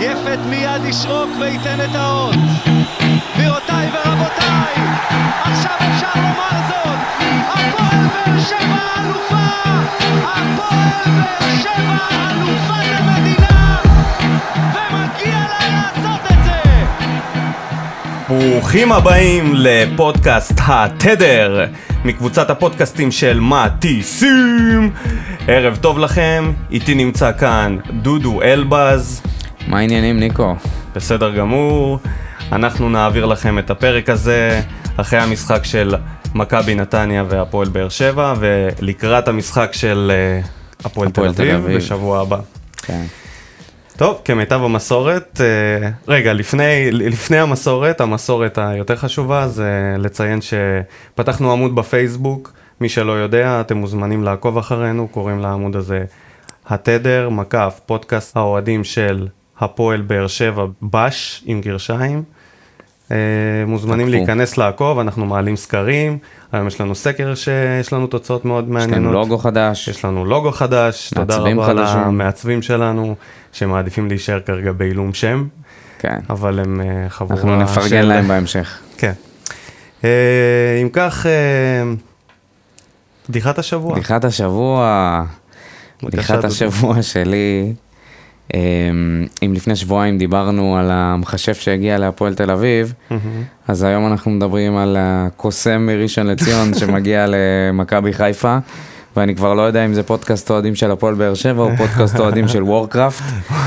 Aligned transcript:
יפת 0.00 0.38
מיד 0.46 0.84
ישרוק 0.88 1.30
וייתן 1.40 1.80
את 1.80 1.94
האות. 1.94 2.34
גבירותיי 3.34 3.88
ורבותיי, 3.92 4.74
עכשיו 5.42 5.72
אפשר 5.78 6.10
לומר 6.14 6.60
זאת, 6.68 6.98
הפועל 7.48 8.06
באר 8.06 8.40
שבע 8.40 8.78
אלופה! 9.04 9.34
הפועל 10.24 10.90
באר 11.04 11.56
שבע 11.62 12.08
אלופת 12.30 12.98
המדינה! 12.98 13.76
ומגיע 14.56 15.38
לה 15.38 15.68
לעשות 15.70 16.32
את 16.32 16.44
זה! 16.44 16.60
ברוכים 18.28 18.92
הבאים 18.92 19.52
לפודקאסט 19.54 20.60
התדר 20.66 21.66
מקבוצת 22.04 22.50
הפודקאסטים 22.50 23.10
של 23.10 23.40
מטיסים 23.40 24.90
ערב 25.48 25.76
טוב 25.76 25.98
לכם, 25.98 26.52
איתי 26.70 26.94
נמצא 26.94 27.32
כאן 27.38 27.76
דודו 27.90 28.42
אלבז 28.42 29.22
מה 29.68 29.78
העניינים, 29.78 30.20
ניקו? 30.20 30.54
בסדר 30.94 31.36
גמור 31.36 31.98
אנחנו 32.52 32.90
נעביר 32.90 33.26
לכם 33.26 33.58
את 33.58 33.70
הפרק 33.70 34.08
הזה 34.08 34.60
אחרי 34.96 35.18
המשחק 35.18 35.64
של 35.64 35.94
מכבי 36.34 36.74
נתניה 36.74 37.24
והפועל 37.28 37.68
באר 37.68 37.88
שבע 37.88 38.34
ולקראת 38.38 39.28
המשחק 39.28 39.70
של 39.72 40.12
אה, 40.14 40.40
הפועל 40.84 41.10
תל 41.10 41.26
אביב. 41.26 41.76
בשבוע 41.76 42.20
הבא 42.20 42.38
כן. 42.82 43.02
טוב, 43.96 44.20
כמיטב 44.24 44.60
המסורת, 44.62 45.40
אה, 45.40 45.90
רגע, 46.08 46.32
לפני, 46.32 46.90
לפני 46.92 47.38
המסורת, 47.38 48.00
המסורת 48.00 48.58
היותר 48.58 48.96
חשובה 48.96 49.48
זה 49.48 49.96
לציין 49.98 50.38
שפתחנו 50.40 51.52
עמוד 51.52 51.74
בפייסבוק, 51.74 52.52
מי 52.80 52.88
שלא 52.88 53.12
יודע, 53.12 53.60
אתם 53.60 53.76
מוזמנים 53.76 54.24
לעקוב 54.24 54.58
אחרינו, 54.58 55.08
קוראים 55.08 55.38
לעמוד 55.38 55.76
הזה 55.76 56.04
התדר, 56.66 57.28
מקף, 57.28 57.80
פודקאסט 57.86 58.36
האוהדים 58.36 58.84
של 58.84 59.28
הפועל 59.60 60.00
באר 60.00 60.26
שבע, 60.26 60.64
בש 60.82 61.42
עם 61.46 61.60
גרשיים. 61.60 62.22
אה, 63.10 63.16
מוזמנים 63.66 64.06
תקפו. 64.06 64.16
להיכנס 64.18 64.58
לעקוב, 64.58 64.98
אנחנו 64.98 65.26
מעלים 65.26 65.56
סקרים, 65.56 66.18
היום 66.52 66.66
יש 66.66 66.80
לנו 66.80 66.94
סקר 66.94 67.34
שיש 67.34 67.92
לנו 67.92 68.06
תוצאות 68.06 68.44
מאוד 68.44 68.64
יש 68.64 68.70
מעניינות. 68.70 68.96
לנו 68.98 69.12
לוגו 69.12 69.38
חדש. 69.38 69.88
יש 69.88 70.04
לנו 70.04 70.24
לוגו 70.24 70.52
חדש, 70.52 71.10
תודה 71.14 71.36
רבה 71.36 71.66
חדשים. 71.66 72.00
למעצבים 72.00 72.62
שלנו, 72.62 73.14
שמעדיפים 73.52 74.08
להישאר 74.08 74.40
כרגע 74.40 74.72
בעילום 74.72 75.14
שם, 75.14 75.46
כן. 75.98 76.18
אבל 76.30 76.58
הם 76.60 76.80
אה, 76.80 77.08
חבורה 77.08 77.36
אנחנו 77.36 77.56
נפרגן 77.56 77.88
של- 77.88 78.02
להם 78.02 78.28
בהמשך. 78.28 78.78
כן. 78.98 79.12
אה, 80.04 80.78
אם 80.82 80.88
כך, 80.92 81.26
בדיחת 83.28 83.58
השבוע. 83.58 83.94
בדיחת 83.94 84.24
השבוע, 84.24 85.22
בדיחת. 86.02 86.44
השבוע 86.44 87.02
שלי, 87.02 87.72
אם 89.42 89.54
לפני 89.54 89.76
שבועיים 89.76 90.18
דיברנו 90.18 90.76
על 90.76 90.90
המכשף 90.90 91.60
שהגיע 91.60 91.98
להפועל 91.98 92.34
תל 92.34 92.50
אביב. 92.50 92.94
אז 93.68 93.82
היום 93.82 94.06
אנחנו 94.06 94.30
מדברים 94.30 94.76
על 94.76 94.96
הקוסם 95.00 95.86
מראשון 95.86 96.26
לציון 96.26 96.74
שמגיע 96.78 97.26
למכבי 97.28 98.12
חיפה. 98.12 98.58
ואני 99.16 99.34
כבר 99.34 99.54
לא 99.54 99.62
יודע 99.62 99.84
אם 99.84 99.94
זה 99.94 100.02
פודקאסט 100.02 100.50
אוהדים 100.50 100.74
של 100.74 100.90
הפועל 100.90 101.14
באר 101.14 101.34
שבע 101.34 101.62
או 101.62 101.70
פודקאסט 101.76 102.20
אוהדים 102.20 102.48
של 102.48 102.62
וורקראפט. 102.62 103.24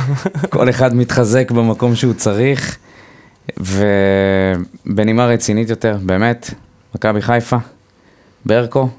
כל 0.50 0.70
אחד 0.70 0.96
מתחזק 0.96 1.52
במקום 1.52 1.96
שהוא 1.96 2.14
צריך. 2.14 2.78
ובנימה 3.60 5.26
רצינית 5.26 5.70
יותר, 5.70 5.98
באמת, 6.02 6.54
מכבי 6.96 7.22
חיפה, 7.22 7.58
ברקו, 8.46 8.90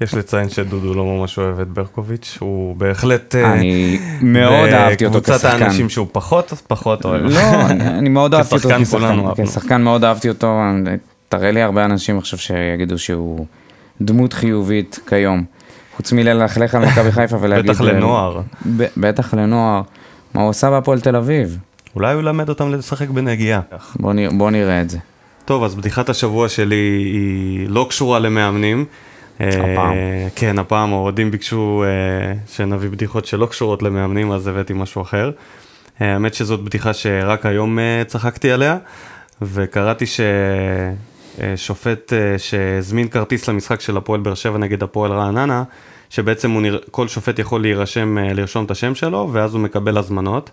יש 0.00 0.14
לציין 0.14 0.48
שדודו 0.48 0.94
לא 0.94 1.04
ממש 1.04 1.38
אוהב 1.38 1.60
את 1.60 1.68
ברקוביץ', 1.68 2.38
הוא 2.40 2.76
בהחלט... 2.76 3.34
אה, 3.34 3.52
אני 3.54 3.98
מאוד 4.22 4.68
אהבתי 4.68 5.06
אותו 5.06 5.20
כשחקן. 5.22 5.62
האנשים 5.62 5.88
שהוא 5.88 6.06
פחות, 6.12 6.52
פחות 6.66 7.04
אוהב. 7.04 7.22
לא, 7.22 7.66
אני, 7.70 8.08
מאוד 8.08 8.34
אהבתי 8.34 8.54
אותו 8.54 8.68
כשחקן 8.68 9.44
כשחקן, 9.44 9.82
מאוד 9.82 10.04
אהבתי 10.04 10.28
אותו, 10.28 10.60
תראה 11.28 11.50
לי 11.50 11.62
הרבה 11.62 11.84
אנשים 11.84 12.18
עכשיו 12.18 12.38
שיגידו 12.38 12.98
שהוא 12.98 13.46
דמות 14.00 14.32
חיובית 14.32 14.98
כיום. 15.08 15.44
חוץ 15.96 16.12
מללכלך 16.12 16.74
על 16.74 16.86
מכבי 16.86 17.12
חיפה 17.12 17.36
ולהגיד... 17.40 17.70
בטח 17.70 17.80
לנוער. 17.80 18.40
ב- 18.76 18.86
בטח 18.96 19.34
לנוער. 19.34 19.82
מה 20.34 20.42
הוא 20.42 20.50
עשה 20.50 20.70
בהפועל 20.70 21.00
תל 21.00 21.16
אביב? 21.16 21.58
אולי 21.96 22.12
הוא 22.12 22.22
ילמד 22.22 22.48
אותם 22.48 22.72
לשחק 22.74 23.08
בנגיעה. 23.08 23.60
בוא 24.30 24.50
נראה 24.50 24.80
את 24.80 24.90
זה. 24.90 24.98
טוב, 25.44 25.64
אז 25.64 25.74
בדיחת 25.74 26.08
השבוע 26.08 26.48
שלי 26.48 26.76
היא 27.14 27.68
לא 27.68 27.86
קשורה 27.88 28.18
למאמנים. 28.18 28.84
הפעם. 29.48 29.92
אה, 29.92 30.28
כן, 30.36 30.58
הפעם 30.58 30.92
האוהדים 30.92 31.30
ביקשו 31.30 31.84
אה, 31.86 32.34
שנביא 32.54 32.88
בדיחות 32.88 33.26
שלא 33.26 33.46
קשורות 33.46 33.82
למאמנים, 33.82 34.32
אז 34.32 34.46
הבאתי 34.46 34.72
משהו 34.72 35.02
אחר. 35.02 35.30
אה, 36.00 36.12
האמת 36.12 36.34
שזאת 36.34 36.60
בדיחה 36.60 36.92
שרק 36.92 37.46
היום 37.46 37.78
צחקתי 38.06 38.50
עליה, 38.50 38.78
וקראתי 39.42 40.04
ששופט 41.56 42.12
שהזמין 42.38 43.08
כרטיס 43.08 43.48
למשחק 43.48 43.80
של 43.80 43.96
הפועל 43.96 44.20
באר 44.20 44.34
שבע 44.34 44.58
נגד 44.58 44.82
הפועל 44.82 45.12
רעננה, 45.12 45.62
שבעצם 46.10 46.60
נר... 46.60 46.78
כל 46.90 47.08
שופט 47.08 47.38
יכול 47.38 47.62
להירשם, 47.62 48.18
לרשום 48.18 48.64
את 48.64 48.70
השם 48.70 48.94
שלו, 48.94 49.28
ואז 49.32 49.54
הוא 49.54 49.60
מקבל 49.60 49.98
הזמנות. 49.98 50.50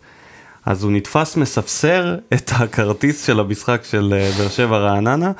אז 0.65 0.83
הוא 0.83 0.91
נתפס 0.91 1.37
מספסר 1.37 2.15
את 2.33 2.51
הכרטיס 2.55 3.25
של 3.25 3.39
המשחק 3.39 3.83
של 3.83 4.13
באר 4.37 4.49
שבע 4.49 4.77
רעננה 4.77 5.31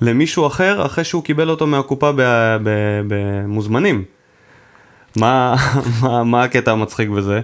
למישהו 0.00 0.46
אחר 0.46 0.86
אחרי 0.86 1.04
שהוא 1.04 1.24
קיבל 1.24 1.50
אותו 1.50 1.66
מהקופה 1.66 2.10
במוזמנים. 3.06 4.04
מה, 5.16 5.56
מה, 6.02 6.24
מה 6.24 6.42
הקטע 6.42 6.72
המצחיק 6.72 7.08
בזה? 7.08 7.40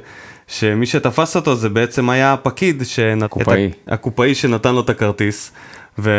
שמי 0.47 0.87
שתפס 0.87 1.37
אותו 1.37 1.57
זה 1.57 1.69
בעצם 1.69 2.11
היה 2.11 2.33
הפקיד, 2.33 2.83
שנת... 2.85 3.23
הקופאי. 3.23 3.71
הקופאי 3.87 4.35
שנתן 4.35 4.75
לו 4.75 4.81
את 4.81 4.91
הכרטיס. 4.91 5.53
ו... 5.99 6.11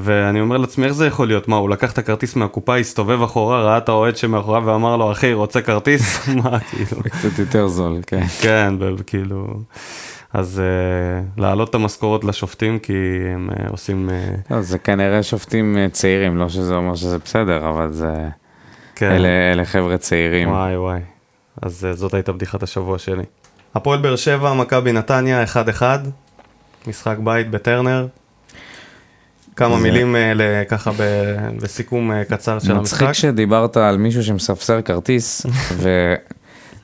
ואני 0.00 0.40
אומר 0.40 0.56
לעצמי, 0.56 0.86
איך 0.86 0.92
זה 0.92 1.06
יכול 1.06 1.26
להיות? 1.26 1.48
מה, 1.48 1.56
הוא 1.56 1.70
לקח 1.70 1.92
את 1.92 1.98
הכרטיס 1.98 2.36
מהקופה, 2.36 2.76
הסתובב 2.76 3.22
אחורה, 3.22 3.62
ראה 3.62 3.78
את 3.78 3.88
האוהד 3.88 4.16
שמאחוריו 4.16 4.62
ואמר 4.66 4.96
לו, 4.96 5.12
אחי, 5.12 5.32
רוצה 5.32 5.62
כרטיס? 5.62 6.28
מה, 6.42 6.60
כאילו... 6.60 7.02
קצת 7.02 7.38
יותר 7.38 7.68
זול, 7.68 7.98
כן. 8.06 8.26
כן, 8.40 8.74
כאילו... 9.06 9.46
אז 10.38 10.62
uh, 11.36 11.40
להעלות 11.40 11.70
את 11.70 11.74
המשכורות 11.74 12.24
לשופטים, 12.24 12.78
כי 12.78 12.92
הם 13.34 13.48
uh, 13.52 13.70
עושים... 13.70 14.08
Uh, 14.08 14.54
לא, 14.54 14.60
זה 14.62 14.78
כנראה 14.78 15.22
שופטים 15.22 15.76
אה, 15.78 15.88
צעירים, 15.88 16.36
לא 16.36 16.48
שזה 16.48 16.74
אומר 16.74 16.94
שזה 16.94 17.18
בסדר, 17.18 17.68
אבל 17.68 17.92
זה... 17.92 18.12
כן, 18.96 19.10
אלה, 19.10 19.28
אלה 19.52 19.64
חבר'ה 19.64 19.98
צעירים. 19.98 20.48
וואי 20.50 20.76
וואי. 20.76 21.00
אז 21.62 21.86
uh, 21.92 21.96
זאת 21.96 22.14
הייתה 22.14 22.32
בדיחת 22.32 22.62
השבוע 22.62 22.98
שלי. 22.98 23.22
הפועל 23.74 23.98
באר 24.02 24.16
שבע, 24.16 24.54
מכבי 24.54 24.92
נתניה, 24.92 25.44
1-1. 25.78 25.82
משחק 26.86 27.16
בית 27.18 27.50
בטרנר. 27.50 28.06
כמה 29.56 29.76
זה- 29.76 29.82
מילים 29.82 30.14
uh, 30.14 30.18
ל- 30.34 30.64
ככה 30.68 30.90
ב- 30.96 31.56
בסיכום 31.62 32.10
uh, 32.12 32.24
קצר 32.30 32.58
של 32.58 32.74
מצחיק 32.74 33.02
המשחק. 33.08 33.12
שדיברת 33.12 33.76
על 33.76 33.96
מישהו 33.98 34.22
שמספסר 34.24 34.82
כרטיס, 34.82 35.46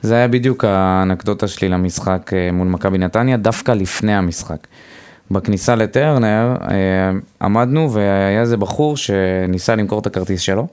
וזה 0.03 0.15
היה 0.15 0.27
בדיוק 0.27 0.65
האנקדוטה 0.65 1.47
שלי 1.47 1.69
למשחק 1.69 2.31
אה, 2.33 2.51
מול 2.51 2.67
מכבי 2.67 2.97
נתניה, 2.97 3.37
דווקא 3.37 3.71
לפני 3.71 4.13
המשחק. 4.15 4.67
בכניסה 5.31 5.75
לטרנר 5.75 6.55
אה, 6.61 7.11
עמדנו 7.41 7.93
והיה 7.93 8.41
איזה 8.41 8.57
בחור 8.57 8.97
שניסה 8.97 9.75
למכור 9.75 9.99
את 9.99 10.05
הכרטיס 10.05 10.41
שלו, 10.41 10.67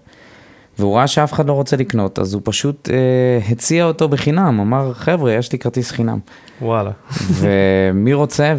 והוא 0.79 0.97
ראה 0.97 1.07
שאף 1.07 1.33
אחד 1.33 1.47
לא 1.47 1.53
רוצה 1.53 1.77
לקנות, 1.77 2.19
אז 2.19 2.35
הוא 2.35 2.43
פשוט 2.45 2.89
אה, 2.91 3.53
הציע 3.53 3.85
אותו 3.85 4.09
בחינם, 4.09 4.61
אמר, 4.61 4.93
חבר'ה, 4.95 5.33
יש 5.33 5.53
לי 5.53 5.59
כרטיס 5.59 5.91
חינם. 5.91 6.19
וואלה. 6.63 6.91
ומי 7.41 8.13
רוצה? 8.13 8.55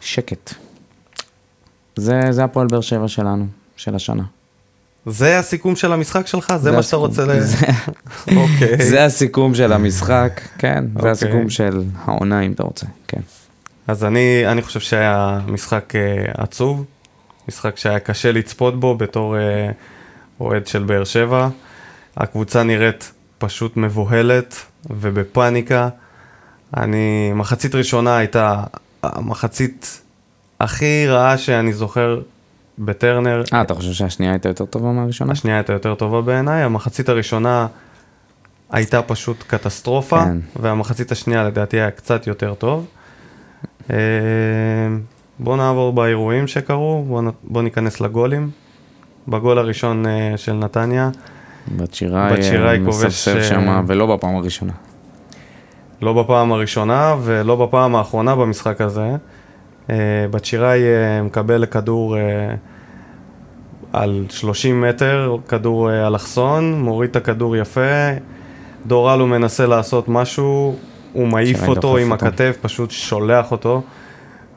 ושקט. 0.00 0.54
זה, 1.96 2.20
זה 2.30 2.44
הפועל 2.44 2.66
באר 2.66 2.80
שבע 2.80 3.08
שלנו, 3.08 3.46
של 3.76 3.94
השנה. 3.94 4.22
זה 5.06 5.38
הסיכום 5.38 5.76
של 5.76 5.92
המשחק 5.92 6.26
שלך? 6.26 6.52
זה 6.56 6.58
זה 6.58 6.72
מה 6.72 6.82
שאתה. 6.82 6.96
רוצה 6.96 7.24
ל... 7.26 7.40
זה- 7.40 7.56
אוקיי. 8.36 8.82
זה 8.90 9.04
הסיכום 9.04 9.54
של 9.54 9.72
המשחק, 9.72 10.40
כן, 10.58 10.84
אוקיי. 10.96 11.02
זה 11.02 11.10
הסיכום 11.10 11.50
של 11.50 11.82
העונה 12.04 12.40
אם 12.40 12.52
אתה 12.52 12.62
רוצה, 12.62 12.86
כן. 13.08 13.20
אז 13.86 14.04
אני, 14.04 14.42
אני 14.46 14.62
חושב 14.62 14.80
שהיה 14.80 15.40
משחק 15.46 15.92
uh, 15.92 16.30
עצוב, 16.42 16.84
משחק 17.48 17.76
שהיה 17.76 17.98
קשה 17.98 18.32
לצפות 18.32 18.80
בו 18.80 18.94
בתור 18.94 19.36
uh, 19.36 19.40
אוהד 20.40 20.66
של 20.66 20.82
באר 20.82 21.04
שבע. 21.04 21.48
הקבוצה 22.16 22.62
נראית 22.62 23.12
פשוט 23.38 23.76
מבוהלת 23.76 24.54
ובפאניקה. 24.90 25.88
אני, 26.76 27.32
מחצית 27.34 27.74
ראשונה 27.74 28.16
הייתה 28.16 28.62
המחצית 29.02 30.00
הכי 30.60 31.06
רעה 31.08 31.38
שאני 31.38 31.72
זוכר 31.72 32.20
בטרנר. 32.80 33.42
אה, 33.52 33.62
אתה 33.62 33.74
חושב 33.74 33.92
שהשנייה 33.92 34.32
הייתה 34.32 34.48
יותר 34.48 34.64
טובה 34.64 34.92
מהראשונה? 34.92 35.32
השנייה 35.32 35.56
הייתה 35.56 35.72
יותר 35.72 35.94
טובה 35.94 36.20
בעיניי, 36.20 36.62
המחצית 36.62 37.08
הראשונה 37.08 37.66
הייתה 38.70 39.02
פשוט 39.02 39.44
קטסטרופה, 39.46 40.24
כן. 40.24 40.38
והמחצית 40.56 41.12
השנייה 41.12 41.44
לדעתי 41.44 41.76
היה 41.76 41.90
קצת 41.90 42.26
יותר 42.26 42.54
טוב. 42.54 42.86
אה, 43.90 43.96
בואו 45.38 45.56
נעבור 45.56 45.92
באירועים 45.92 46.46
שקרו, 46.46 47.22
בואו 47.42 47.62
ניכנס 47.62 48.00
לגולים. 48.00 48.50
בגול 49.28 49.58
הראשון 49.58 50.06
אה, 50.06 50.32
של 50.36 50.52
נתניה, 50.52 51.10
בת 51.76 51.94
שיראי 51.94 52.32
בת 52.32 52.44
שיראי 52.44 52.78
אה, 52.78 52.84
כובש, 52.84 53.04
מספסף 53.04 53.42
שם, 53.48 53.84
ולא 53.86 54.16
בפעם 54.16 54.36
הראשונה. 54.36 54.72
לא 56.02 56.22
בפעם 56.22 56.52
הראשונה 56.52 57.16
ולא 57.22 57.66
בפעם 57.66 57.96
האחרונה 57.96 58.36
במשחק 58.36 58.80
הזה. 58.80 59.16
אה, 59.90 59.96
בת 60.30 60.44
שיראי 60.44 60.82
אה, 60.82 61.22
מקבל 61.22 61.66
כדור 61.66 62.16
אה, 62.16 62.54
על 63.92 64.24
30 64.28 64.80
מטר, 64.80 65.36
כדור 65.48 66.06
אלכסון, 66.06 66.80
מוריד 66.80 67.10
את 67.10 67.16
הכדור 67.16 67.56
יפה, 67.56 68.10
דורלו 68.86 69.26
מנסה 69.26 69.66
לעשות 69.66 70.08
משהו, 70.08 70.76
הוא 71.12 71.28
מעיף 71.28 71.68
אותו 71.68 71.96
עם 71.96 72.12
אותו. 72.12 72.26
הכתף, 72.26 72.56
פשוט 72.60 72.90
שולח 72.90 73.52
אותו. 73.52 73.82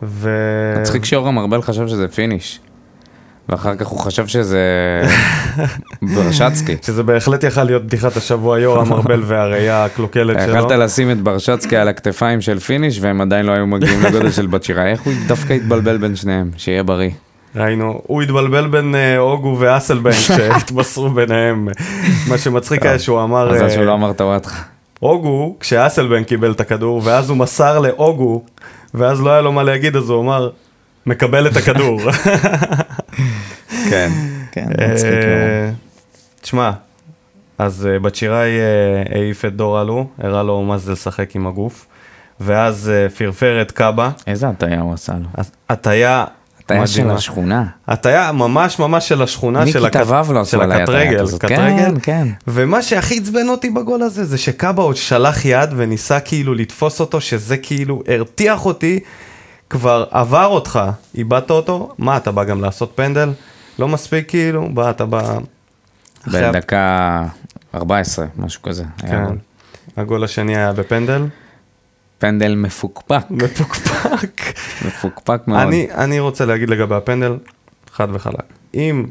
ו... 0.04 0.30
מצחיק 0.82 1.06
שיורם 1.06 1.40
ארבל 1.40 1.62
חשב 1.62 1.88
שזה 1.88 2.08
פיניש. 2.08 2.60
ואחר 3.50 3.76
כך 3.76 3.88
הוא 3.88 4.00
חשב 4.00 4.28
שזה 4.28 4.62
ברשצקי. 6.02 6.76
שזה 6.82 7.04
בהחלט 7.04 7.44
יכל 7.44 7.64
להיות 7.64 7.86
בדיחת 7.86 8.18
השבוע, 8.18 8.60
יורם 8.60 8.94
ארבל 8.94 9.22
והראייה 9.26 9.86
הקלוקלת 9.86 10.38
שלו. 10.46 10.58
יכלת 10.58 10.72
לשים 10.72 11.12
את 11.12 11.22
ברשצקי 11.22 11.78
על 11.78 11.88
הכתפיים 11.88 12.42
של 12.42 12.60
פיניש 12.60 13.00
והם 13.02 13.22
עדיין 13.22 13.46
לא 13.46 13.52
היו 13.52 13.68
מגיעים 13.68 14.04
לגודל 14.04 14.32
של 14.32 14.48
בת 14.48 14.64
שיראי. 14.64 14.92
איך 14.92 15.02
הוא 15.02 15.14
דווקא 15.28 15.54
התבלבל 15.54 15.98
בין 15.98 16.16
שניהם? 16.16 16.52
שיהיה 16.58 16.84
בריא. 16.84 17.10
ראינו, 17.56 18.02
הוא 18.08 18.22
התבלבל 18.22 18.68
בין 18.68 18.96
אה, 18.96 19.18
אוגו 19.18 19.58
ואסלבנק 19.60 20.14
שהתמסרו 20.38 21.10
ביניהם. 21.10 21.68
מה 22.28 22.38
שמצחיק 22.38 22.86
היה 22.86 23.00
שהוא 23.00 23.24
אמר, 23.24 23.52
מזל 23.52 23.64
אה, 23.64 23.70
שהוא 23.70 23.84
לא 23.84 23.94
אמר 23.94 24.14
טוואטחה. 24.14 24.62
אוגו, 25.02 25.56
כשאסלבנק 25.60 26.28
קיבל 26.28 26.52
את 26.52 26.60
הכדור, 26.60 27.02
ואז 27.04 27.30
הוא 27.30 27.38
מסר 27.38 27.80
לאוגו, 27.80 28.44
ואז 28.94 29.22
לא 29.22 29.30
היה 29.30 29.42
לו 29.42 29.52
מה 29.52 29.64
להגיד, 29.64 29.96
אז 29.96 30.10
הוא 30.10 30.22
אמר, 30.22 30.50
מקבל 31.06 31.48
את 31.48 31.58
הכדור. 31.58 32.00
כן, 33.90 34.10
כן, 34.52 34.66
מצחיק. 34.70 35.14
אה, 35.14 35.70
תשמע, 36.42 36.72
אז 37.58 37.90
אה, 37.92 38.00
בת 38.00 38.16
שיראי 38.16 38.50
אה, 38.60 39.16
העיף 39.16 39.46
את 39.46 39.56
דורלו, 39.56 40.08
הראה 40.18 40.44
לו 40.44 40.62
מה 40.62 40.78
זה 40.78 40.92
לשחק 40.92 41.36
עם 41.36 41.48
הגוף, 41.48 41.86
ואז 42.40 42.92
פרפר 43.18 43.62
את 43.62 43.72
קאבה, 43.72 44.10
איזה 44.28 44.50
הטעיה 44.50 44.82
הוא 44.82 44.94
עשה 44.94 45.14
לו. 45.14 45.44
הטיה 45.70 46.26
הטעיה 46.66 46.88
של. 46.88 47.10
השכונה. 47.10 47.66
הטיה 47.88 48.32
ממש 48.32 48.80
ממש 48.80 49.10
של 49.10 49.22
השכונה, 49.22 49.68
של 49.68 49.86
הקטרגל. 49.86 51.26
כן, 51.40 51.94
כן. 52.02 52.28
ומה 52.48 52.82
שהכי 52.82 53.20
עצבן 53.20 53.50
אותי 53.50 53.70
בגול 53.70 54.02
הזה, 54.02 54.26
זה 54.26 54.38
שקאבה 54.38 54.84
עוד 54.84 54.96
שלח 54.96 55.46
יד 55.46 55.70
וניסה 55.76 56.20
כאילו 56.20 56.54
לתפוס 56.54 57.00
אותו, 57.00 57.22
שזה 57.22 57.58
כאילו 57.58 58.04
הרתיח 58.08 58.66
אותי, 58.66 59.00
כבר 59.74 60.06
עבר 60.12 60.46
אותך, 60.46 60.80
איבדת 61.16 61.52
אותו, 61.52 61.94
מה, 61.98 62.18
אתה 62.18 62.32
בא 62.32 62.44
גם 62.44 62.62
לעשות 62.62 62.92
פנדל? 62.96 63.30
לא 63.80 63.88
מספיק 63.88 64.30
כאילו, 64.30 64.70
בא, 64.74 64.90
אתה 64.90 65.06
בא... 65.06 65.38
בדקה 66.28 67.26
14, 67.76 68.26
משהו 68.38 68.62
כזה. 68.62 68.84
כן. 68.98 69.26
גול. 69.26 69.38
הגול 69.98 70.24
השני 70.24 70.58
היה 70.58 70.74
בפנדל, 70.74 71.26
פנדל 72.18 72.56
מפוקפק, 72.56 73.24
מפוקפק. 73.30 74.42
מפוקפק 74.88 75.42
מאוד. 75.48 75.60
אני, 75.60 75.88
אני 75.92 76.20
רוצה 76.20 76.46
להגיד 76.46 76.70
לגבי 76.70 76.96
הפנדל, 76.96 77.38
חד 77.92 78.08
וחלק. 78.14 78.44
אם, 78.74 79.06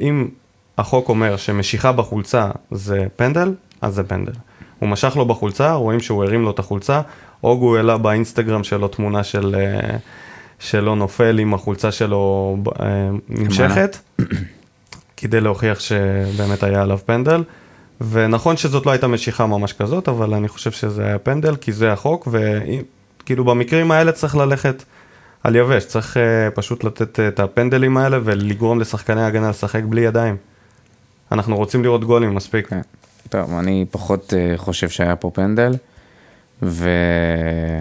אם 0.00 0.28
החוק 0.78 1.08
אומר 1.08 1.36
שמשיכה 1.36 1.92
בחולצה 1.92 2.50
זה 2.70 3.06
פנדל, 3.16 3.54
אז 3.80 3.94
זה 3.94 4.04
פנדל. 4.04 4.32
הוא 4.78 4.88
משך 4.88 5.16
לו 5.16 5.26
בחולצה, 5.26 5.72
רואים 5.72 6.00
שהוא 6.00 6.24
הרים 6.24 6.42
לו 6.42 6.50
את 6.50 6.58
החולצה, 6.58 7.00
אוגו 7.44 7.76
העלה 7.76 7.98
באינסטגרם 7.98 8.64
שלו 8.64 8.88
תמונה 8.88 9.24
של, 9.24 9.56
אה, 9.58 9.96
שלו 10.58 10.94
נופל 10.94 11.38
עם 11.38 11.54
החולצה 11.54 11.92
שלו 11.92 12.56
אה, 12.80 13.10
נמשכת, 13.28 13.98
כדי 15.16 15.40
להוכיח 15.40 15.80
שבאמת 15.80 16.62
היה 16.62 16.82
עליו 16.82 16.98
פנדל. 17.06 17.42
ונכון 18.10 18.56
שזאת 18.56 18.86
לא 18.86 18.90
הייתה 18.90 19.08
משיכה 19.08 19.46
ממש 19.46 19.72
כזאת, 19.72 20.08
אבל 20.08 20.34
אני 20.34 20.48
חושב 20.48 20.70
שזה 20.70 21.06
היה 21.06 21.18
פנדל, 21.18 21.56
כי 21.56 21.72
זה 21.72 21.92
החוק, 21.92 22.28
וכאילו 22.30 23.44
במקרים 23.44 23.90
האלה 23.90 24.12
צריך 24.12 24.36
ללכת 24.36 24.82
על 25.42 25.56
יבש, 25.56 25.84
צריך 25.84 26.16
uh, 26.16 26.50
פשוט 26.54 26.84
לתת 26.84 27.18
uh, 27.18 27.22
את 27.28 27.40
הפנדלים 27.40 27.96
האלה 27.96 28.18
ולגרום 28.24 28.80
לשחקני 28.80 29.22
ההגנה 29.22 29.50
לשחק 29.50 29.82
בלי 29.88 30.00
ידיים. 30.00 30.36
אנחנו 31.32 31.56
רוצים 31.56 31.82
לראות 31.82 32.04
גולים 32.04 32.34
מספיק. 32.34 32.68
כן. 32.68 32.80
טוב, 33.28 33.54
אני 33.58 33.84
פחות 33.90 34.34
אה, 34.36 34.56
חושב 34.56 34.88
שהיה 34.88 35.16
פה 35.16 35.30
פנדל, 35.34 35.72
וזה 36.62 37.80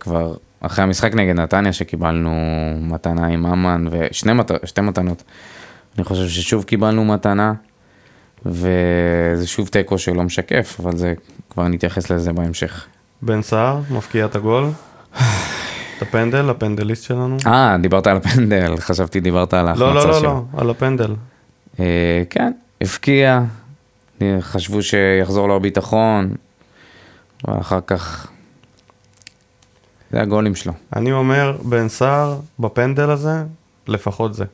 כבר 0.00 0.34
אחרי 0.60 0.84
המשחק 0.84 1.14
נגד 1.14 1.34
נתניה 1.34 1.72
שקיבלנו 1.72 2.30
מתנה 2.80 3.26
עם 3.26 3.46
אמן 3.46 3.86
ושני 3.90 4.32
מת... 4.32 4.50
מתנות. 4.82 5.22
אני 5.96 6.04
חושב 6.04 6.28
ששוב 6.28 6.64
קיבלנו 6.64 7.04
מתנה, 7.04 7.52
וזה 8.46 9.46
שוב 9.46 9.68
תיקו 9.68 9.98
שלא 9.98 10.22
משקף, 10.22 10.76
אבל 10.82 10.96
זה, 10.96 11.14
כבר 11.50 11.68
נתייחס 11.68 12.10
לזה 12.10 12.32
בהמשך. 12.32 12.86
בן 13.22 13.42
סער 13.42 13.80
מפקיע 13.90 14.24
את 14.24 14.36
הגול, 14.36 14.64
את 15.12 16.02
הפנדל, 16.02 16.50
הפנדליסט 16.50 17.04
שלנו. 17.04 17.36
אה, 17.46 17.76
דיברת 17.82 18.06
על 18.06 18.16
הפנדל, 18.16 18.76
חשבתי 18.76 19.20
דיברת 19.20 19.54
על 19.54 19.68
ההחמצה 19.68 19.94
לא, 19.94 20.00
שלו. 20.00 20.12
לא, 20.12 20.22
לא, 20.22 20.22
לא, 20.22 20.60
על 20.60 20.70
הפנדל. 20.70 21.14
אה, 21.80 22.22
כן, 22.30 22.52
הבקיע, 22.80 23.42
אה, 24.22 24.36
חשבו 24.40 24.82
שיחזור 24.82 25.48
לו 25.48 25.56
הביטחון, 25.56 26.34
ואחר 27.48 27.78
כך... 27.86 28.26
זה 30.10 30.20
הגולים 30.20 30.54
שלו. 30.54 30.72
אני 30.96 31.12
אומר, 31.12 31.56
בן 31.62 31.88
סער, 31.88 32.36
בפנדל 32.58 33.10
הזה, 33.10 33.44
לפחות 33.88 34.34
זה. 34.34 34.44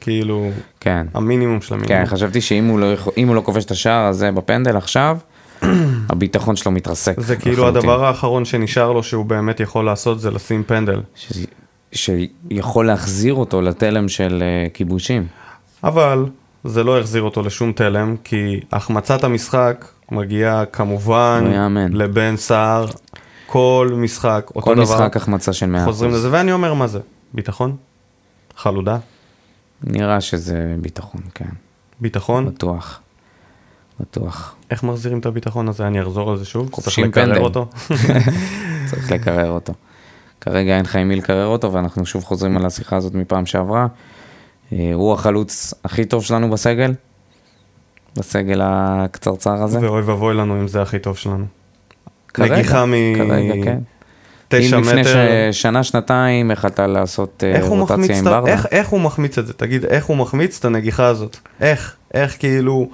כאילו, 0.00 0.50
כן. 0.80 1.06
המינימום 1.14 1.60
של 1.60 1.74
המינימום. 1.74 2.04
כן, 2.04 2.10
חשבתי 2.10 2.40
שאם 2.40 2.66
הוא 2.66 2.78
לא, 2.78 2.86
הוא 3.26 3.34
לא 3.34 3.40
כובש 3.40 3.64
את 3.64 3.70
השער 3.70 4.04
הזה 4.06 4.32
בפנדל 4.32 4.76
עכשיו, 4.76 5.18
הביטחון 6.10 6.56
שלו 6.56 6.72
מתרסק. 6.72 7.20
זה 7.20 7.36
כאילו 7.36 7.56
לחלוטין. 7.56 7.76
הדבר 7.76 8.04
האחרון 8.04 8.44
שנשאר 8.44 8.92
לו 8.92 9.02
שהוא 9.02 9.24
באמת 9.24 9.60
יכול 9.60 9.84
לעשות 9.84 10.20
זה 10.20 10.30
לשים 10.30 10.62
פנדל. 10.64 11.00
ש... 11.14 11.32
שיכול 11.92 12.86
להחזיר 12.86 13.34
אותו 13.34 13.62
לתלם 13.62 14.08
של 14.08 14.42
אה, 14.42 14.68
כיבושים. 14.74 15.26
אבל 15.84 16.26
זה 16.64 16.84
לא 16.84 17.00
החזיר 17.00 17.22
אותו 17.22 17.42
לשום 17.42 17.72
תלם, 17.72 18.16
כי 18.24 18.60
החמצת 18.72 19.24
המשחק 19.24 19.84
מגיעה 20.12 20.66
כמובן. 20.66 21.44
לבן 21.92 22.36
סער, 22.36 22.86
כל 23.46 23.90
משחק, 23.96 24.44
אותו 24.48 24.60
כל 24.60 24.74
דבר, 24.74 24.82
משחק 24.82 25.16
החמצה 25.16 25.52
של 25.52 25.76
100%. 25.76 25.84
חוזרים 25.84 26.12
לזה, 26.12 26.28
ואני 26.32 26.52
אומר 26.52 26.74
מה 26.74 26.86
זה, 26.86 27.00
ביטחון? 27.34 27.76
חלודה? 28.56 28.98
נראה 29.84 30.20
שזה 30.20 30.74
ביטחון, 30.80 31.20
כן. 31.34 31.48
ביטחון? 32.00 32.46
בטוח. 32.46 33.00
בטוח. 34.00 34.54
איך 34.70 34.82
מחזירים 34.82 35.18
את 35.18 35.26
הביטחון 35.26 35.68
הזה? 35.68 35.86
אני 35.86 36.02
אחזור 36.02 36.30
על 36.30 36.36
זה 36.36 36.44
שוב? 36.44 36.70
צריך 36.70 36.98
לקרר 36.98 37.24
פנדל. 37.26 37.40
אותו? 37.40 37.66
צריך 38.90 39.12
לקרר 39.12 39.50
אותו. 39.50 39.72
כרגע 40.40 40.76
אין 40.76 40.84
לך 40.84 40.96
עם 40.96 41.08
מי 41.08 41.16
לקרר 41.16 41.46
אותו, 41.46 41.72
ואנחנו 41.72 42.06
שוב 42.06 42.24
חוזרים 42.24 42.56
על 42.56 42.66
השיחה 42.66 42.96
הזאת 42.96 43.14
מפעם 43.14 43.46
שעברה. 43.46 43.86
אה, 44.72 44.90
הוא 44.94 45.12
החלוץ 45.12 45.74
הכי 45.84 46.04
טוב 46.04 46.24
שלנו 46.24 46.50
בסגל, 46.50 46.94
בסגל 48.16 48.60
הקצרצר 48.64 49.62
הזה. 49.62 49.78
ואוי 49.82 50.02
ואבוי 50.02 50.34
לנו 50.34 50.60
אם 50.60 50.68
זה 50.68 50.82
הכי 50.82 50.98
טוב 50.98 51.16
שלנו. 51.16 51.44
כרגע, 52.28 52.56
נגיחה 52.56 52.84
כרגע, 53.16 53.54
כן. 53.64 53.78
מתשע 54.54 54.76
אם 54.76 54.82
לפני 54.82 55.00
מטר. 55.00 55.26
ש... 55.52 55.62
שנה, 55.62 55.82
שנתיים, 55.82 56.50
יכלת 56.50 56.80
לעשות 56.80 57.44
אה, 57.46 57.68
רוטציה 57.68 58.18
עם. 58.18 58.24
ברדה. 58.24 58.52
איך, 58.52 58.66
איך 58.70 58.88
הוא 58.88 59.00
מחמיץ 59.00 59.38
את 59.38 59.46
זה? 59.46 59.52
תגיד, 59.52 59.84
איך 59.84 60.04
הוא 60.04 60.16
מחמיץ 60.16 60.58
את 60.58 60.64
הנגיחה 60.64 61.06
הזאת? 61.06 61.36
איך? 61.60 61.96
איך 62.14 62.38
כאילו... 62.38 62.88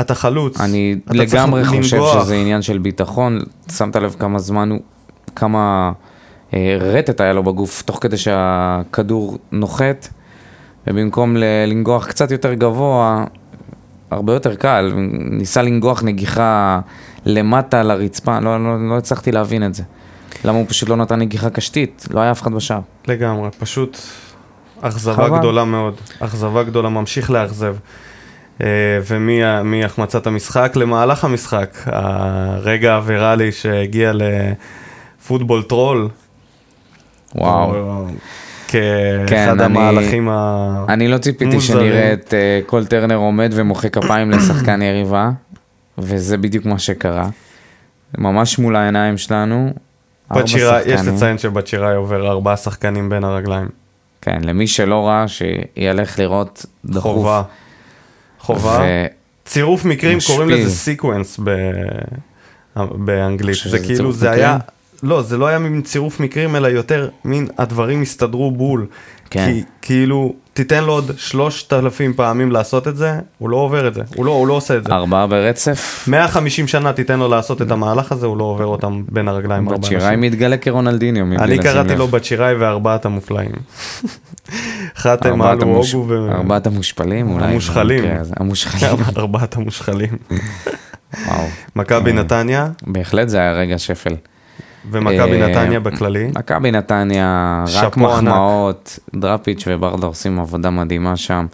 אתה 0.00 0.14
חלוץ. 0.14 0.60
אני 0.60 0.96
אתה 1.04 1.14
לגמרי 1.14 1.64
חושב 1.64 1.96
לנגוח. 1.96 2.22
שזה 2.22 2.34
עניין 2.34 2.62
של 2.62 2.78
ביטחון. 2.78 3.38
שמת 3.72 3.96
לב 3.96 4.16
כמה 4.18 4.38
זמן 4.38 4.70
הוא, 4.70 4.80
כמה 5.36 5.92
אה, 6.54 6.76
רטט 6.80 7.20
היה 7.20 7.32
לו 7.32 7.42
בגוף, 7.42 7.82
תוך 7.82 7.98
כדי 8.00 8.16
שהכדור 8.16 9.38
נוחת, 9.52 10.08
ובמקום 10.86 11.36
לנגוח 11.36 12.06
קצת 12.06 12.30
יותר 12.30 12.54
גבוה, 12.54 13.24
הרבה 14.10 14.32
יותר 14.32 14.54
קל, 14.54 14.92
ניסה 15.30 15.62
לנגוח 15.62 16.02
נגיחה 16.02 16.80
למטה 17.26 17.82
לרצפה, 17.82 18.40
לא, 18.40 18.64
לא, 18.64 18.88
לא 18.88 18.98
הצלחתי 18.98 19.32
להבין 19.32 19.66
את 19.66 19.74
זה. 19.74 19.82
למה 20.44 20.58
הוא 20.58 20.66
פשוט 20.68 20.88
לא 20.88 20.96
נתן 20.96 21.18
נגיחה 21.18 21.50
קשתית? 21.50 22.06
לא 22.10 22.20
היה 22.20 22.30
אף 22.30 22.42
אחד 22.42 22.52
בשער. 22.52 22.80
לגמרי, 23.08 23.48
פשוט 23.58 23.98
אכזבה. 24.80 25.38
גדולה 25.38 25.64
מאוד. 25.64 25.94
אכזבה 26.20 26.62
גדולה, 26.62 26.88
ממשיך 26.88 27.30
לאכזב. 27.30 27.76
אה, 28.60 28.66
ומהחמצת 29.06 30.26
המשחק 30.26 30.72
למהלך 30.76 31.24
המשחק, 31.24 31.78
הרגע 31.86 32.94
הוויראלי 32.94 33.52
שהגיע 33.52 34.12
ל 34.14 34.30
Football 34.30 35.62
Troll. 35.62 36.08
וואו. 37.34 38.06
כאחד 38.68 39.26
כן, 39.28 39.60
המהלכים 39.60 40.28
ה... 40.28 40.84
אני 40.88 41.08
לא 41.08 41.18
ציפיתי. 41.18 41.60
שנראה 41.60 42.12
את 42.12 42.34
אה, 42.34 42.60
קול 42.66 42.86
טרנר 42.86 43.16
עומד 43.16 43.50
ומוחא 43.54 43.88
כפיים 43.88 44.30
לשחקן 44.30 44.82
יריבה, 44.82 45.30
וזה 45.98 46.36
בדיוק 46.36 46.64
מה 46.66 46.78
שקרה. 46.78 47.28
ממש 48.18 48.58
מול 48.58 48.76
העיניים 48.76 49.18
שלנו. 49.18 49.72
ארבע 50.32 50.46
שירה, 50.46 50.80
יש 50.82 50.92
שחקנים. 50.92 51.14
לציין 51.14 51.38
שבת 51.38 51.66
שיראי 51.66 51.94
עובר 51.94 52.28
ארבעה 52.28 52.56
שחקנים 52.56 53.08
בין 53.08 53.24
הרגליים. 53.24 53.68
כן, 54.20 54.38
למי 54.42 54.66
שלא 54.66 55.06
ראה, 55.06 55.24
שילך 55.28 56.18
לראות 56.18 56.66
דחוף. 56.84 57.02
חובה. 57.02 57.42
חובה. 58.40 58.78
ו- 58.82 59.06
צירוף 59.44 59.84
מקרים, 59.84 60.16
משפיל. 60.16 60.36
קוראים 60.36 60.50
לזה 60.50 60.70
sequence. 60.70 61.40
ב... 61.44 61.50
באנגלית. 62.76 63.56
זה 63.64 63.78
כאילו, 63.78 64.12
זה 64.12 64.26
מקרים? 64.30 64.44
היה, 64.44 64.58
לא, 65.02 65.22
זה 65.22 65.38
לא 65.38 65.46
היה 65.46 65.58
מין 65.58 65.82
צירוף 65.82 66.20
מקרים, 66.20 66.56
אלא 66.56 66.68
יותר 66.68 67.08
מין 67.24 67.46
הדברים 67.58 68.02
הסתדרו 68.02 68.50
בול. 68.50 68.86
כן. 69.30 69.46
כי 69.46 69.62
כאילו, 69.82 70.34
תיתן 70.52 70.84
לו 70.84 70.92
עוד 70.92 71.10
שלושת 71.16 71.72
אלפים 71.72 72.14
פעמים 72.14 72.52
לעשות 72.52 72.88
את 72.88 72.96
זה, 72.96 73.18
הוא 73.38 73.50
לא 73.50 73.56
עובר 73.56 73.88
את 73.88 73.94
זה, 73.94 74.02
הוא 74.16 74.26
לא, 74.26 74.30
הוא 74.30 74.46
לא 74.46 74.52
עושה 74.52 74.76
את 74.76 74.84
זה. 74.84 74.92
ארבעה 74.92 75.26
ברצף. 75.26 76.04
150 76.08 76.68
שנה 76.68 76.92
תיתן 76.92 77.18
לו 77.18 77.28
לעשות 77.28 77.62
את 77.62 77.70
המהלך 77.70 78.12
הזה, 78.12 78.26
הוא 78.26 78.36
לא 78.36 78.44
עובר 78.44 78.66
אותם 78.66 79.02
בין 79.08 79.28
הרגליים 79.28 79.68
אנשים. 79.68 80.20
מתגלה 80.20 80.56
כרונלדיניו. 80.56 81.24
אני 81.38 81.58
קראתי. 81.58 81.96
לו 81.96 82.08
בת 82.08 82.24
שיראי 82.24 82.54
וארבעת 82.54 83.06
המופלאים. 83.06 83.50
חתם, 84.96 85.42
המוש- 85.42 85.92
הוגו 85.92 86.08
ו... 86.08 86.32
ארבעת 86.32 86.66
המושפלים 86.66 87.30
אולי. 87.30 87.44
המושחלים. 87.46 88.04
המושחלים. 88.36 88.96
ארבעת 89.16 89.56
המושחלים. 89.56 90.10
וואו. 91.26 91.44
מכבי 91.76 92.10
אה. 92.10 92.16
נתניה 92.16 92.68
בהחלט 92.86 93.28
זה 93.28 93.38
היה 93.38 93.52
רגע 93.52 93.78
שפל. 93.78 94.14
ומכבי 94.90 95.42
אה, 95.42 95.48
נתניה 95.48 95.80
בכללי. 95.80 96.30
מכבי 96.38 96.70
נתניה, 96.70 97.64
רק 97.74 97.84
ענק. 97.84 97.96
מחמאות, 97.96 98.98
דראפיץ' 99.16 99.64
וברדה 99.66 100.06
עושים 100.06 100.40
עבודה 100.40 100.70
מדהימה 100.70 101.16
שם. 101.16 101.46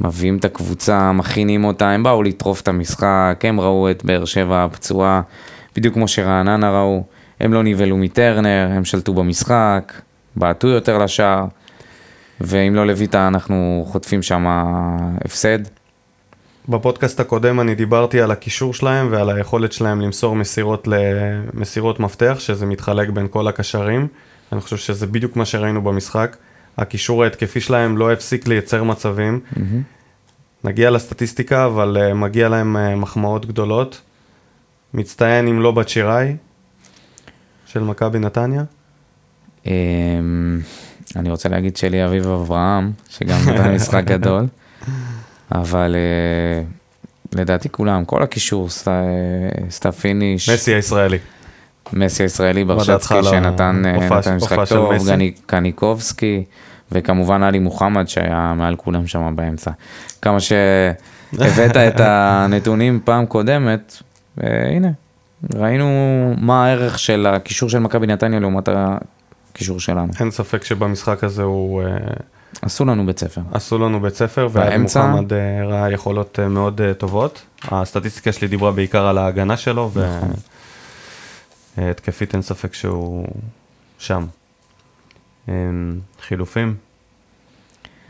מביאים 0.00 0.36
את 0.36 0.44
הקבוצה, 0.44 1.12
מכינים 1.12 1.64
אותה, 1.64 1.90
הם 1.90 2.02
באו 2.02 2.22
לטרוף 2.22 2.60
את 2.60 2.68
המשחק, 2.68 3.42
הם 3.42 3.60
ראו 3.60 3.90
את 3.90 4.04
באר 4.04 4.24
שבע 4.24 4.64
הפצועה, 4.64 5.20
בדיוק 5.76 5.94
כמו 5.94 6.08
שרעננה 6.08 6.70
ראו. 6.70 7.04
הם 7.40 7.52
לא 7.52 7.62
נבהלו 7.62 7.96
מטרנר, 7.96 8.68
הם 8.70 8.84
שלטו 8.84 9.14
במשחק, 9.14 9.92
בעטו 10.36 10.68
יותר 10.68 10.98
לשער, 10.98 11.44
ואם 12.40 12.74
לא 12.74 12.86
לויטה 12.86 13.28
אנחנו 13.28 13.84
חוטפים 13.88 14.22
שם 14.22 14.44
הפסד. 14.48 15.58
בפודקאסט 16.68 17.20
הקודם 17.20 17.60
אני 17.60 17.74
דיברתי 17.74 18.20
על 18.20 18.30
הקישור 18.30 18.74
שלהם 18.74 19.08
ועל 19.10 19.30
היכולת 19.30 19.72
שלהם 19.72 20.00
למסור 20.00 20.36
מסירות 20.36 20.88
למסירות 21.54 22.00
מפתח, 22.00 22.36
שזה 22.38 22.66
מתחלק 22.66 23.08
בין 23.08 23.26
כל 23.30 23.48
הקשרים. 23.48 24.08
אני 24.52 24.60
חושב 24.60 24.76
שזה 24.76 25.06
בדיוק 25.06 25.36
מה 25.36 25.44
שראינו 25.44 25.82
במשחק. 25.82 26.36
הקישור 26.78 27.24
ההתקפי 27.24 27.60
שלהם 27.60 27.98
לא 27.98 28.12
הפסיק 28.12 28.46
לייצר 28.46 28.84
מצבים. 28.84 29.40
נגיע 30.64 30.90
לסטטיסטיקה, 30.90 31.66
אבל 31.66 31.96
uh, 32.10 32.14
מגיע 32.14 32.48
להם 32.48 32.76
uh, 32.76 32.96
מחמאות 32.96 33.46
גדולות. 33.46 34.00
מצטיין 34.94 35.48
אם 35.48 35.60
לא 35.60 35.72
בת 35.72 35.88
שיראי 35.88 36.36
של 37.66 37.80
מכבי 37.80 38.18
נתניה. 38.18 38.64
אמ, 39.66 40.60
אני 41.16 41.30
רוצה 41.30 41.48
להגיד 41.48 41.76
שלי 41.76 42.04
אביב 42.04 42.28
אברהם, 42.28 42.92
שגם 43.08 43.38
נתן 43.46 43.74
משחק 43.74 44.04
גדול, 44.14 44.46
אבל 45.54 45.96
אה, 45.96 46.62
לדעתי 47.40 47.68
כולם, 47.68 48.04
כל 48.04 48.22
הקישור, 48.22 48.68
סט- 48.68 48.88
אה, 48.88 48.94
סתיו 49.70 49.98
פיניש, 49.98 50.48
מסי 50.50 50.74
הישראלי. 50.74 51.18
מסי 51.92 52.22
הישראלי 52.22 52.64
ברשצקי 52.64 53.22
שנתן 53.22 53.82
אה, 53.86 54.36
משחק 54.36 54.58
טוב, 54.68 54.92
קניקובסקי, 55.46 56.44
וכמובן 56.92 57.42
עלי 57.42 57.58
מוחמד 57.58 58.08
שהיה 58.08 58.54
מעל 58.56 58.76
כולם 58.76 59.06
שם 59.06 59.32
באמצע. 59.36 59.70
כמה 60.22 60.38
שהבאת 60.40 61.76
את 61.88 62.00
הנתונים 62.00 63.00
פעם 63.04 63.26
קודמת, 63.26 64.02
והנה, 64.36 64.88
ראינו 65.54 65.88
מה 66.38 66.66
הערך 66.66 66.98
של 66.98 67.26
הקישור 67.26 67.68
של 67.68 67.78
מכבי 67.78 68.06
נתניה 68.06 68.40
לעומת 68.40 68.68
הקישור 69.52 69.80
שלנו. 69.80 70.08
אין 70.20 70.30
ספק 70.30 70.64
שבמשחק 70.64 71.24
הזה 71.24 71.42
הוא... 71.42 71.82
עשו 72.62 72.84
לנו 72.84 73.06
בית 73.06 73.18
ספר. 73.18 73.40
עשו 73.52 73.78
לנו 73.78 74.00
בית 74.00 74.14
ספר, 74.14 74.48
באמצע? 74.48 75.06
מוחמד 75.06 75.32
אה, 75.32 75.38
ראה 75.66 75.90
יכולות 75.90 76.38
אה, 76.40 76.48
מאוד 76.48 76.80
אה, 76.80 76.94
טובות. 76.94 77.42
הסטטיסטיקה 77.64 78.32
שלי 78.32 78.48
דיברה 78.48 78.72
בעיקר 78.72 79.06
על 79.06 79.18
ההגנה 79.18 79.56
שלו, 79.56 79.90
נכון. 79.94 80.32
והתקפית 81.78 82.34
אין 82.34 82.42
ספק 82.42 82.74
שהוא 82.74 83.26
שם. 83.98 84.26
אה, 85.48 85.54
חילופים? 86.20 86.74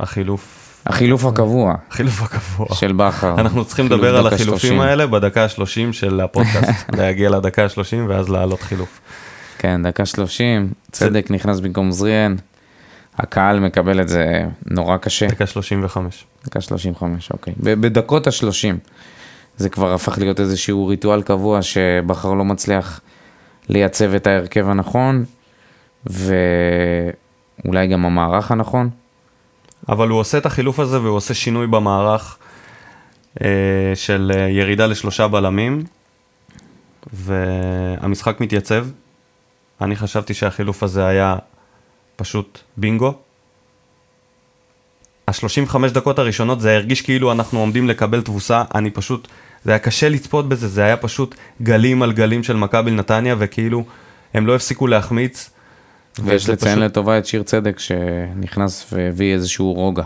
החילוף, 0.00 0.82
החילוף 0.86 1.24
הקבוע 1.24 1.74
החילוף 1.90 2.22
הקבוע. 2.22 2.66
של 2.74 2.92
בכר. 2.92 3.34
אנחנו 3.40 3.64
צריכים 3.64 3.86
לדבר 3.86 4.16
על 4.16 4.26
החילופים 4.26 4.70
30. 4.70 4.80
האלה 4.80 5.06
בדקה 5.06 5.44
ה-30 5.44 5.92
של 5.92 6.20
הפודקאסט, 6.20 6.90
להגיע 6.98 7.30
לדקה 7.30 7.64
ה-30 7.64 8.08
ואז 8.08 8.28
לעלות 8.28 8.62
חילוף. 8.62 9.00
כן, 9.58 9.82
דקה 9.82 10.06
30, 10.06 10.72
צדק 10.92 11.26
נכנס 11.30 11.60
במקום 11.60 11.92
זריאן. 11.92 12.36
הקהל 13.18 13.60
מקבל 13.60 14.00
את 14.00 14.08
זה 14.08 14.44
נורא 14.66 14.96
קשה. 14.96 15.26
דקה 15.26 15.46
35. 15.46 16.24
דקה 16.44 16.60
35, 16.60 17.30
אוקיי. 17.32 17.54
בדקות 17.58 18.26
ה-30. 18.26 18.90
זה 19.56 19.68
כבר 19.68 19.94
הפך 19.94 20.18
להיות 20.18 20.40
איזשהו 20.40 20.86
ריטואל 20.86 21.22
קבוע 21.22 21.62
שבכר 21.62 22.34
לא 22.34 22.44
מצליח 22.44 23.00
לייצב 23.68 24.14
את 24.14 24.26
ההרכב 24.26 24.68
הנכון, 24.68 25.24
ואולי 26.06 27.86
גם 27.86 28.04
המערך 28.04 28.50
הנכון. 28.50 28.90
אבל 29.88 30.08
הוא 30.08 30.20
עושה 30.20 30.38
את 30.38 30.46
החילוף 30.46 30.80
הזה 30.80 31.00
והוא 31.00 31.16
עושה 31.16 31.34
שינוי 31.34 31.66
במערך 31.66 32.38
אה, 33.42 33.92
של 33.94 34.32
אה, 34.34 34.48
ירידה 34.48 34.86
לשלושה 34.86 35.28
בלמים, 35.28 35.84
והמשחק 37.12 38.40
מתייצב. 38.40 38.86
אני 39.80 39.96
חשבתי 39.96 40.34
שהחילוף 40.34 40.82
הזה 40.82 41.06
היה 41.06 41.36
פשוט 42.16 42.58
בינגו. 42.76 43.14
ה-35 45.28 45.76
דקות 45.92 46.18
הראשונות 46.18 46.60
זה 46.60 46.74
הרגיש 46.76 47.02
כאילו 47.02 47.32
אנחנו 47.32 47.60
עומדים 47.60 47.88
לקבל 47.88 48.20
תבוסה, 48.22 48.62
אני 48.74 48.90
פשוט, 48.90 49.28
זה 49.64 49.70
היה 49.70 49.78
קשה 49.78 50.08
לצפות 50.08 50.48
בזה, 50.48 50.68
זה 50.68 50.84
היה 50.84 50.96
פשוט 50.96 51.34
גלים 51.62 52.02
על 52.02 52.12
גלים 52.12 52.42
של 52.42 52.56
מכבי 52.56 52.90
נתניה, 52.90 53.34
וכאילו 53.38 53.84
הם 54.34 54.46
לא 54.46 54.54
הפסיקו 54.56 54.86
להחמיץ. 54.86 55.50
ויש 56.18 56.48
לציין 56.48 56.74
פשוט- 56.78 56.84
לטובה 56.90 57.18
את 57.18 57.26
שיר 57.26 57.42
צדק 57.42 57.78
שנכנס 57.78 58.86
והביא 58.92 59.34
איזשהו 59.34 59.72
רוגע. 59.72 60.02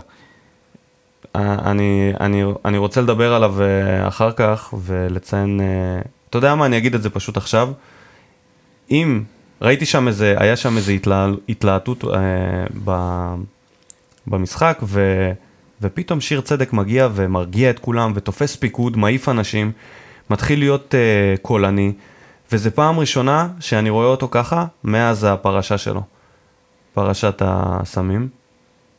אה, 1.35 1.55
אני, 1.71 2.13
אני, 2.19 2.43
אני 2.65 2.77
רוצה 2.77 3.01
לדבר 3.01 3.33
עליו 3.33 3.61
אה, 3.61 4.07
אחר 4.07 4.31
כך 4.31 4.73
ולציין, 4.85 5.61
אה, 5.61 6.01
אתה 6.29 6.37
יודע 6.37 6.55
מה, 6.55 6.65
אני 6.65 6.77
אגיד 6.77 6.95
את 6.95 7.01
זה 7.01 7.09
פשוט 7.09 7.37
עכשיו. 7.37 7.69
אם 8.91 9.23
ראיתי 9.61 9.85
שם 9.85 10.07
איזה, 10.07 10.35
היה 10.37 10.55
שם 10.55 10.77
איזה 10.77 10.91
התלה, 10.91 11.27
התלהטות 11.49 12.03
אה, 12.05 12.09
ב, 12.85 12.91
במשחק, 14.27 14.79
ו, 14.83 15.31
ופתאום 15.81 16.21
שיר 16.21 16.41
צדק 16.41 16.73
מגיע 16.73 17.07
ומרגיע 17.13 17.69
את 17.69 17.79
כולם 17.79 18.11
ותופס 18.15 18.55
פיקוד, 18.55 18.97
מעיף 18.97 19.29
אנשים, 19.29 19.71
מתחיל 20.29 20.59
להיות 20.59 20.95
אה, 20.95 21.37
קולני, 21.41 21.93
וזה 22.51 22.71
פעם 22.71 22.99
ראשונה 22.99 23.47
שאני 23.59 23.89
רואה 23.89 24.07
אותו 24.07 24.27
ככה 24.31 24.65
מאז 24.83 25.23
הפרשה 25.23 25.77
שלו, 25.77 26.01
פרשת 26.93 27.41
הסמים. 27.45 28.27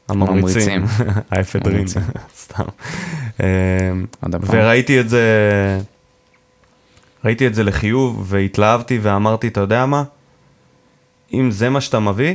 הממריצים. 0.09 0.85
האפדרין. 1.31 1.87
סתם. 2.43 2.65
אמ. 3.41 3.45
וראיתי 4.47 5.01
את 5.01 5.09
זה, 5.09 5.25
ראיתי 7.25 7.47
את 7.47 7.55
זה 7.55 7.65
לחיוב 7.65 8.27
והתלהבתי 8.29 8.99
ואמרתי, 9.03 9.49
אתה 9.49 9.61
יודע 9.61 9.87
מה? 9.87 10.05
אם 11.33 11.51
זה 11.51 11.71
מה 11.71 11.81
שאתה 11.81 12.01
מביא, 12.01 12.35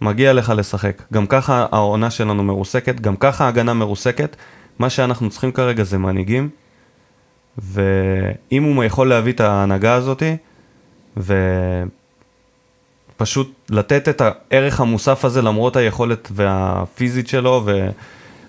מגיע 0.00 0.32
לך 0.32 0.52
לשחק. 0.56 1.02
גם 1.12 1.26
ככה 1.26 1.66
העונה 1.72 2.10
שלנו 2.10 2.42
מרוסקת, 2.42 3.00
גם 3.00 3.16
ככה 3.16 3.44
ההגנה 3.44 3.74
מרוסקת. 3.74 4.36
מה 4.78 4.90
שאנחנו 4.90 5.30
צריכים 5.30 5.52
כרגע 5.52 5.84
זה 5.84 5.98
מנהיגים, 5.98 6.48
ואם 7.58 8.62
הוא 8.62 8.84
יכול 8.84 9.08
להביא 9.08 9.32
את 9.32 9.40
ההנהגה 9.40 9.94
הזאתי, 9.94 10.36
ופשוט 13.16 13.52
לתת 13.70 14.08
את 14.08 14.22
הערך 14.24 14.80
המוסף 14.80 15.24
הזה 15.24 15.42
למרות 15.42 15.76
היכולת 15.76 16.28
והפיזית 16.34 17.28
שלו 17.28 17.66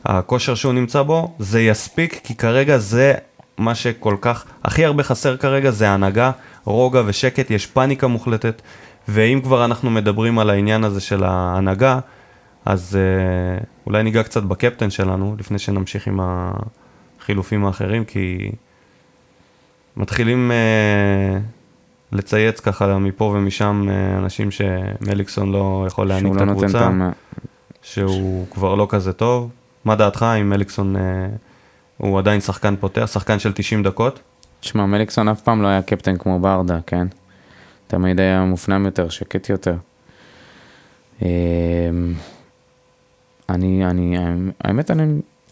והכושר 0.05 0.55
שהוא 0.55 0.73
נמצא 0.73 1.01
בו, 1.01 1.35
זה 1.39 1.61
יספיק, 1.61 2.21
כי 2.23 2.35
כרגע 2.35 2.77
זה 2.77 3.13
מה 3.57 3.75
שכל 3.75 4.15
כך, 4.21 4.45
הכי 4.63 4.85
הרבה 4.85 5.03
חסר 5.03 5.37
כרגע 5.37 5.71
זה 5.71 5.89
הנהגה, 5.89 6.31
רוגע 6.63 7.01
ושקט, 7.05 7.51
יש 7.51 7.65
פאניקה 7.65 8.07
מוחלטת, 8.07 8.61
ואם 9.07 9.39
כבר 9.43 9.65
אנחנו 9.65 9.89
מדברים 9.89 10.39
על 10.39 10.49
העניין 10.49 10.83
הזה 10.83 11.01
של 11.01 11.23
ההנהגה, 11.23 11.99
אז 12.65 12.97
אה, 13.01 13.63
אולי 13.85 14.03
ניגע 14.03 14.23
קצת 14.23 14.43
בקפטן 14.43 14.89
שלנו, 14.89 15.35
לפני 15.39 15.59
שנמשיך 15.59 16.07
עם 16.07 16.19
החילופים 16.23 17.65
האחרים, 17.65 18.05
כי 18.05 18.51
מתחילים 19.97 20.51
אה, 20.51 21.39
לצייץ 22.11 22.59
ככה 22.59 22.97
מפה 22.97 23.23
ומשם 23.25 23.87
אה, 23.89 24.17
אנשים 24.17 24.49
שמליקסון 24.51 25.51
לא 25.51 25.83
יכול 25.87 26.07
להעניק 26.07 26.33
שהוא 26.33 26.43
את 26.43 26.47
לא 26.47 26.51
הקבוצה, 26.51 26.85
המ... 26.85 27.11
שהוא 27.81 28.47
כבר 28.51 28.75
לא 28.75 28.87
כזה 28.89 29.13
טוב. 29.13 29.49
מה 29.85 29.95
דעתך 29.95 30.25
אם 30.41 30.49
מליקסון 30.49 30.95
אה, 30.95 31.01
הוא 31.97 32.19
עדיין 32.19 32.41
שחקן 32.41 32.75
פותח, 32.75 33.09
שחקן 33.13 33.39
של 33.39 33.51
90 33.53 33.83
דקות? 33.83 34.19
שמע, 34.61 34.85
מליקסון 34.85 35.27
אף 35.27 35.41
פעם 35.41 35.61
לא 35.61 35.67
היה 35.67 35.81
קפטן 35.81 36.17
כמו 36.17 36.39
ברדה, 36.39 36.79
כן? 36.87 37.07
תמיד 37.87 38.19
היה 38.19 38.45
מופנם 38.45 38.85
יותר, 38.85 39.09
שקט 39.09 39.49
יותר. 39.49 39.75
אמ, 41.21 41.27
אני, 43.49 43.85
אני, 43.85 44.17
האמת, 44.63 44.91
אני, 44.91 45.03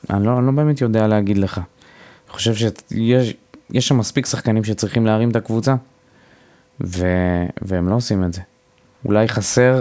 אני, 0.09 0.25
לא, 0.25 0.37
אני 0.37 0.45
לא 0.45 0.51
באמת 0.51 0.81
יודע 0.81 1.07
להגיד 1.07 1.37
לך. 1.37 1.57
אני 1.57 2.33
חושב 2.33 2.53
שיש 2.55 3.35
יש 3.69 3.87
שם 3.87 3.97
מספיק 3.97 4.25
שחקנים 4.25 4.63
שצריכים 4.63 5.05
להרים 5.05 5.29
את 5.29 5.35
הקבוצה, 5.35 5.75
ו, 6.81 7.07
והם 7.61 7.89
לא 7.89 7.95
עושים 7.95 8.23
את 8.23 8.33
זה. 8.33 8.41
אולי 9.05 9.27
חסר 9.27 9.79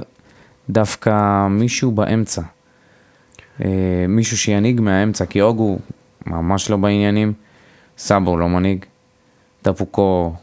דווקא 0.70 1.46
מישהו 1.46 1.92
באמצע. 1.92 2.42
אה, 3.64 4.04
מישהו 4.08 4.38
שינהיג 4.38 4.80
מהאמצע, 4.80 5.26
כי 5.26 5.40
אוגו 5.40 5.78
ממש 6.26 6.70
לא 6.70 6.76
בעניינים, 6.76 7.32
סאבו 7.98 8.36
לא 8.36 8.48
מנהיג, 8.48 8.84
דפוקו, 9.64 10.34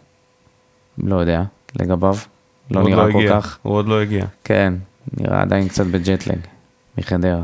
לא 0.98 1.16
יודע, 1.16 1.44
לגביו, 1.80 2.16
לא 2.72 2.84
נראה 2.84 3.12
כל 3.12 3.20
הגיע, 3.20 3.42
כך. 3.42 3.58
הוא 3.62 3.74
עוד 3.74 3.88
לא 3.88 4.02
הגיע. 4.02 4.26
כן, 4.44 4.74
נראה 5.18 5.42
עדיין 5.42 5.68
קצת 5.68 5.86
בג'טלג, 5.86 6.40
מחדרה. 6.98 7.44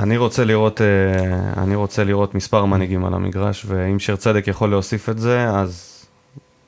אני 0.00 0.16
רוצה 0.16 0.44
לראות, 0.44 0.80
אה, 0.80 1.62
אני 1.62 1.74
רוצה 1.74 2.04
לראות 2.04 2.34
מספר 2.34 2.64
מנהיגים 2.64 3.04
על 3.04 3.14
המגרש, 3.14 3.66
ואם 3.68 3.98
שיר 3.98 4.16
צדק 4.16 4.48
יכול 4.48 4.70
להוסיף 4.70 5.08
את 5.08 5.18
זה, 5.18 5.48
אז 5.50 6.04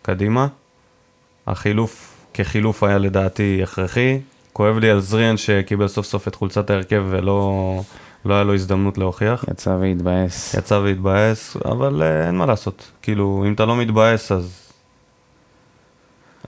קדימה. 0.03 0.47
החילוף 1.47 2.15
כחילוף 2.35 2.83
היה 2.83 2.99
לדעתי 2.99 3.61
הכרחי. 3.63 4.21
כואב 4.53 4.79
לי 4.79 4.91
על 4.91 5.01
זריאן 5.01 5.37
שקיבל 5.37 5.89
סוף 5.89 6.07
סוף 6.07 6.29
את 6.29 6.35
חולצת 6.35 6.71
ההרכב 6.71 7.05
ולא 7.09 7.83
לא 8.25 8.35
היה 8.35 8.45
לו 8.45 8.55
הזדמנות 8.55 8.99
להוכיח. 8.99 9.45
יצא 9.51 9.71
והתבאס. 9.81 10.55
יצא 10.55 10.75
והתבאס, 10.75 11.57
אבל 11.65 12.03
אה, 12.03 12.27
אין 12.27 12.37
מה 12.37 12.47
לעשות. 12.47 12.91
כאילו, 13.03 13.45
אם 13.47 13.53
אתה 13.53 13.67
לא 13.67 13.77
מתבאס, 13.77 14.33
אז... 14.33 14.68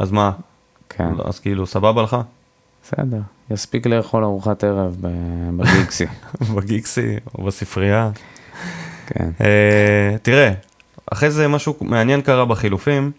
אז 0.01 0.11
מה? 0.13 0.31
כן, 0.89 1.15
לא, 1.19 1.25
אז 1.27 1.41
כאילו, 1.41 1.67
סבבה 1.67 2.03
לך? 2.03 2.17
בסדר. 2.85 3.21
יספיק 3.51 3.87
לאכול 3.87 4.25
ארוחת 4.25 4.65
ערב 4.65 4.97
בגיקסי. 5.57 6.07
בגיקסי 6.57 7.17
או 7.35 7.45
בספרייה. 7.45 8.11
כן. 9.07 9.31
אה, 9.41 10.17
תראה, 10.23 10.53
אחרי 11.13 11.31
זה 11.31 11.49
משהו 11.49 11.77
מעניין 11.81 12.21
קרה 12.21 12.45
בחילופים. 12.45 13.13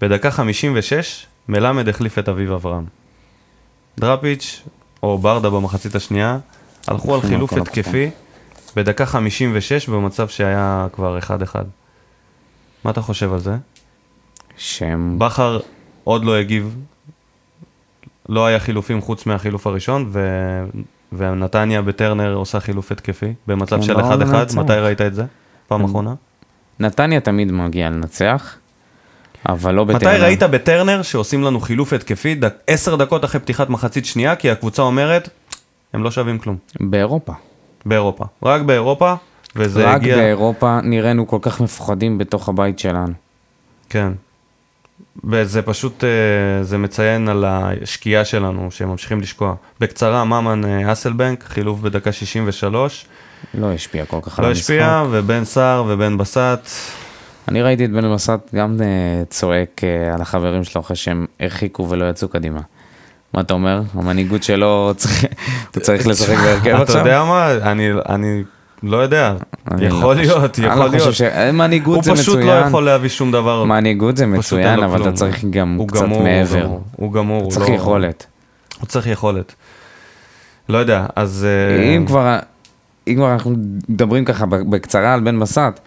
בדקה 0.00 0.30
56, 0.30 1.26
מלמד 1.48 1.88
החליף 1.88 2.18
את 2.18 2.28
אביב 2.28 2.52
אברהם. 2.52 2.84
דראפיץ' 3.98 4.62
או 5.02 5.18
ברדה 5.18 5.50
במחצית 5.50 5.94
השנייה, 5.94 6.38
הלכו 6.86 7.14
על 7.14 7.20
חילוף 7.20 7.52
התקפי 7.52 8.10
בדקה 8.76 9.06
56 9.06 9.88
במצב 9.88 10.28
שהיה 10.28 10.86
כבר 10.92 11.18
1-1. 11.18 11.56
מה 12.84 12.90
אתה 12.90 13.02
חושב 13.02 13.32
על 13.32 13.38
זה? 13.38 13.56
שהם... 14.62 15.18
בכר 15.18 15.60
עוד 16.04 16.24
לא 16.24 16.36
הגיב, 16.36 16.76
לא 18.28 18.46
היה 18.46 18.58
חילופים 18.58 19.00
חוץ 19.00 19.26
מהחילוף 19.26 19.66
הראשון, 19.66 20.10
ו... 20.12 20.20
ונתניה 21.12 21.82
בטרנר 21.82 22.34
עושה 22.34 22.60
חילוף 22.60 22.92
התקפי 22.92 23.34
במצב 23.46 23.76
כן, 23.76 23.82
של 23.82 23.94
באו 23.94 24.12
1-1, 24.12 24.14
לנצח. 24.14 24.56
מתי 24.56 24.72
ראית 24.72 25.00
את 25.00 25.14
זה? 25.14 25.24
פעם. 25.68 25.84
אחרונה? 25.84 26.14
נתניה 26.80 27.20
תמיד 27.20 27.52
מגיע 27.52 27.90
לנצח, 27.90 28.56
אבל 29.48 29.74
לא 29.74 29.86
מתי 29.86 29.94
בטרנר. 29.96 30.22
ראית 30.22 30.42
בטרנר 30.42 31.02
שעושים 31.02 31.42
לנו 31.42 31.60
חילוף 31.60 31.92
התקפי 31.92 32.34
דק, 32.34 32.54
10 32.66 32.96
דקות 32.96 33.24
אחרי 33.24 33.40
פתיחת 33.40 33.68
מחצית 33.70 34.06
שנייה, 34.06 34.36
כי 34.36 34.50
הקבוצה 34.50 34.82
אומרת, 34.82 35.28
הם 35.92 36.02
לא 36.02 36.10
שווים 36.10 36.38
כלום. 36.38 36.56
באירופה. 36.80 37.32
באירופה. 37.86 38.24
רק 38.42 38.62
באירופה, 38.62 39.14
וזה 39.56 39.84
רק 39.88 39.96
הגיע... 39.96 40.16
באירופה 40.16 40.80
נראינו 40.82 41.26
כל 41.26 41.38
כך 41.42 41.60
מפוחדים 41.60 42.18
בתוך 42.18 42.48
הבית 42.48 42.78
שלנו. 42.78 43.12
כן. 43.88 44.12
וזה 45.24 45.62
פשוט, 45.62 46.04
אה, 46.04 46.64
זה 46.64 46.78
מציין 46.78 47.28
על 47.28 47.44
השקיעה 47.46 48.24
שלנו, 48.24 48.70
שהם 48.70 48.88
ממשיכים 48.88 49.20
לשקוע. 49.20 49.54
בקצרה, 49.80 50.24
ממן 50.24 50.64
אה, 50.64 50.92
אסלבנק, 50.92 51.44
חילוף 51.48 51.80
בדקה 51.80 52.12
63, 52.12 53.06
לא 53.54 53.72
השפיע 53.72 54.04
כל 54.04 54.18
כך 54.22 54.38
על 54.38 54.44
לא 54.44 54.48
המשחק. 54.48 54.62
השפיע, 54.62 55.04
ובן 55.10 55.44
סער 55.44 55.84
ובן 55.88 56.18
בסט, 56.18 56.68
אני 57.48 57.62
ראיתי 57.62 57.84
את 57.84 57.90
בן 57.90 58.14
בסט 58.14 58.54
גם 58.54 58.76
אה, 58.80 59.24
צועק 59.30 59.80
על 60.14 60.22
החברים 60.22 60.64
שלו 60.64 60.80
אחרי 60.80 60.96
שהם 60.96 61.26
הרחיקו 61.40 61.88
ולא 61.88 62.10
יצאו 62.10 62.28
קדימה. 62.28 62.60
מה 63.34 63.40
אתה 63.40 63.54
אומר? 63.54 63.82
המנהיגות 63.94 64.42
שלו, 64.42 64.92
הוא 65.74 65.82
צריך 65.82 66.06
לשחק 66.06 66.36
בהרכב 66.36 66.68
אתה 66.70 66.82
עכשיו? 66.82 66.98
יודע 66.98 67.24
מה? 67.24 67.52
אני, 67.52 67.90
אני 68.08 68.42
לא 68.82 68.96
יודע, 68.96 69.34
אני 69.70 69.88
לא 69.88 69.94
יכול 69.94 70.16
להיות, 70.16 70.58
אני 70.58 70.66
יכול 70.66 70.78
לא 70.80 70.88
להיות. 70.90 71.06
חושב 71.08 71.12
ש- 71.30 71.52
מנהיגות 71.52 71.94
הוא 72.06 72.16
זה 72.16 72.22
פשוט 72.22 72.36
לא 72.36 72.42
מצוין. 72.44 72.66
יכול 72.68 72.84
להביא 72.84 73.08
שום 73.08 73.32
דבר. 73.32 73.64
מנהיגות 73.64 74.16
זה 74.16 74.26
מצוין, 74.26 74.82
אבל 74.82 75.02
אתה. 75.02 75.12
צריך 75.12 75.44
גם 75.50 75.74
הוא 75.78 75.88
קצת 75.88 76.00
הוא 76.00 76.22
מעבר. 76.22 76.68
הוא 76.96 77.12
גמור, 77.12 77.42
הוא 77.42 77.50
צריך 77.50 77.68
לא- 77.68 77.74
יכולת. 77.74 78.26
הוא 78.80 78.86
צריך 78.86 79.06
יכולת. 79.06 79.54
לא 80.68 80.78
יודע, 80.78 81.06
אז... 81.16 81.46
אה, 81.78 81.82
אם 81.96 82.06
כבר, 82.06 82.38
אם 83.08 83.14
כבר 83.16 83.32
אנחנו 83.32 83.54
מדברים 83.88 84.24
ככה 84.24 84.46
בקצרה 84.46 85.14
על 85.14 85.20
בן 85.20 85.40
בסט, 85.40 85.80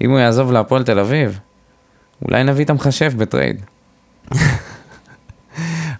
אם 0.00 0.10
הוא 0.10 0.18
יעזוב 0.18 0.52
להפועל 0.52 0.82
תל 0.82 0.98
אביב, 0.98 1.38
אולי 2.28 2.44
נביא 2.44 2.64
את 2.64 2.70
המחשב 2.70 3.12
ב 3.16 3.22
trade. 3.22 3.60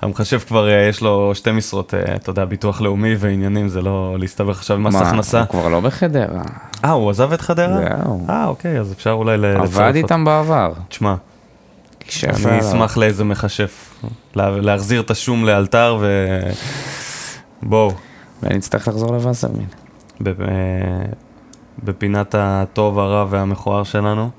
המחשב 0.02 0.38
כבר 0.38 0.68
אה, 0.68 0.88
יש 0.88 1.00
לו 1.00 1.34
שתי 1.34 1.52
משרות, 1.52 1.94
אה, 1.94 2.14
אתה 2.14 2.30
יודע, 2.30 2.44
ביטוח 2.44 2.80
לאומי 2.80 3.14
ועניינים, 3.18 3.68
זה 3.68 3.82
לא 3.82 4.16
להסתבך 4.18 4.58
עכשיו 4.58 4.76
עם 4.76 4.82
מס 4.82 4.94
הכנסה. 4.94 5.38
הוא 5.40 5.46
כבר 5.48 5.68
לא 5.68 5.80
בחדרה. 5.80 6.42
אה, 6.84 6.90
הוא 6.90 7.10
עזב 7.10 7.32
את 7.32 7.40
חדרה? 7.40 7.76
זהו. 7.76 8.26
אה, 8.28 8.46
אוקיי, 8.46 8.80
אז 8.80 8.92
אפשר 8.92 9.10
אולי 9.10 9.36
לצרף 9.38 9.62
עבד 9.76 9.86
אותו. 9.86 9.96
איתם 9.98 10.24
בעבר. 10.24 10.72
תשמע, 10.88 11.14
אני 12.24 12.60
לו. 12.60 12.60
אשמח 12.60 12.96
לאיזה 12.96 13.24
מכשף. 13.24 13.94
לה- 14.34 14.50
להחזיר 14.60 15.00
את 15.00 15.10
השום 15.10 15.44
לאלתר 15.44 15.98
ו... 16.00 16.38
בואו, 17.62 17.92
ואני 18.42 18.56
אצטרך 18.58 18.88
לחזור 18.88 19.12
לווסרמין. 19.12 19.66
אה, 20.26 20.32
בפינת 21.84 22.34
הטוב, 22.38 22.98
הרע 22.98 23.24
והמכוער 23.30 23.82
שלנו. 23.84 24.30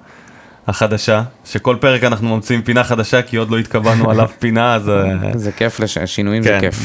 החדשה, 0.68 1.24
שכל 1.46 1.78
פרק 1.80 2.04
אנחנו 2.04 2.36
ממציאים 2.36 2.62
פינה 2.62 2.84
חדשה 2.84 3.22
כי 3.22 3.38
עוד 3.38 3.52
לא 3.52 3.58
התקבלנו 3.58 4.10
על 4.12 4.24
אף 4.24 4.34
פינה, 4.40 4.76
אז 4.76 4.90
אה, 4.90 5.14
זה 5.36 5.52
כיף. 5.52 5.80
שינויים 6.06 6.44
זה 6.44 6.50
כן, 6.50 6.60
כיף. 6.60 6.84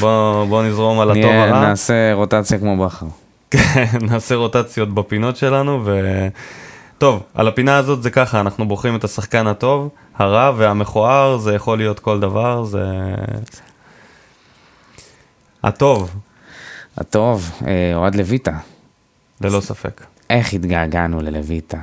בוא 0.49 0.63
נזרום 0.63 0.99
על 0.99 1.11
הטוב 1.11 1.31
הרע. 1.31 1.61
נעשה 1.61 2.13
רוטציה 2.13 2.59
כמו 2.59 2.85
בכר. 2.85 3.05
כן, 3.51 3.85
נעשה 4.01 4.35
רוטציות 4.35 4.93
בפינות 4.93 5.37
שלנו, 5.37 5.81
ו... 5.85 6.01
טוב, 6.97 7.23
על 7.33 7.47
הפינה 7.47 7.77
הזאת 7.77 8.03
זה 8.03 8.09
ככה, 8.09 8.39
אנחנו 8.39 8.67
בוחרים 8.67 8.95
את 8.95 9.03
השחקן 9.03 9.47
הטוב, 9.47 9.89
הרע 10.17 10.51
והמכוער, 10.57 11.37
זה 11.37 11.53
יכול 11.53 11.77
להיות 11.77 11.99
כל 11.99 12.19
דבר, 12.19 12.63
זה... 12.63 12.85
הטוב, 15.63 16.15
הטוב, 16.97 17.51
אה, 17.67 17.91
אוהד 17.95 18.15
לויטה. 18.15 18.57
ללא 19.41 19.61
ספק. 19.61 20.05
איך 20.29 20.53
התגעגענו 20.53 21.21
ללויטה. 21.21 21.77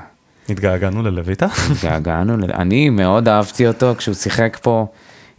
התגעגענו 0.49 1.03
ללויטה? 1.03 1.47
התגעגענו, 1.71 2.35
אני 2.55 2.91
מאוד 2.91 3.29
אהבתי 3.29 3.67
אותו 3.67 3.95
כשהוא 3.99 4.15
שיחק 4.15 4.59
פה, 4.63 4.87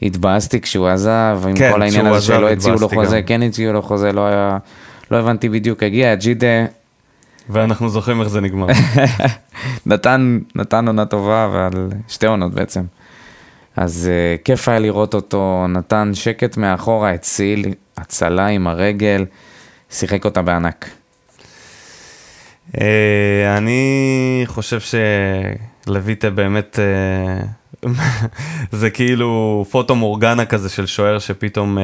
התבאסתי 0.01 0.61
כשהוא 0.61 0.87
עזב, 0.87 1.39
עם 1.47 1.55
כן, 1.55 1.71
כל 1.71 1.81
העניין 1.81 2.05
הזה 2.05 2.21
שלא 2.21 2.49
הציעו 2.49 2.75
לו 2.79 2.89
חוזה. 2.89 3.21
כן 3.21 3.41
הציעו 3.43 3.73
לו 3.73 3.81
חוזה, 3.81 4.11
לא 4.11 4.27
היה, 4.27 4.57
לא 5.11 5.17
הבנתי 5.17 5.49
בדיוק, 5.49 5.83
הגיע 5.83 6.15
ג'ידה, 6.15 6.65
ואנחנו 7.49 7.89
זוכרים 7.89 8.21
איך 8.21 8.29
זה 8.29 8.41
נגמר. 8.41 8.67
נתן, 9.85 10.39
נתן 10.55 10.87
עונה 10.87 11.05
טובה, 11.05 11.49
ועל 11.53 11.89
שתי 12.07 12.27
עונות 12.27 12.53
בעצם. 12.53 12.81
אז 13.75 14.09
uh, 14.09 14.43
כיף 14.43 14.67
היה 14.67 14.79
לראות 14.79 15.13
אותו, 15.13 15.65
נתן 15.69 16.11
שקט 16.13 16.57
מאחורה, 16.57 17.11
הציל, 17.11 17.73
הצלה 17.97 18.47
עם 18.47 18.67
הרגל, 18.67 19.25
שיחק 19.89 20.25
אותה 20.25 20.41
בענק. 20.41 20.89
אה, 22.81 23.57
אני 23.57 24.43
חושב 24.45 24.79
שלויטה 25.85 26.29
באמת, 26.29 26.79
אה, 26.79 27.89
זה 28.71 28.89
כאילו 28.89 29.65
פוטו 29.71 29.95
מורגנה 29.95 30.45
כזה 30.45 30.69
של 30.69 30.85
שוער 30.85 31.19
שפתאום 31.19 31.77
אה, 31.77 31.83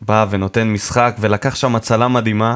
בא 0.00 0.26
ונותן 0.30 0.68
משחק 0.68 1.16
ולקח 1.20 1.54
שם 1.54 1.76
הצלה 1.76 2.08
מדהימה 2.08 2.54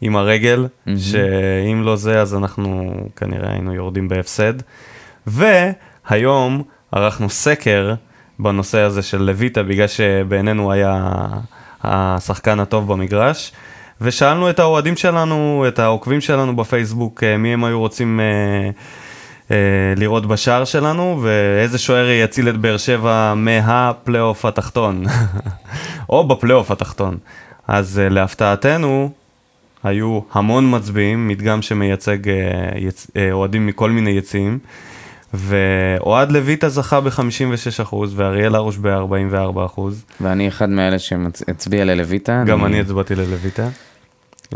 עם 0.00 0.16
הרגל. 0.16 0.66
שאם 0.98 1.82
לא 1.82 1.96
זה 1.96 2.20
אז 2.20 2.34
אנחנו 2.34 2.94
כנראה 3.16 3.52
היינו 3.52 3.74
יורדים 3.74 4.08
בהפסד. 4.08 4.54
והיום 5.26 6.62
ערכנו 6.92 7.30
סקר 7.30 7.94
בנושא 8.38 8.80
הזה 8.80 9.02
של 9.02 9.22
לויטה 9.22 9.62
בגלל 9.62 9.86
שבעינינו 9.86 10.72
היה 10.72 11.08
השחקן 11.82 12.60
הטוב 12.60 12.92
במגרש. 12.92 13.52
ושאלנו 14.02 14.50
את 14.50 14.58
האוהדים 14.58 14.96
שלנו, 14.96 15.64
את 15.68 15.78
העוקבים 15.78 16.20
שלנו 16.20 16.56
בפייסבוק, 16.56 17.22
אה, 17.22 17.36
מי 17.36 17.48
הם 17.48 17.64
היו 17.64 17.80
רוצים 17.80 18.20
אה, 18.20 18.70
אה, 19.50 19.56
לראות 19.96 20.26
בשער 20.26 20.64
שלנו, 20.64 21.20
ואיזה 21.22 21.78
שוער 21.78 22.10
יציל 22.10 22.48
את 22.48 22.56
באר 22.56 22.76
שבע 22.76 23.34
מהפלייאוף 23.36 24.44
התחתון, 24.44 25.04
או 26.10 26.28
בפלייאוף 26.28 26.70
התחתון. 26.70 27.16
אז 27.68 27.98
אה, 27.98 28.08
להפתעתנו, 28.08 29.10
היו 29.84 30.20
המון 30.32 30.74
מצביעים, 30.74 31.28
מדגם 31.28 31.62
שמייצג 31.62 32.28
אה, 32.28 32.34
יצ... 32.76 33.06
אה, 33.16 33.32
אוהדים 33.32 33.66
מכל 33.66 33.90
מיני 33.90 34.10
יציאים, 34.10 34.58
ואוהד 35.34 36.32
לויטה 36.32 36.68
זכה 36.68 37.00
ב-56% 37.00 37.94
ואריאל 38.16 38.54
הרוש 38.54 38.76
ב-44%. 38.76 39.80
ואני 40.20 40.48
אחד 40.48 40.68
מאלה 40.68 40.98
שהצביע 40.98 41.84
ללויטה. 41.84 42.42
גם 42.46 42.64
אני 42.64 42.80
הצבעתי 42.80 43.14
ללויטה. 43.14 43.68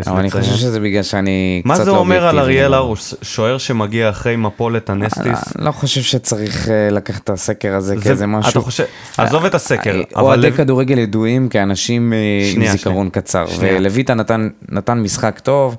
אבל 0.06 0.18
אני. 0.18 0.30
חושב 0.30 0.52
שזה 0.56 0.80
בגלל 0.80 1.02
שאני 1.02 1.62
מה 1.64 1.74
קצת 1.74 1.84
זה 1.84 1.90
לא 1.90 1.96
אומר 1.98 2.16
על 2.26 2.38
אובייקטיבי 2.38 2.58
אריאל. 2.60 2.74
הרוש, 2.74 3.14
שוער 3.22 3.58
שמגיע 3.58 4.10
אחרי 4.10 4.36
מפולת 4.36 4.90
הנסטיס? 4.90 5.56
אני 5.56 5.64
לא 5.66 5.70
חושב 5.72 6.02
שצריך 6.02 6.68
אה, 6.68 6.88
לקחת 6.90 7.24
את 7.24 7.30
הסקר 7.30 7.74
הזה 7.74 7.96
זה- 7.96 8.02
כאיזה 8.04 8.26
משהו. 8.26 8.50
אתה 8.50 8.60
חושב, 8.60 8.84
עזוב 9.18 9.44
את 9.44 9.54
הסקר, 9.54 9.96
אה, 10.16 10.20
אוהדי 10.20 10.52
כדורגל 10.52 10.98
ידועים 10.98 11.48
כאנשים 11.48 12.12
אה, 12.12 12.18
עם 12.54 12.66
זיכרון 12.66 13.08
קצר. 13.10 13.44
ולויטה 13.60 14.14
נתן, 14.14 14.48
נתן 14.68 14.98
משחק 14.98 15.40
טוב, 15.42 15.76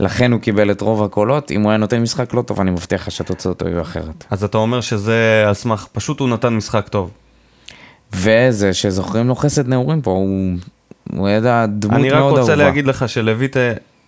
לכן 0.00 0.32
הוא 0.32 0.40
קיבל 0.40 0.70
את 0.70 0.80
רוב 0.80 1.02
הקולות, 1.02 1.50
אם 1.50 1.62
הוא 1.62 1.70
היה 1.70 1.78
נותן 1.78 2.02
משחק 2.02 2.34
לא 2.34 2.42
טוב, 2.42 2.60
אני 2.60 2.70
מבטיח 2.70 3.00
לך 3.02 3.10
שהתוצאות 3.10 3.62
היו 3.62 3.80
אחרת. 3.80 4.24
אז 4.30 4.44
אתה 4.44 4.58
אומר 4.58 4.80
שזה 4.80 5.44
על 5.46 5.54
סמך, 5.54 5.86
פשוט 5.92 6.20
הוא 6.20 6.28
נתן 6.28 6.48
משחק 6.48 6.88
טוב. 6.88 7.10
וזה 8.12 8.74
שזוכרים 8.74 9.28
לו 9.28 9.34
חסד 9.34 9.68
נעורים 9.68 10.00
פה, 10.02 10.10
הוא, 10.10 10.52
הוא 11.12 11.28
ידע 11.28 11.66
דמות 11.66 11.96
אני 11.96 12.10
רק 12.10 12.18
מאוד 12.18 12.38
רוצה 12.38 12.52
אהובה. 12.52 12.64
להגיד 12.64 12.86
לך 12.86 13.08
שלויטה 13.08 13.58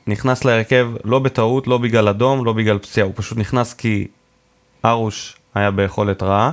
נכנס 0.07 0.45
להרכב 0.45 0.91
לא 1.05 1.19
בטעות, 1.19 1.67
לא 1.67 1.79
בגלל 1.79 2.09
אדום, 2.09 2.45
לא 2.45 2.53
בגלל 2.53 2.79
פציעה, 2.79 3.07
הוא 3.07 3.15
פשוט 3.17 3.39
נכנס 3.39 3.75
כי 3.75 4.07
ארוש 4.85 5.37
היה 5.55 5.71
ביכולת 5.71 6.23
רעה, 6.23 6.51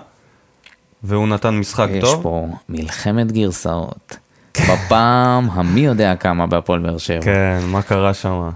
והוא 1.04 1.28
נתן 1.28 1.50
משחק 1.50 1.88
יש 1.92 2.04
טוב. 2.04 2.24
פה 2.24 2.48
מלחמת 2.70 3.32
גרסאות. 3.32 4.18
בפעם 4.58 5.50
המי 5.50 5.80
יודע 5.80 6.16
כמה 6.16 6.48
בהפועל 6.48 6.80
באר 6.80 6.98
שבע. 6.98 7.22
כן, 7.22 7.60
מה 7.66 7.82
קרה 7.82 8.14
שם? 8.14 8.50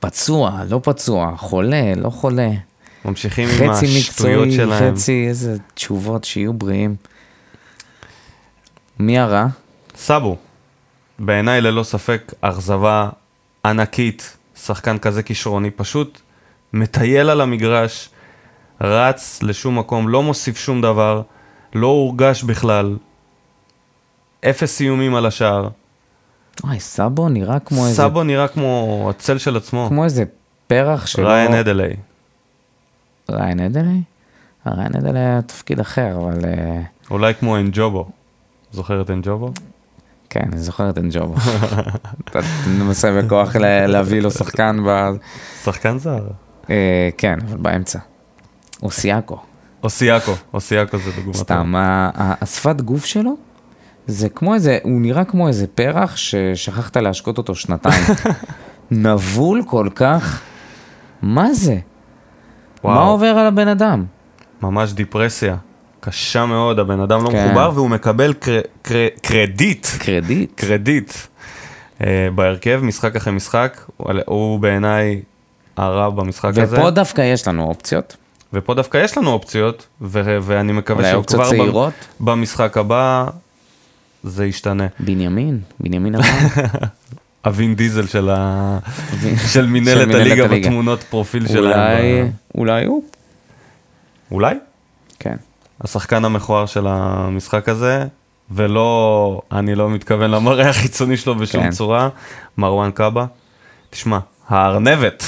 פצוע, 0.00 0.60
לא 0.68 0.80
פצוע, 0.82 1.34
חולה, 1.36 1.94
לא 1.96 2.10
חולה. 2.10 2.50
ממשיכים 3.04 3.48
עם 3.48 3.54
חצי 3.54 3.86
השטויות 3.86 4.48
מקצועי, 4.48 4.56
שלהם. 4.56 4.94
חצי 4.94 5.26
איזה 5.28 5.56
תשובות 5.74 6.24
שיהיו 6.24 6.52
בריאים. 6.52 6.96
מי 8.98 9.18
הרע? 9.18 9.46
סאבו, 9.96 10.36
בעיניי 11.18 11.60
ללא 11.60 11.82
ספק 11.82 12.32
אכזבה 12.40 13.08
ענקית, 13.64 14.36
שחקן 14.56 14.98
כזה 14.98 15.22
כישרוני, 15.22 15.70
פשוט 15.70 16.20
מטייל 16.72 17.30
על 17.30 17.40
המגרש, 17.40 18.08
רץ 18.80 19.42
לשום 19.42 19.78
מקום, 19.78 20.08
לא 20.08 20.22
מוסיף 20.22 20.58
שום 20.58 20.80
דבר, 20.80 21.22
לא 21.74 21.86
הורגש 21.86 22.42
בכלל, 22.42 22.96
אפס 24.50 24.80
איומים 24.80 25.14
על 25.14 25.26
השער. 25.26 25.68
וואי, 26.64 26.80
סאבו 26.80 27.28
נראה 27.28 27.60
כמו 27.60 27.86
איזה, 27.86 27.96
סאבו 27.96 28.22
נראה 28.22 28.48
כמו 28.48 29.06
הצל 29.10 29.38
של 29.38 29.56
עצמו, 29.56 29.86
כמו 29.88 30.04
איזה 30.04 30.24
פרח 30.66 31.06
שלא... 31.06 31.28
ריין 31.28 31.54
אדלי. 31.54 31.96
ריין 33.30 33.60
אדלי? 33.60 34.02
ריין 34.66 34.96
אדלי 34.96 35.18
היה 35.18 35.42
תפקיד 35.42 35.80
אחר, 35.80 36.16
אבל... 36.16 36.44
אה, 36.44 36.82
אולי 37.10 37.34
כמו 37.34 37.56
אנג'ובו. 37.56 38.08
זוכר 38.72 39.02
את 39.02 39.10
אנג'ובו? 39.10 39.52
כן, 40.34 40.48
אני 40.52 40.60
זוכר 40.60 40.90
את 40.90 40.98
אנג'ובו. 40.98 41.34
אתה 42.24 42.40
מנסה 42.68 43.22
בכוח 43.22 43.56
להביא 43.86 44.20
לו 44.20 44.30
שחקן 44.30 44.76
ב... 44.86 45.10
שחקן 45.64 45.98
זר. 45.98 46.26
אה, 46.70 47.08
כן, 47.18 47.38
אבל 47.48 47.56
באמצע. 47.56 47.98
אוסיאקו. 48.82 49.38
אוסיאקו, 49.82 50.32
אוסיאקו 50.54 50.98
זה 50.98 51.10
דוגמא. 51.16 51.32
סתם, 51.32 51.72
השפת 52.40 52.80
גוף 52.80 53.04
שלו, 53.04 53.36
זה 54.06 54.28
כמו 54.28 54.54
איזה, 54.54 54.78
הוא 54.82 55.00
נראה 55.00 55.24
כמו 55.24 55.48
איזה 55.48 55.66
פרח 55.66 56.16
ששכחת 56.16 56.96
להשקות 56.96 57.38
אותו 57.38 57.54
שנתיים. 57.54 58.04
נבול 58.90 59.62
כל 59.66 59.88
כך, 59.94 60.40
מה 61.22 61.54
זה? 61.54 61.78
וואו. 62.84 62.94
מה 62.94 63.00
עובר 63.02 63.26
על 63.26 63.46
הבן 63.46 63.68
אדם? 63.68 64.04
ממש 64.62 64.92
דיפרסיה. 64.92 65.56
קשה 66.04 66.46
מאוד, 66.46 66.78
הבן 66.78 67.00
אדם 67.00 67.24
לא 67.24 67.30
כן. 67.30 67.46
מחובר 67.46 67.70
והוא 67.74 67.90
מקבל 67.90 68.32
קר, 68.32 68.60
קר, 68.82 69.06
קרדיט, 69.22 69.86
קרדיט. 69.98 70.52
קרדיט 70.54 71.12
uh, 71.98 72.04
בהרכב, 72.34 72.80
משחק 72.82 73.16
אחרי 73.16 73.32
משחק, 73.32 73.80
הוא, 73.96 74.12
הוא 74.26 74.60
בעיניי 74.60 75.22
הרע 75.76 76.10
במשחק 76.10 76.58
הזה. 76.58 76.76
ופה 76.76 76.90
דווקא 76.90 77.22
יש 77.22 77.48
לנו 77.48 77.64
אופציות. 77.64 78.16
ופה 78.52 78.74
דווקא 78.74 78.98
יש 78.98 79.18
לנו 79.18 79.30
אופציות, 79.30 79.86
ו- 80.00 80.38
ואני 80.42 80.72
מקווה 80.72 81.10
שכבר 81.10 81.48
צעירות? 81.50 81.92
במשחק 82.20 82.76
הבא 82.76 83.26
זה 84.22 84.46
ישתנה. 84.46 84.86
בנימין, 85.00 85.60
בנימין 85.80 86.14
הרן. 86.14 86.24
הווין 87.44 87.74
דיזל 87.74 88.06
של, 88.06 88.30
ה... 88.30 88.78
של 89.52 89.66
מנהלת 89.66 90.14
הליגה. 90.14 90.48
בתמונות 90.48 91.02
פרופיל 91.02 91.48
שלהם. 91.48 91.64
אולי. 91.64 92.30
אולי 92.54 92.84
הוא. 92.84 93.04
אולי? 94.30 94.54
כן. 95.18 95.36
השחקן 95.84 96.24
המכוער 96.24 96.66
של 96.66 96.86
המשחק 96.86 97.68
הזה, 97.68 98.04
ולא, 98.50 99.40
אני 99.52 99.74
לא 99.74 99.90
מתכוון 99.90 100.30
למראה 100.30 100.68
החיצוני 100.70 101.16
שלו 101.16 101.34
בשום 101.34 101.62
כן. 101.62 101.70
צורה, 101.70 102.08
מרואן 102.58 102.90
קאבה. 102.90 103.26
תשמע, 103.90 104.18
הארנבת, 104.48 105.24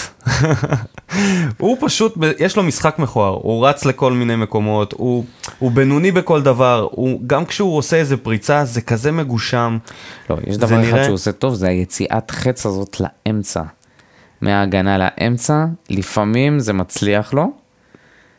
הוא 1.59 1.77
פשוט, 1.81 2.15
יש 2.39 2.57
לו 2.57 2.63
משחק 2.63 2.99
מכוער, 2.99 3.33
הוא 3.43 3.67
רץ 3.67 3.85
לכל 3.85 4.13
מיני 4.13 4.37
מקומות, 4.37 4.93
הוא, 4.97 5.25
הוא 5.59 5.71
בינוני 5.73 6.13
בכל 6.13 6.43
דבר, 6.43 6.89
הוא, 6.91 7.21
גם 7.27 7.45
כשהוא 7.45 7.77
עושה 7.77 7.97
איזה 7.97 8.17
פריצה, 8.17 8.65
זה 8.65 8.81
כזה 8.81 9.13
מגושם. 9.13 9.79
לא, 10.31 10.37
יש 10.47 10.57
דבר 10.57 10.67
אחד 10.77 10.77
נראה- 10.85 11.05
שהוא 11.05 11.15
עושה 11.15 11.33
טוב, 11.33 11.55
זה 11.55 11.69
היציאת 11.69 12.31
חץ 12.31 12.67
הזאת 12.67 12.97
לאמצע. 13.01 13.63
מההגנה 14.41 14.99
לאמצע, 14.99 15.65
לפעמים 15.91 16.59
זה 16.61 16.73
מצליח 16.73 17.35
לו, 17.35 17.47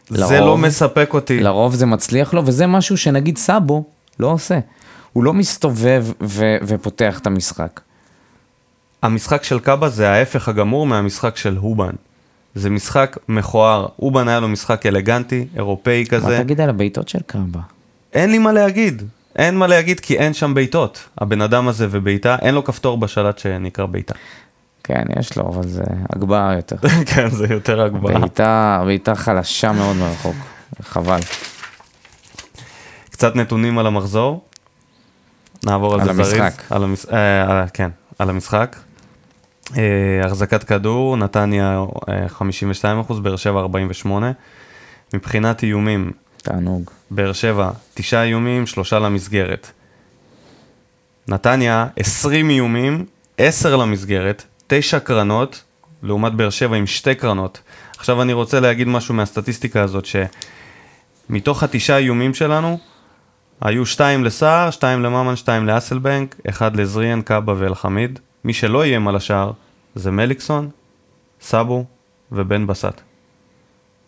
זה 0.10 0.18
לרוב- 0.40 0.48
לא 0.48 0.58
מספק 0.58 1.10
אותי. 1.14 1.40
לרוב 1.40 1.76
זה 1.76 1.86
מצליח 1.86 2.34
לו, 2.34 2.46
וזה 2.46 2.68
משהו 2.68 2.98
שנגיד 2.98 3.38
סאבו 3.38 3.84
לא 4.20 4.28
עושה. 4.28 4.60
הוא 5.14 5.24
לא 5.24 5.34
מסתובב 5.34 6.06
ו- 6.24 6.58
ופותח 6.64 7.20
את 7.20 7.28
המשחק. 7.28 7.80
המשחק 9.02 9.44
של 9.44 9.60
קאבה 9.60 9.90
זה 9.90 10.10
ההפך 10.10 10.48
הגמור 10.50 10.86
מהמשחק 10.88 11.38
של 11.38 11.58
הובן. 11.58 11.94
זה 12.56 12.70
משחק 12.70 13.18
מכוער. 13.30 13.88
אובן 14.00 14.28
היה 14.28 14.40
לו 14.40 14.48
משחק 14.48 14.86
אלגנטי, 14.86 15.46
אירופאי 15.56 16.04
מה 16.04 16.10
כזה. 16.10 16.38
תגיד 16.38 16.62
על 16.62 16.70
הבעיטות 16.70 17.08
של 17.10 17.20
קאבה? 17.26 17.60
אין 18.14 18.32
לי 18.32 18.38
מה 18.38 18.52
להגיד. 18.54 19.04
אין 19.36 19.58
מה 19.58 19.68
להגיד 19.68 20.00
כי 20.00 20.18
אין 20.18 20.34
שם 20.34 20.54
בעיטות. 20.54 21.00
הבן 21.18 21.42
אדם 21.42 21.68
הזה 21.68 21.88
ובעיטה, 21.92 22.36
אין 22.42 22.56
לו 22.56 22.64
כפתור 22.64 22.98
בשלט 22.98 23.38
שנקרא 23.38 23.86
בעיטה. 23.86 24.14
כן, 24.88 25.04
יש 25.20 25.38
לו, 25.38 25.48
אבל 25.48 25.68
זה 25.68 25.84
הגבהה 26.10 26.56
יותר. 26.56 26.76
כן, 27.14 27.30
זה 27.30 27.48
יותר 27.50 27.82
הגבהה. 27.82 28.20
בעיטה, 28.20 28.82
בעיטה 28.86 29.16
חלשה 29.16 29.72
מאוד 29.72 29.96
מרחוק, 29.96 30.36
חבל. 30.82 31.20
קצת 33.10 33.36
נתונים 33.36 33.80
על 33.80 33.88
המחזור. 33.88 34.44
נעבור 35.66 35.94
על, 35.94 36.02
על 36.02 36.08
זה 36.08 36.14
זריז. 36.14 36.34
המשחק. 36.34 36.64
על 36.70 36.84
המש... 36.84 37.06
אה, 37.06 37.62
אה, 37.62 37.68
כן, 37.74 37.90
על 38.20 38.30
המשחק. 38.30 38.76
אה, 39.78 40.26
החזקת 40.26 40.64
כדור, 40.64 41.18
נתניה 41.18 41.84
אה, 42.10 42.26
52%, 43.10 43.14
באר 43.14 43.36
שבע 43.36 43.60
48. 43.60 44.32
מבחינת 45.14 45.64
איומים, 45.64 46.12
תענוג. 46.38 46.92
באר 47.12 47.34
שבע, 47.34 47.72
תשעה 47.94 48.24
איומים, 48.24 48.68
שלושה 48.68 49.00
למסגרת. 49.00 49.72
נתניה, 51.28 51.88
20 51.98 52.50
איומים, 52.50 53.06
10 53.38 53.76
למסגרת, 53.76 54.44
9 54.68 55.00
קרנות, 55.00 55.64
לעומת 56.04 56.34
באר 56.34 56.50
שבע 56.50 56.76
עם 56.76 56.88
שתי 56.88 57.16
קרנות. 57.16 57.62
עכשיו 57.98 58.22
אני 58.22 58.34
רוצה 58.34 58.60
להגיד 58.60 58.88
משהו 58.88 59.14
מהסטטיסטיקה 59.14 59.82
הזאת, 59.82 60.06
שמתוך 61.30 61.64
התשעה 61.64 61.98
איומים 61.98 62.34
שלנו, 62.34 62.80
היו 63.62 63.86
שתיים 63.86 64.24
לסער, 64.24 64.72
שתיים 64.72 65.04
לממן, 65.04 65.36
שתיים 65.36 65.68
לאסלבנק, 65.68 66.36
אחד 66.50 66.76
לזריאן, 66.76 67.22
קאבה 67.22 67.54
ואלחמיד. 67.58 68.20
מי 68.44 68.54
שלא 68.54 68.84
איים 68.84 69.08
על 69.08 69.16
השער 69.16 69.52
זה 69.96 70.12
מליקסון, 70.12 70.70
סאבו 71.42 71.86
ובן 72.32 72.68
בסט. 72.68 73.02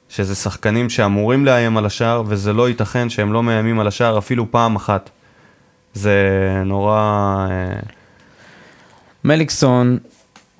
שזה 0.10 0.36
שחקנים 0.36 0.89
שאמורים 0.89 1.45
לאיים 1.45 1.78
על 1.78 1.86
השער, 1.86 2.24
וזה 2.28 2.54
לא 2.54 2.69
ייתכן 2.69 3.10
שהם 3.10 3.34
לא 3.34 3.43
מאיימים 3.43 3.80
על 3.80 3.88
השער 3.88 4.17
אפילו 4.17 4.52
פעם 4.52 4.76
אחת. 4.76 5.10
זה 5.93 6.17
נורא... 6.65 6.98
אה, 7.50 7.80
מליקסון 9.24 9.98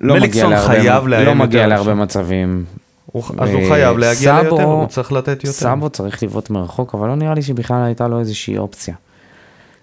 לא 0.00 0.16
מגיע 0.20 0.48
להרבה, 0.48 0.66
חייב 0.66 1.06
לא 1.06 1.34
מגיע 1.34 1.66
להרבה. 1.66 1.94
מצבים. 1.94 2.64
הוא, 3.06 3.22
אז 3.38 3.50
הוא 3.50 3.60
אה, 3.62 3.68
חייב 3.68 3.98
להגיע 3.98 4.32
סאבו- 4.42 4.42
ליותר, 4.56 4.62
הוא 4.64 4.86
צריך 4.86 5.12
לתת 5.12 5.28
יותר. 5.44 5.50
סאבו 5.52 5.90
צריך 5.90 6.22
לבעוט 6.22 6.50
מרחוק, 6.50 6.94
אבל 6.94 7.08
לא 7.08 7.16
נראה 7.16 7.34
לי 7.34 7.42
שבכלל 7.42 7.82
הייתה 7.84 8.08
לו 8.08 8.20
איזושהי 8.20 8.58
אופציה. 8.58 8.94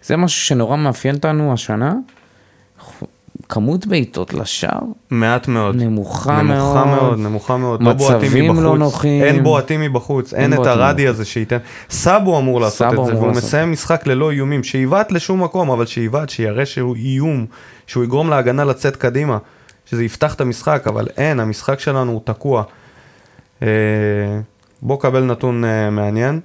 זה 0.03 0.17
משהו 0.17 0.41
שנורא 0.41 0.77
מאפיין 0.77 1.15
אותנו 1.15 1.53
השנה. 1.53 1.93
כמות 3.49 3.87
בעיטות 3.87 4.33
לשער 4.33 4.79
מעט 5.09 5.47
מאוד. 5.47 5.75
נמוכה 5.75 6.41
נמוכה 6.41 6.85
מאוד. 6.85 7.01
מאוד, 7.01 7.19
נמוכה 7.19 7.57
מאוד. 7.57 7.83
לא 7.83 7.93
בועטים 7.93 8.31
מבחוץ. 8.45 8.63
לא 8.63 8.77
נוחים. 8.77 9.23
אין 9.23 9.43
בועטים 9.43 9.81
מבחוץ, 9.81 10.33
אין, 10.33 10.53
אין 10.53 10.61
את 10.61 10.67
הרדי 10.67 11.07
הזה 11.07 11.25
שייתן. 11.25 11.57
סאבו 11.89 12.39
אמור 12.39 12.61
לעשות 12.61 12.77
סאבו 12.89 13.01
את 13.01 13.07
זה, 13.07 13.15
והוא 13.15 13.27
לעשות. 13.27 13.43
מסיים 13.43 13.71
משחק 13.71 14.07
ללא 14.07 14.31
איומים. 14.31 14.63
שיבעט 14.63 15.11
לשום 15.11 15.43
מקום, 15.43 15.69
אבל 15.71 15.85
שיבעט, 15.85 16.29
שיראה 16.29 16.65
שהוא 16.65 16.95
איום, 16.95 17.45
שהוא 17.87 18.03
יגרום 18.03 18.29
להגנה 18.29 18.63
לצאת 18.65 18.95
קדימה, 18.95 19.37
שזה 19.89 20.03
יפתח 20.03 20.33
את 20.33 20.41
המשחק, 20.41 20.83
אבל 20.87 21.07
אין, 21.17 21.39
המשחק 21.39 21.79
שלנו 21.79 22.11
הוא 22.11 22.21
תקוע. 22.23 22.63
אה, 23.61 23.67
בוא 24.81 25.01
קבל 25.01 25.23
נתון 25.23 25.65
אה, 25.65 25.89
מעניין, 25.89 26.39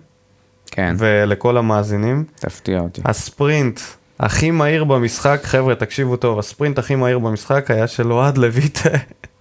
כן, 0.66 0.94
ולכל 0.98 1.56
המאזינים. 1.56 2.24
תפתיע 2.34 2.80
אותי. 2.80 3.00
הספרינט 3.04 3.80
הכי 4.20 4.50
מהיר 4.50 4.84
במשחק, 4.84 5.40
חבר'ה, 5.44 5.74
תקשיבו 5.74 6.16
טוב, 6.16 6.38
הספרינט 6.38 6.78
הכי 6.78 6.94
מהיר 6.94 7.18
במשחק 7.18 7.70
היה 7.70 7.86
של 7.86 8.12
אוהד 8.12 8.38
לויטה. 8.38 8.88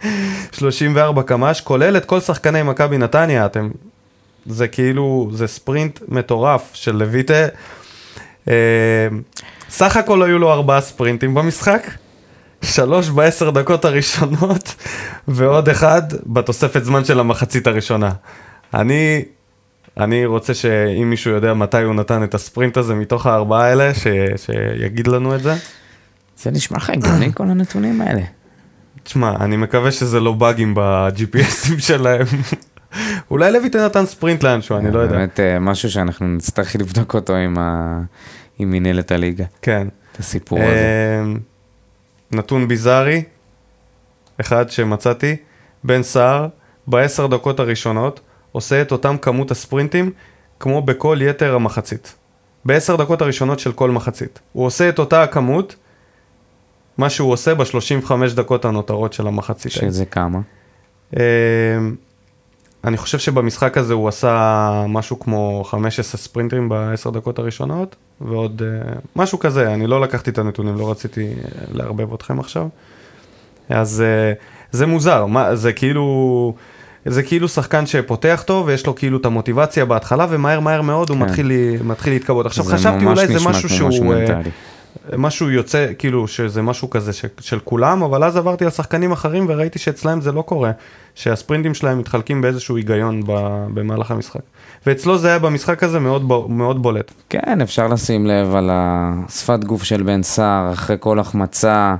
34 0.59 1.23
קמ"ש, 1.23 1.61
כולל 1.61 1.97
את 1.97 2.05
כל 2.05 2.19
שחקני 2.19 2.63
מכבי 2.63 2.97
נתניה, 2.97 3.45
אתם... 3.45 3.69
זה 4.45 4.67
כאילו, 4.67 5.29
זה 5.33 5.47
ספרינט 5.47 5.99
מטורף 6.07 6.71
של 6.73 6.95
לויטה. 6.95 7.45
אה, 8.47 8.53
סך 9.69 9.97
הכל 9.97 10.23
היו 10.23 10.39
לו 10.39 10.51
ארבעה 10.51 10.81
ספרינטים 10.81 11.33
במשחק, 11.33 11.87
שלוש 12.61 13.09
בעשר 13.09 13.49
דקות 13.49 13.85
הראשונות, 13.85 14.75
ועוד 15.27 15.69
אחד 15.69 16.01
בתוספת 16.25 16.83
זמן 16.83 17.05
של 17.05 17.19
המחצית 17.19 17.67
הראשונה. 17.67 18.11
אני, 18.73 19.23
אני 19.97 20.25
רוצה 20.25 20.53
שאם 20.53 21.09
מישהו 21.09 21.31
יודע 21.31 21.53
מתי 21.53 21.81
הוא 21.81 21.95
נתן 21.95 22.23
את 22.23 22.33
הספרינט 22.33 22.77
הזה 22.77 22.95
מתוך 22.95 23.25
הארבעה 23.25 23.65
האלה, 23.65 23.93
ש, 23.93 24.07
שיגיד 24.35 25.07
לנו 25.07 25.35
את 25.35 25.43
זה. 25.43 25.55
זה 26.37 26.51
נשמע 26.51 26.77
לך 26.77 26.89
הגיוני 26.89 27.33
כל 27.33 27.43
הנתונים 27.43 28.01
האלה. 28.01 28.21
תשמע, 29.03 29.35
אני 29.39 29.57
מקווה 29.57 29.91
שזה 29.91 30.19
לא 30.19 30.33
באגים 30.33 30.73
ב-GPSים 30.75 31.79
שלהם. 31.87 32.25
אולי 33.31 33.51
לויטה 33.51 33.85
נתן 33.85 34.05
ספרינט 34.05 34.43
לאנשהו, 34.43 34.77
אני 34.77 34.91
לא 34.91 34.99
יודע. 34.99 35.15
באמת 35.17 35.39
אה, 35.39 35.59
משהו 35.59 35.91
שאנחנו 35.91 36.27
נצטרך 36.27 36.75
לבדוק 36.75 37.15
אותו 37.15 37.35
עם 37.35 37.57
מנהלת 38.59 39.11
הליגה, 39.11 39.45
כן. 39.61 39.87
את 40.11 40.19
הסיפור 40.19 40.59
הזה. 40.59 41.41
אמ, 42.33 42.39
נתון 42.39 42.67
ביזארי, 42.67 43.23
אחד 44.41 44.69
שמצאתי, 44.69 45.35
בן 45.83 46.03
סער, 46.03 46.47
בעשר 46.87 47.27
דקות 47.27 47.59
הראשונות, 47.59 48.19
עושה 48.51 48.81
את 48.81 48.91
אותם 48.91 49.17
כמות 49.17 49.51
הספרינטים 49.51 50.11
כמו 50.59 50.81
בכל 50.81 51.17
יתר 51.21 51.55
המחצית. 51.55 52.15
בעשר 52.65 52.95
דקות 52.95 53.21
הראשונות 53.21 53.59
של 53.59 53.71
כל 53.71 53.91
מחצית. 53.91 54.39
הוא 54.53 54.65
עושה 54.65 54.89
את 54.89 54.99
אותה 54.99 55.23
הכמות, 55.23 55.75
מה 56.97 57.09
שהוא 57.09 57.31
עושה 57.31 57.55
ב-35 57.55 58.11
דקות 58.35 58.65
הנותרות 58.65 59.13
של 59.13 59.27
המחצית. 59.27 59.71
שזה 59.71 60.05
כמה? 60.05 60.39
אני 62.83 62.97
חושב 62.97 63.19
שבמשחק 63.19 63.77
הזה 63.77 63.93
הוא 63.93 64.07
עשה 64.07 64.85
משהו 64.89 65.19
כמו 65.19 65.63
15 65.67 66.17
ספרינטים 66.19 66.69
בעשר 66.69 67.09
דקות 67.09 67.39
הראשונות, 67.39 67.95
ועוד 68.21 68.61
אה, 68.65 68.93
משהו 69.15 69.39
כזה, 69.39 69.73
אני 69.73 69.87
לא 69.87 70.01
לקחתי 70.01 70.29
את 70.29 70.37
הנתונים, 70.37 70.77
לא 70.77 70.91
רציתי 70.91 71.27
אה, 71.27 71.33
לערבב 71.71 72.13
אתכם 72.13 72.39
עכשיו. 72.39 72.67
אז 73.69 74.01
אה, 74.01 74.33
זה 74.71 74.85
מוזר, 74.85 75.25
מה, 75.25 75.55
זה 75.55 75.73
כאילו... 75.73 76.53
זה 77.05 77.23
כאילו 77.23 77.47
שחקן 77.47 77.85
שפותח 77.85 78.43
טוב 78.47 78.67
ויש 78.67 78.85
לו 78.87 78.95
כאילו 78.95 79.17
את 79.17 79.25
המוטיבציה 79.25 79.85
בהתחלה 79.85 80.25
ומהר 80.29 80.59
מהר 80.59 80.81
מאוד 80.81 81.09
הוא 81.09 81.17
כן. 81.17 81.23
מתחיל, 81.23 81.45
לי- 81.47 81.77
מתחיל 81.83 82.13
להתכבות. 82.13 82.45
עכשיו 82.45 82.65
חשבתי 82.65 83.05
אולי 83.05 83.27
זה 83.27 83.49
משהו 83.49 83.69
שהוא, 83.69 84.05
מנטלי. 84.05 84.49
משהו 85.17 85.49
יוצא, 85.49 85.87
כאילו 85.97 86.27
שזה 86.27 86.61
משהו 86.61 86.89
כזה 86.89 87.13
ש, 87.13 87.25
של 87.39 87.59
כולם, 87.59 88.03
אבל 88.03 88.23
אז 88.23 88.37
עברתי 88.37 88.65
על 88.65 88.71
שחקנים 88.71 89.11
אחרים 89.11 89.45
וראיתי 89.49 89.79
שאצלם 89.79 90.21
זה 90.21 90.31
לא 90.31 90.41
קורה, 90.41 90.71
שהספרינטים 91.15 91.73
שלהם 91.73 91.99
מתחלקים 91.99 92.41
באיזשהו 92.41 92.77
היגיון 92.77 93.23
ב, 93.27 93.31
במהלך 93.73 94.11
המשחק. 94.11 94.41
ואצלו 94.85 95.17
זה 95.17 95.27
היה 95.27 95.39
במשחק 95.39 95.83
הזה 95.83 95.99
מאוד, 95.99 96.49
מאוד 96.49 96.81
בולט. 96.81 97.11
כן, 97.29 97.61
אפשר 97.61 97.87
לשים 97.87 98.25
לב 98.25 98.55
על 98.55 98.69
השפת 98.73 99.63
גוף 99.63 99.83
של 99.83 100.03
בן 100.03 100.23
סער, 100.23 100.73
אחרי 100.73 100.95
כל 100.99 101.19
החמצה, 101.19 101.95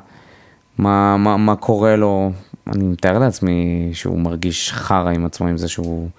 מה, 0.77 1.17
מה, 1.17 1.37
מה 1.37 1.55
קורה 1.55 1.95
לו. 1.95 2.31
אני 2.67 2.83
מתאר 2.83 3.19
לעצמי 3.19 3.89
שהוא 3.93 4.19
מרגיש 4.19 4.71
חרא 4.73 5.09
עם 5.09 5.25
עצמו, 5.25 5.47
עם 5.47 5.57
זה 5.57 5.67
שהוא, 5.67 6.09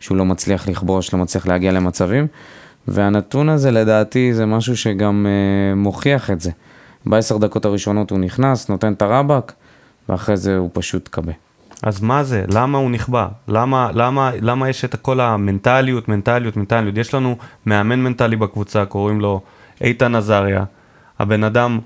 שהוא 0.00 0.16
לא 0.16 0.24
מצליח 0.24 0.68
לכבוש, 0.68 1.14
לא 1.14 1.18
מצליח 1.18 1.46
להגיע 1.46 1.72
למצבים. 1.72 2.26
והנתון 2.88 3.48
הזה 3.48 3.70
לדעתי 3.70 4.34
זה 4.34 4.46
משהו 4.46 4.76
שגם 4.76 5.26
אה, 5.26 5.74
מוכיח 5.74 6.30
את 6.30 6.40
זה. 6.40 6.50
בעשר 7.06 7.38
דקות 7.38 7.64
הראשונות 7.64 8.10
הוא 8.10 8.18
נכנס, 8.18 8.68
נותן 8.68 8.92
את 8.92 9.02
הרבק, 9.02 9.52
ואחרי 10.08 10.36
זה 10.36 10.56
הוא 10.56 10.70
פשוט 10.72 11.08
קבה. 11.08 11.32
אז 11.82 12.02
מה 12.02 12.24
זה? 12.24 12.44
למה 12.48 12.78
הוא 12.78 12.90
נכבה? 12.90 13.28
למה, 13.48 13.90
למה, 13.94 14.30
למה 14.40 14.68
יש 14.68 14.84
את 14.84 14.94
כל 14.94 15.20
המנטליות, 15.20 16.08
מנטליות, 16.08 16.56
מנטליות? 16.56 16.98
יש 16.98 17.14
לנו 17.14 17.36
מאמן 17.66 18.00
מנטלי 18.00 18.36
בקבוצה, 18.36 18.84
קוראים 18.84 19.20
לו 19.20 19.40
איתן 19.80 20.14
עזריה. 20.14 20.64
הבן 21.18 21.44
אדם, 21.44 21.78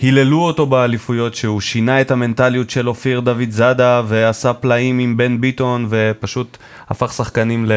היללו 0.00 0.40
אותו 0.40 0.66
באליפויות 0.66 1.34
שהוא 1.34 1.60
שינה 1.60 2.00
את 2.00 2.10
המנטליות 2.10 2.70
של 2.70 2.88
אופיר 2.88 3.20
דוד 3.20 3.50
זאדה 3.50 4.02
ועשה 4.06 4.52
פלאים 4.52 4.98
עם 4.98 5.16
בן 5.16 5.40
ביטון 5.40 5.86
ופשוט 5.90 6.56
הפך 6.88 7.12
שחקנים 7.12 7.66
ל... 7.66 7.72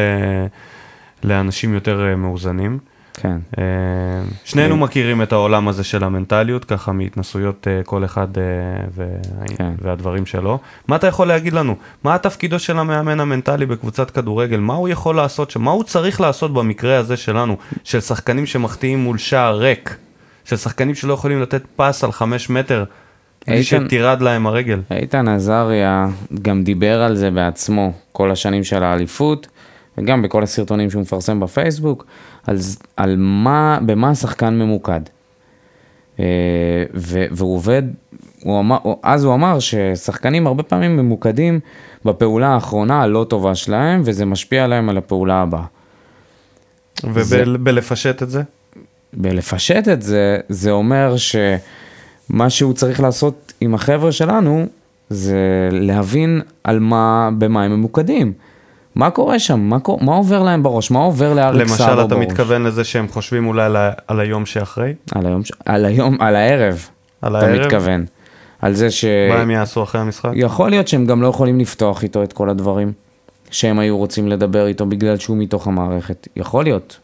לאנשים 1.24 1.74
יותר 1.74 2.06
אה, 2.06 2.16
מאוזנים. 2.16 2.78
כן. 3.14 3.36
אה, 3.58 3.64
שנינו 4.44 4.76
מכירים 4.76 5.22
את 5.22 5.32
העולם 5.32 5.68
הזה 5.68 5.84
של 5.84 6.04
המנטליות, 6.04 6.64
ככה 6.64 6.92
מהתנסויות 6.92 7.66
אה, 7.68 7.80
כל 7.84 8.04
אחד 8.04 8.28
כן. 9.56 9.72
והדברים 9.82 10.26
שלו. 10.26 10.58
מה 10.88 10.96
אתה 10.96 11.06
יכול 11.06 11.28
להגיד 11.28 11.52
לנו? 11.52 11.76
מה 12.04 12.14
התפקידו 12.14 12.58
של 12.58 12.78
המאמן 12.78 13.20
המנטלי 13.20 13.66
בקבוצת 13.66 14.10
כדורגל? 14.10 14.60
מה 14.60 14.74
הוא 14.74 14.88
יכול 14.88 15.16
לעשות 15.16 15.50
שם? 15.50 15.62
מה 15.62 15.70
הוא 15.70 15.84
צריך 15.84 16.20
לעשות 16.20 16.54
במקרה 16.54 16.98
הזה 16.98 17.16
שלנו, 17.16 17.56
של 17.84 18.00
שחקנים 18.00 18.46
שמחטיאים 18.46 18.98
מול 18.98 19.18
שער 19.18 19.58
ריק? 19.58 19.96
של 20.44 20.56
שחקנים 20.56 20.94
שלא 20.94 21.12
יכולים 21.12 21.42
לתת 21.42 21.62
פס 21.76 22.04
על 22.04 22.12
חמש 22.12 22.50
מטר, 22.50 22.84
בלי 23.46 23.64
שתירד 23.64 24.20
להם 24.20 24.46
הרגל. 24.46 24.80
איתן 24.90 25.28
עזריה 25.28 26.06
גם 26.42 26.64
דיבר 26.64 27.02
על 27.02 27.16
זה 27.16 27.30
בעצמו 27.30 27.92
כל 28.12 28.30
השנים 28.30 28.64
של 28.64 28.82
האליפות, 28.82 29.46
וגם 29.98 30.22
בכל 30.22 30.42
הסרטונים 30.42 30.90
שהוא 30.90 31.02
מפרסם 31.02 31.40
בפייסבוק, 31.40 32.06
על, 32.46 32.56
על 32.96 33.16
מה, 33.18 33.78
במה 33.86 34.10
השחקן 34.10 34.54
ממוקד. 34.54 35.00
אה, 36.20 36.24
ו, 36.94 37.24
והוא 37.30 37.54
עובד, 37.54 37.82
הוא 38.42 38.60
אמר, 38.60 38.78
אז 39.02 39.24
הוא 39.24 39.34
אמר 39.34 39.58
ששחקנים 39.58 40.46
הרבה 40.46 40.62
פעמים 40.62 40.96
ממוקדים 40.96 41.60
בפעולה 42.04 42.48
האחרונה 42.48 43.02
הלא 43.02 43.26
טובה 43.28 43.54
שלהם, 43.54 44.02
וזה 44.04 44.24
משפיע 44.24 44.64
עליהם 44.64 44.88
על 44.88 44.96
הפעולה 44.96 45.42
הבאה. 45.42 45.64
ובלפשט 47.04 48.22
את 48.22 48.30
זה? 48.30 48.42
בלפשט 49.12 49.88
את 49.88 50.02
זה, 50.02 50.38
זה 50.48 50.70
אומר 50.70 51.14
שמה 51.16 52.50
שהוא 52.50 52.72
צריך 52.72 53.00
לעשות 53.00 53.52
עם 53.60 53.74
החבר'ה 53.74 54.12
שלנו, 54.12 54.66
זה 55.10 55.68
להבין 55.72 56.40
על 56.64 56.78
מה, 56.80 57.30
במה 57.38 57.64
הם 57.64 57.72
ממוקדים. 57.72 58.32
מה 58.96 59.10
קורה 59.10 59.38
שם? 59.38 59.60
מה, 59.60 59.80
קור- 59.80 59.98
מה 60.02 60.14
עובר 60.16 60.42
להם 60.42 60.62
בראש? 60.62 60.90
מה 60.90 60.98
עובר 60.98 61.34
לאריק 61.34 61.68
סאבו 61.68 61.82
למשל, 61.90 61.94
בראש? 61.96 62.06
אתה 62.06 62.16
מתכוון 62.16 62.62
לזה 62.64 62.84
שהם 62.84 63.08
חושבים 63.08 63.46
אולי 63.46 63.62
על, 63.64 63.76
ה- 63.76 63.90
על 64.06 64.20
היום 64.20 64.46
שאחרי? 64.46 64.94
על 65.14 65.26
היום, 65.26 65.42
על 65.66 65.84
היום, 65.84 66.16
על 66.20 66.36
הערב. 66.36 66.88
על 67.22 67.36
אתה 67.36 67.46
הערב? 67.46 67.64
מתכוון. 67.66 68.04
על 68.62 68.74
זה 68.74 68.90
ש... 68.90 69.04
מה 69.30 69.40
הם 69.40 69.50
יעשו 69.50 69.82
אחרי 69.82 70.00
המשחק? 70.00 70.30
יכול 70.34 70.70
להיות 70.70 70.88
שהם 70.88 71.06
גם 71.06 71.22
לא 71.22 71.26
יכולים 71.26 71.58
לפתוח 71.60 72.02
איתו 72.02 72.22
את 72.22 72.32
כל 72.32 72.50
הדברים 72.50 72.92
שהם 73.50 73.78
היו 73.78 73.96
רוצים 73.98 74.28
לדבר 74.28 74.66
איתו 74.66 74.86
בגלל 74.86 75.16
שהוא 75.16 75.36
מתוך 75.36 75.66
המערכת. 75.66 76.28
יכול 76.36 76.64
להיות. 76.64 76.98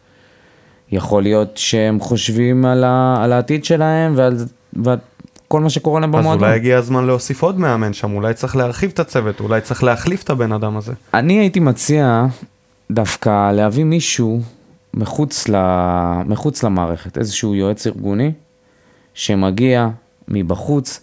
יכול 0.93 1.23
להיות 1.23 1.51
שהם 1.57 2.01
חושבים 2.01 2.65
על, 2.65 2.85
ה... 2.85 3.17
על 3.25 3.33
העתיד 3.33 3.65
שלהם 3.65 4.13
ועל... 4.17 4.37
ועל 4.73 4.99
כל 5.53 5.61
מה 5.61 5.71
שקורה 5.71 6.01
להם 6.01 6.15
אז 6.15 6.21
במועדון. 6.21 6.45
אולי 6.45 6.55
הגיע 6.55 6.79
הזמן 6.79 7.05
להוסיף 7.05 7.43
עוד 7.43 7.59
מאמן 7.59 7.93
שם, 7.93 8.13
אולי 8.13 8.35
צריך 8.35 8.57
להרחיב 8.57 8.91
את 8.95 8.99
הצוות, 8.99 9.41
אולי 9.41 9.61
צריך 9.61 9.85
להחליף 9.85 10.23
את 10.23 10.31
הבן 10.31 10.53
אדם 10.53 10.77
הזה. 10.77 10.93
אני 11.15 11.33
הייתי 11.33 11.61
מציע 11.61 12.27
דווקא 12.91 13.53
להביא 13.53 13.85
מישהו 13.85 14.41
מחוץ, 14.95 15.49
ל... 15.49 15.57
מחוץ 16.27 16.63
למערכת, 16.63 17.19
איזשהו 17.19 17.55
יועץ 17.55 17.87
ארגוני, 17.87 18.33
שמגיע 19.15 19.89
מבחוץ, 20.29 21.01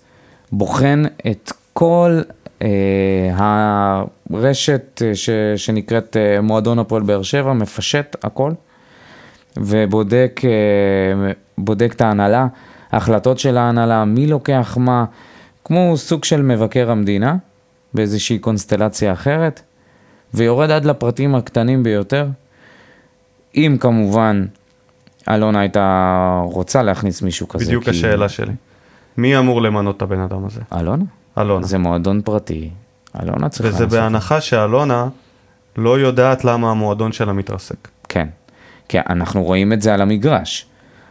בוחן 0.52 1.04
את 1.32 1.52
כל 1.74 2.22
אה, 2.62 2.68
הרשת 4.32 5.02
אה, 5.06 5.16
ש... 5.16 5.30
שנקראת 5.56 6.18
אה, 6.18 6.42
מועדון 6.42 6.80
הפועל 6.80 7.02
באר 7.02 7.22
שבע, 7.22 7.54
מפשט 7.54 8.16
הכל, 8.24 8.52
ובודק 9.58 10.42
אה, 10.44 11.86
את 11.86 12.02
ההנהלה, 12.02 12.48
ההחלטות 12.92 13.40
של 13.40 13.58
ההנהלה, 13.58 14.06
מי 14.06 14.28
לוקח 14.28 14.78
מה, 14.80 15.06
כמו 15.66 15.98
סוג 15.98 16.24
של 16.24 16.42
מבקר 16.42 16.92
המדינה, 16.92 17.36
באיזושהי 17.94 18.40
קונסטלציה 18.40 19.14
אחרת, 19.14 19.62
ויורד 20.34 20.72
עד 20.72 20.86
לפרטים 20.86 21.36
הקטנים 21.36 21.84
ביותר. 21.84 22.28
אם 23.56 23.78
כמובן 23.80 24.46
אלונה 25.30 25.60
הייתה 25.60 26.42
רוצה 26.44 26.84
להכניס 26.84 27.22
מישהו 27.22 27.48
כזה. 27.48 27.66
בדיוק 27.66 27.84
כי- 27.84 27.90
השאלה 27.90 28.30
שלי. 28.30 28.54
מי 29.18 29.38
אמור 29.38 29.62
למנות 29.62 29.98
את 29.98 30.02
הבן 30.02 30.20
אדם 30.20 30.46
הזה? 30.46 30.62
אלונה? 30.80 31.04
אלונה. 31.38 31.66
זה 31.66 31.78
מועדון 31.78 32.22
פרטי, 32.22 32.70
אלונה 33.22 33.50
צריכה 33.50 33.70
וזה 33.70 33.84
לעשות. 33.84 34.00
בהנחה 34.00 34.42
שאלונה 34.42 35.08
לא 35.78 36.00
יודעת 36.00 36.46
למה 36.46 36.72
המועדון 36.72 37.12
שלה 37.12 37.34
מתרסק. 37.34 37.88
כן, 38.10 38.28
כי 38.88 38.98
אנחנו 39.10 39.44
רואים 39.44 39.74
את 39.74 39.82
זה 39.82 39.94
על 39.94 40.02
המגרש. 40.02 40.66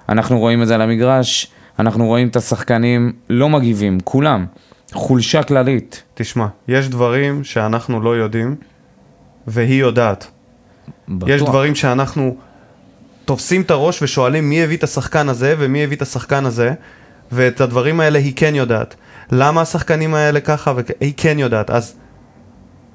אנחנו 0.09 0.39
רואים 0.39 0.63
את 0.63 0.67
זה 0.67 0.75
על 0.75 0.83
המגרש, 0.83 1.47
אנחנו 1.79 2.07
רואים 2.07 2.29
את 2.29 2.37
השחקנים 2.37 3.13
לא 3.31 3.49
מגיבים, 3.49 4.01
כולם. 4.05 4.47
חולשה 4.93 5.43
כללית. 5.43 6.03
תשמע, 6.15 6.47
יש 6.69 6.89
דברים 6.89 7.45
שאנחנו 7.45 8.01
לא 8.01 8.17
יודעים, 8.17 8.57
והיא 9.47 9.81
יודעת. 9.81 10.27
בטוח. 11.09 11.29
יש 11.29 11.43
דברים 11.43 11.75
שאנחנו 11.75 12.37
תופסים 13.25 13.63
את 13.63 13.71
הראש 13.71 14.03
ושואלים 14.03 14.51
מי 14.51 14.63
הביא 14.63 14.77
את 14.77 14.85
השחקן 14.85 15.29
הזה 15.29 15.55
ומי 15.59 15.85
הביא 15.85 15.97
את 15.97 16.03
השחקן 16.03 16.47
הזה, 16.47 16.73
ואת 17.33 17.61
הדברים 17.61 18.01
האלה 18.01 18.19
היא 18.19 18.33
כן 18.37 18.55
יודעת. 18.55 18.95
למה 19.33 19.61
השחקנים 19.61 20.15
האלה 20.15 20.41
ככה, 20.41 20.73
והיא 20.77 21.13
כן 21.17 21.39
יודעת. 21.39 21.71
אז 21.71 21.95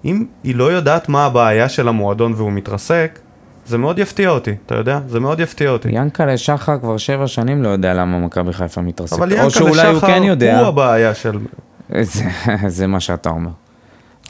אם 0.05 0.25
היא 0.43 0.55
לא 0.55 0.71
יודעת 0.71 1.09
מה 1.09 1.25
הבעיה 1.25 1.69
של 1.69 1.87
המועדון 1.87 2.33
והוא 2.33 2.51
מתרסק, 2.51 3.19
זה 3.65 3.77
מאוד 3.77 3.99
יפתיע 3.99 4.29
אותי, 4.29 4.51
אתה 4.65 4.75
יודע? 4.75 4.99
זה 5.07 5.19
מאוד 5.19 5.39
יפתיע 5.39 5.69
אותי. 5.69 5.89
ינקלה 5.91 6.37
שחר 6.37 6.79
כבר 6.79 6.97
שבע 6.97 7.27
שנים 7.27 7.63
לא 7.63 7.69
יודע 7.69 7.93
למה 7.93 8.19
מכבי 8.19 8.53
חיפה 8.53 8.81
מתרסקת. 8.81 9.17
אבל 9.17 9.31
ינקלה 9.31 9.49
שאולי 9.49 9.87
הוא 9.87 9.99
כן 9.99 10.07
שחר 10.07 10.23
יודע. 10.23 10.59
הוא 10.59 10.67
הבעיה 10.67 11.13
של... 11.13 11.37
זה, 12.01 12.23
זה 12.67 12.87
מה 12.87 12.99
שאתה 12.99 13.29
אומר. 13.29 13.49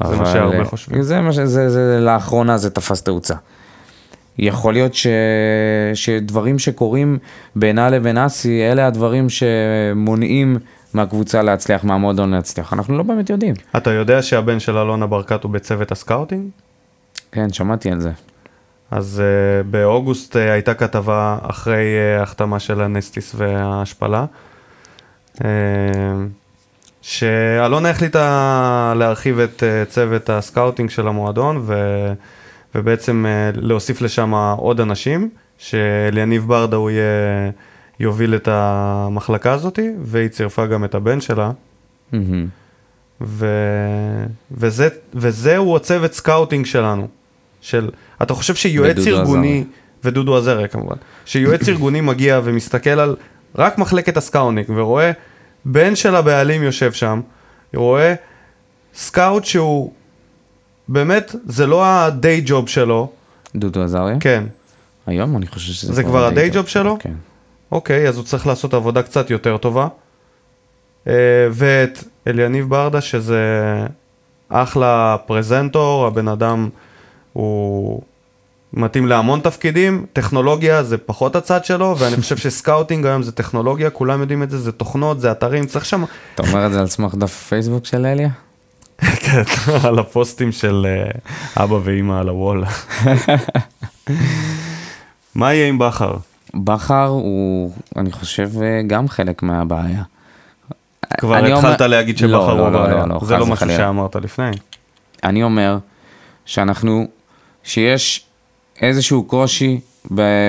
זה 0.03 0.15
מה 0.15 0.25
שהרבה 0.25 0.59
אה, 0.59 0.65
חושבים. 0.65 1.01
זה 1.01 1.21
מה 1.21 1.33
ש... 1.33 1.35
זה, 1.35 1.69
זה, 1.69 1.99
לאחרונה 2.01 2.57
זה 2.57 2.69
תפס 2.69 3.01
תאוצה. 3.01 3.35
יכול 4.37 4.73
להיות 4.73 4.93
ש... 4.93 5.07
שדברים 5.93 6.59
שקורים 6.59 7.17
בינה 7.55 7.89
לבין 7.89 8.17
אסי, 8.17 8.61
אלה 8.71 8.87
הדברים 8.87 9.27
שמונעים 9.29 10.57
מהקבוצה 10.93 11.41
להצליח, 11.41 11.83
מהמועדון 11.83 12.31
להצליח. 12.31 12.73
אנחנו 12.73 12.97
לא 12.97 13.03
באמת 13.03 13.29
יודעים. 13.29 13.53
אתה 13.77 13.91
יודע 13.91 14.21
שהבן 14.21 14.59
של 14.59 14.77
אלונה 14.77 15.07
ברקת 15.07 15.43
הוא 15.43 15.51
בצוות 15.51 15.91
ה 15.91 15.97
scouting? 15.97 16.49
כן, 17.31 17.53
שמעתי 17.53 17.91
על 17.91 17.99
זה. 17.99 18.11
אז 18.93 19.21
אה, 19.21 19.67
באוגוסט 19.67 20.35
אה, 20.35 20.39
הייתה 20.39 20.73
כתבה 20.73 21.37
אחרי 21.41 21.83
אה, 22.19 22.21
החתמה 22.21 22.59
של 22.59 22.81
הנסטיס 22.81 23.35
וההשפלה, 23.35 24.25
אה, 25.35 25.43
שאלונה 27.01 27.89
החליטה 27.89 28.93
להרחיב 28.95 29.39
את 29.39 29.63
אה, 29.63 29.89
צוות 29.89 30.29
ה 30.29 30.36
scouting 30.36 30.89
של 30.89 31.07
המועדון 31.07 31.57
ו, 31.61 31.73
ובעצם 32.75 33.25
אה, 33.25 33.59
להוסיף 33.61 34.01
לשם 34.01 34.33
עוד 34.57 34.79
אנשים, 34.79 35.29
שאליניב 35.57 36.47
ברדה 36.47 36.77
הוא 36.77 36.89
יהיה, 36.89 37.51
יוביל 37.99 38.35
את 38.35 38.47
המחלקה 38.51 39.51
הזאת, 39.53 39.79
והיא 40.03 40.27
צירפה 40.27 40.65
גם 40.65 40.83
את 40.83 40.95
הבן 40.95 41.21
שלה. 41.21 41.51
מהמם. 42.11 42.47
ו... 43.21 43.47
וזה, 44.51 44.87
וזהו 45.13 45.75
הצוות 45.75 46.13
scouting 46.13 46.65
שלנו. 46.65 47.07
של, 47.63 47.89
אתה 48.21 48.33
חושב 48.33 48.55
שיועץ 48.55 49.07
ארגוני. 49.07 49.63
ודודו 50.03 50.37
עזריה 50.37 50.67
כמובן, 50.67 50.95
שיועץ 51.25 51.69
ארגוני 51.69 52.01
מגיע 52.01 52.39
ומסתכל 52.43 52.89
על 52.89 53.15
רק 53.55 53.77
מחלקת 53.77 54.17
ה 54.17 54.23
scouting 54.23 54.65
ורואה 54.67 55.11
בן 55.65 55.95
של 55.95 56.15
הבעלים 56.15 56.63
יושב 56.63 56.91
שם, 56.91 57.21
רואה 57.75 58.13
scout 58.95 59.45
שהוא 59.45 59.91
באמת, 60.87 61.35
זה 61.45 61.67
לא 61.67 61.85
ה 61.85 61.99
day 61.99 62.41
job 62.45 62.69
שלו, 62.69 63.11
דודו 63.55 63.83
עזריה? 63.83 64.15
כן, 64.19 64.43
היום 65.05 65.37
אני 65.37 65.47
חושב 65.47 65.73
שזה 65.73 65.93
זה 65.93 66.03
כבר 66.03 66.25
הדיי 66.25 66.49
ג'וב 66.53 66.67
שלו? 66.67 66.97
כן. 66.99 67.13
אוקיי, 67.71 68.07
אז 68.09 68.17
הוא 68.17 68.25
צריך 68.25 68.47
לעשות 68.47 68.73
עבודה 68.73 69.03
קצת 69.03 69.29
יותר 69.29 69.57
טובה. 69.57 69.87
אה, 71.07 71.13
ואת 71.51 72.03
אליניב 72.27 72.69
ברדה, 72.69 73.01
שזה 73.01 73.41
אחלה 74.49 75.17
פרזנטור, 75.25 76.07
הבן 76.07 76.27
אדם 76.27 76.69
הוא 77.33 78.01
מתאים 78.73 79.07
להמון 79.07 79.39
תפקידים, 79.39 80.05
טכנולוגיה 80.13 80.83
זה 80.83 80.97
פחות 80.97 81.35
הצד 81.35 81.65
שלו, 81.65 81.95
ואני 81.99 82.15
חושב 82.15 82.37
שסקאוטינג 82.43 83.05
היום 83.05 83.23
זה 83.23 83.31
טכנולוגיה, 83.31 83.89
כולם 83.89 84.21
יודעים 84.21 84.43
את 84.43 84.49
זה, 84.49 84.57
זה 84.57 84.71
תוכנות, 84.71 85.19
זה 85.19 85.31
אתרים, 85.31 85.65
צריך 85.65 85.85
שם... 85.85 86.03
אתה 86.35 86.43
אומר 86.43 86.65
את 86.67 86.71
זה 86.71 86.79
על 86.79 86.87
סמך 86.87 87.15
דף 87.15 87.43
הפייסבוק 87.45 87.85
של 87.85 88.05
אליה? 88.05 88.29
כן, 89.23 89.41
על 89.83 89.99
הפוסטים 89.99 90.51
של 90.51 90.85
אה, 90.89 91.63
אבא 91.63 91.77
ואימא 91.83 92.19
על 92.19 92.29
הוול. 92.29 92.63
מה 95.35 95.53
יהיה 95.53 95.67
עם 95.67 95.79
בכר? 95.79 96.15
בכר 96.53 97.05
הוא, 97.05 97.71
אני 97.95 98.11
חושב, 98.11 98.49
אה, 98.61 98.81
גם 98.87 99.07
חלק 99.07 99.43
מהבעיה. 99.43 100.03
כבר 101.17 101.35
התחלת 101.37 101.53
אומר- 101.81 101.87
להגיד 101.87 102.19
לא, 102.21 102.27
שבכר 102.27 102.51
הוא 102.51 102.59
לא, 102.59 102.71
לא, 102.71 102.79
הבעיה, 102.79 103.05
לא, 103.05 103.15
לא, 103.15 103.19
זה 103.23 103.33
לא 103.37 103.39
משהו 103.39 103.53
וחלילה. 103.53 103.77
שאמרת 103.77 104.15
לפני. 104.15 104.51
אני 105.23 105.43
אומר 105.43 105.77
שאנחנו, 106.45 107.07
שיש 107.63 108.25
איזשהו 108.81 109.23
קושי 109.23 109.79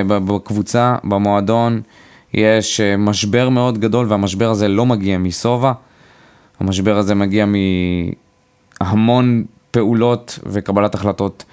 בקבוצה, 0.06 0.96
במועדון, 1.04 1.80
יש 2.34 2.80
אה, 2.80 2.96
משבר 2.96 3.48
מאוד 3.48 3.78
גדול, 3.78 4.06
והמשבר 4.08 4.50
הזה 4.50 4.68
לא 4.68 4.86
מגיע 4.86 5.18
מסובה. 5.18 5.72
המשבר 6.60 6.96
הזה 6.98 7.14
מגיע 7.14 7.46
מהמון 8.80 9.44
פעולות 9.70 10.38
וקבלת 10.46 10.94
החלטות 10.94 11.44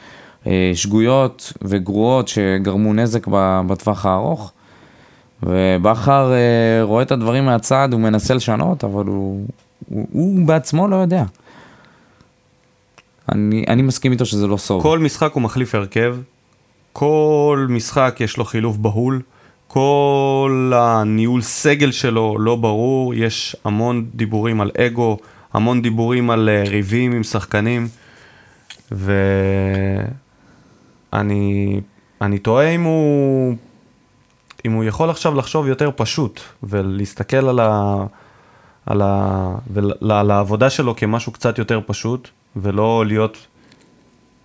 אה, 0.47 0.71
שגויות 0.75 1.53
וגרועות 1.61 2.27
שגרמו 2.27 2.93
נזק 2.93 3.27
בטווח 3.67 4.05
הארוך. 4.05 4.51
ובכר 5.43 6.33
אה, 6.33 6.83
רואה 6.83 7.03
את 7.03 7.11
הדברים 7.11 7.45
מהצד, 7.45 7.89
הוא 7.91 8.01
מנסה 8.01 8.33
לשנות, 8.33 8.83
אבל 8.83 9.05
הוא, 9.05 9.45
הוא, 9.89 10.07
הוא 10.11 10.45
בעצמו 10.47 10.87
לא 10.87 10.95
יודע. 10.95 11.23
אני, 13.31 13.65
אני 13.67 13.81
מסכים 13.81 14.11
איתו 14.11 14.25
שזה 14.25 14.47
לא 14.47 14.57
סוף. 14.57 14.83
כל 14.83 14.99
משחק 14.99 15.33
הוא 15.33 15.41
מחליף 15.41 15.75
הרכב, 15.75 16.17
כל 16.93 17.67
משחק 17.69 18.17
יש 18.19 18.37
לו 18.37 18.45
חילוף 18.45 18.77
בהול, 18.77 19.21
כל 19.67 20.73
הניהול 20.75 21.41
סגל 21.41 21.91
שלו 21.91 22.37
לא 22.39 22.55
ברור, 22.55 23.13
יש 23.13 23.55
המון 23.65 24.05
דיבורים 24.15 24.61
על 24.61 24.71
אגו, 24.77 25.17
המון 25.53 25.81
דיבורים 25.81 26.29
על 26.29 26.49
אה, 26.49 26.63
ריבים 26.67 27.11
עם 27.11 27.23
שחקנים, 27.23 27.87
ואני 31.11 31.81
אני 32.21 32.39
תוהה 32.39 32.69
אם 32.69 32.83
הוא, 32.83 33.55
אם 34.65 34.71
הוא 34.71 34.83
יכול 34.83 35.09
עכשיו 35.09 35.35
לחשוב 35.35 35.67
יותר 35.67 35.89
פשוט, 35.95 36.41
ולהסתכל 36.63 37.49
על, 37.49 37.59
ה, 37.59 38.03
על, 38.85 39.01
ה, 39.01 39.55
ול, 39.73 39.91
על 40.11 40.31
העבודה 40.31 40.69
שלו 40.69 40.95
כמשהו 40.95 41.31
קצת 41.31 41.57
יותר 41.57 41.79
פשוט, 41.85 42.29
ולא 42.55 43.03
להיות 43.07 43.47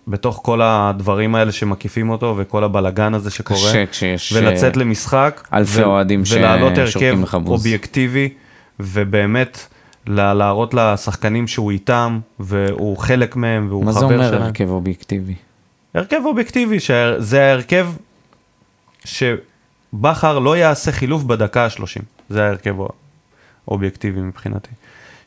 בתוך 0.07 0.39
כל 0.43 0.61
הדברים 0.63 1.35
האלה 1.35 1.51
שמקיפים 1.51 2.09
אותו 2.09 2.35
וכל 2.37 2.63
הבלגן 2.63 3.13
הזה 3.13 3.29
שקורה. 3.31 3.59
קשה 3.69 3.85
כשיש, 3.85 4.33
ולצאת 4.33 4.77
אה, 4.77 4.81
למשחק. 4.81 5.47
אלפי 5.53 5.83
אוהדים 5.83 6.23
ולהעלות 6.31 6.73
ששורקים 6.87 7.21
הרכב. 7.21 7.47
אובייקטיבי, 7.47 8.29
ובאמת 8.79 9.67
לה- 10.07 10.33
להראות 10.33 10.73
לשחקנים 10.73 11.47
שהוא 11.47 11.71
איתם, 11.71 12.19
והוא 12.39 12.97
חלק 12.97 13.35
מהם, 13.35 13.65
והוא 13.69 13.85
מה 13.85 13.91
חבר 13.91 13.99
זה 13.99 14.05
אומר 14.05 14.27
שלהם. 14.29 14.41
הרכב 14.41 14.69
אובייקטיבי? 14.69 15.33
הרכב 15.93 16.21
אובייקטיבי, 16.25 16.79
שזה 16.79 17.43
ההרכב 17.43 17.87
שבכר 19.05 20.39
לא 20.39 20.57
יעשה 20.57 20.91
חילוף 20.91 21.23
בדקה 21.23 21.65
ה-30. 21.65 22.01
זה 22.29 22.45
ההרכב 22.45 22.75
האובייקטיבי 23.67 24.21
מבחינתי. 24.21 24.69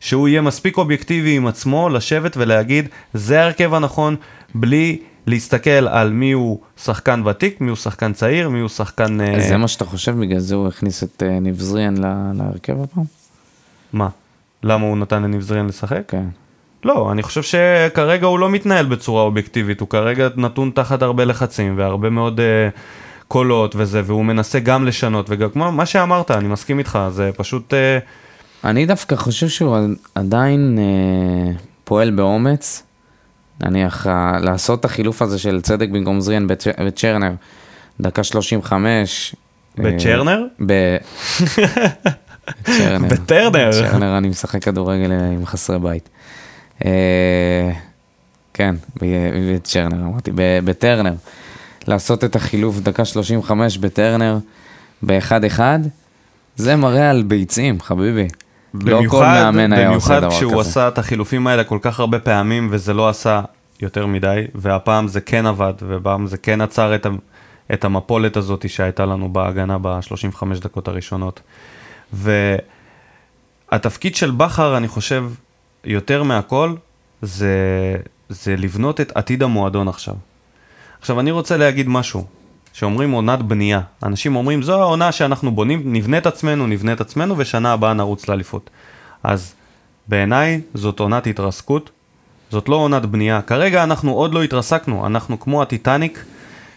שהוא 0.01 0.29
יהיה 0.29 0.41
מספיק 0.41 0.77
אובייקטיבי 0.77 1.37
עם 1.37 1.47
עצמו, 1.47 1.89
לשבת 1.89 2.37
ולהגיד, 2.37 2.89
זה 3.15 3.41
ההרכב 3.41 3.75
הנכון, 3.75 4.17
בלי 4.55 4.99
להסתכל 5.27 5.71
על 5.71 6.13
מי 6.13 6.33
הוא 6.33 6.59
שחקן 6.77 7.23
ותיק, 7.27 7.61
מי 7.61 7.69
הוא 7.69 7.77
שחקן 7.77 8.13
צעיר, 8.13 8.49
מי 8.49 8.61
הוא 8.61 8.69
שחקן... 8.69 9.21
אה, 9.21 9.41
זה 9.41 9.57
מה 9.57 9.69
שאתה 9.69 9.85
חושב, 9.85 10.17
בגלל 10.21 10.39
זה 10.39 10.55
הוא 10.55 10.69
הכניס 10.69 11.05
את 11.05 11.23
אה, 11.27 11.41
ניב 11.41 11.61
זריאן 11.61 11.97
ל- 11.97 12.33
להרכב 12.35 12.83
הפעם? 12.83 13.05
מה? 13.93 14.09
למה 14.63 14.87
הוא 14.87 14.97
נתן 14.97 15.23
לניב 15.23 15.41
זריאן 15.41 15.67
לשחק? 15.67 16.03
כן. 16.09 16.25
לא, 16.85 17.13
אני 17.13 17.23
חושב 17.23 17.43
שכרגע 17.43 18.27
הוא 18.27 18.39
לא 18.39 18.51
מתנהל 18.51 18.87
בצורה 18.87 19.23
אובייקטיבית, 19.23 19.81
הוא 19.81 19.89
כרגע 19.89 20.29
נתון 20.37 20.71
תחת 20.75 21.03
הרבה 21.03 21.25
לחצים 21.25 21.79
והרבה 21.79 22.11
מאוד 22.11 22.41
uh, 22.41 22.79
קולות 23.29 23.75
וזה, 23.77 24.03
והוא 24.05 24.25
מנסה 24.25 24.61
גם 24.61 24.87
לשנות, 24.87 25.27
וגם 25.29 25.51
כמו 25.51 25.73
מה 25.73 25.87
שאמרת, 25.87 26.31
אני 26.31 26.49
מסכים 26.49 26.79
איתך, 26.79 26.99
זה 27.11 27.31
פשוט... 27.37 27.73
Uh, 27.73 27.77
אני 28.65 28.87
דווקא 28.87 29.17
חושב 29.17 29.49
שהוא 29.49 29.77
עדיין 30.15 30.79
אה, 30.79 31.53
פועל 31.85 32.11
באומץ, 32.11 32.83
נניח 33.61 34.07
אה, 34.07 34.41
לעשות 34.41 34.81
את 34.81 34.85
החילוף 34.85 35.23
הזה 35.23 35.39
של 35.39 35.61
צדק 35.61 35.89
במקום 35.89 36.21
זריאן 36.21 36.47
בצ'- 36.47 36.83
בצ'רנר, 36.87 37.33
דקה 38.01 38.25
35. 38.25 39.35
אה, 39.79 39.85
בצ'רנר? 39.85 40.43
ב... 40.67 40.73
צ'רנר. 42.79 43.09
בטרנר. 43.09 43.71
צ'רנר, 43.73 44.19
אני 44.19 44.29
משחק 44.29 44.63
כדורגל 44.65 45.13
אה, 45.13 45.27
עם 45.31 45.47
חסרי 45.47 45.79
בית. 45.79 46.09
אה, 46.85 47.71
כן, 48.55 48.75
בצ'רנר 48.97 50.05
אמרתי, 50.07 50.31
בטרנר. 50.65 51.15
לעשות 51.89 52.25
את 52.25 52.37
החילוף 52.37 52.79
דקה 52.81 53.05
35 53.05 53.79
בטרנר, 53.79 54.39
ב-1-1, 55.07 55.61
זה 56.57 56.77
מראה 56.77 57.11
על 57.11 57.23
ביצים, 57.23 57.81
חביבי. 57.81 58.29
לא 58.75 59.01
כל 59.09 59.25
מאמן 59.25 59.73
היה 59.73 59.89
עושה 59.89 60.09
במיוחד 60.09 60.21
דבר 60.21 60.31
כשהוא 60.31 60.53
כזה. 60.53 60.61
עשה 60.61 60.89
את 60.89 60.99
החילופים 60.99 61.47
האלה 61.47 61.65
כל 61.65 61.79
כך 61.83 62.01
הרבה 62.01 62.19
פעמים, 62.19 62.69
וזה 62.71 62.95
לא 62.95 63.09
עשה 63.09 63.41
יותר 63.83 64.07
מדי, 64.07 64.45
והפעם 64.55 65.09
זה 65.09 65.21
כן 65.21 65.47
עבד, 65.47 65.75
והפעם 65.89 66.27
זה 66.27 66.37
כן 66.39 66.61
עצר 66.61 66.95
את, 66.95 67.07
את 67.73 67.85
המפולת 67.85 68.37
הזאת 68.37 68.71
שהייתה 68.71 69.07
לנו 69.07 69.33
בהגנה 69.33 69.79
ב-35 69.83 70.45
דקות 70.61 70.89
הראשונות. 70.89 71.41
והתפקיד 73.73 74.17
של 74.17 74.31
בכר, 74.31 74.77
אני 74.77 74.89
חושב, 74.89 75.31
יותר 75.85 76.23
מהכל, 76.23 76.75
זה, 77.23 77.57
זה 78.29 78.57
לבנות 78.57 79.01
את 79.01 79.13
עתיד 79.17 79.43
המועדון 79.43 79.89
עכשיו. 79.89 80.15
עכשיו, 81.01 81.21
אני 81.21 81.31
רוצה 81.31 81.57
להגיד 81.57 81.89
משהו, 81.89 82.27
שאומרים 82.73 83.11
עונת 83.11 83.43
בנייה. 83.43 83.81
אנשים 84.03 84.37
אומרים, 84.37 84.63
זו 84.63 84.81
העונה 84.81 85.13
שאנחנו 85.13 85.51
בונים, 85.51 85.93
נבנה 85.93 86.19
את 86.19 86.27
עצמנו, 86.27 86.67
נבנה 86.67 86.93
את 86.93 87.01
עצמנו, 87.01 87.35
ושנה 87.39 87.73
הבאה 87.73 87.93
נרוץ 87.93 88.29
לאליפות. 88.29 88.71
אז 89.23 89.55
בעיניי 90.09 90.61
זאת 90.75 91.01
עונת 91.01 91.27
התרסקות, 91.27 91.91
זאת 92.51 92.69
לא 92.69 92.77
עונת 92.77 93.07
בנייה. 93.07 93.43
כרגע 93.43 93.83
אנחנו 93.83 94.13
עוד 94.13 94.35
לא 94.35 94.43
התרסקנו, 94.43 95.07
אנחנו 95.07 95.41
כמו 95.41 95.63
הטיטניק 95.63 96.25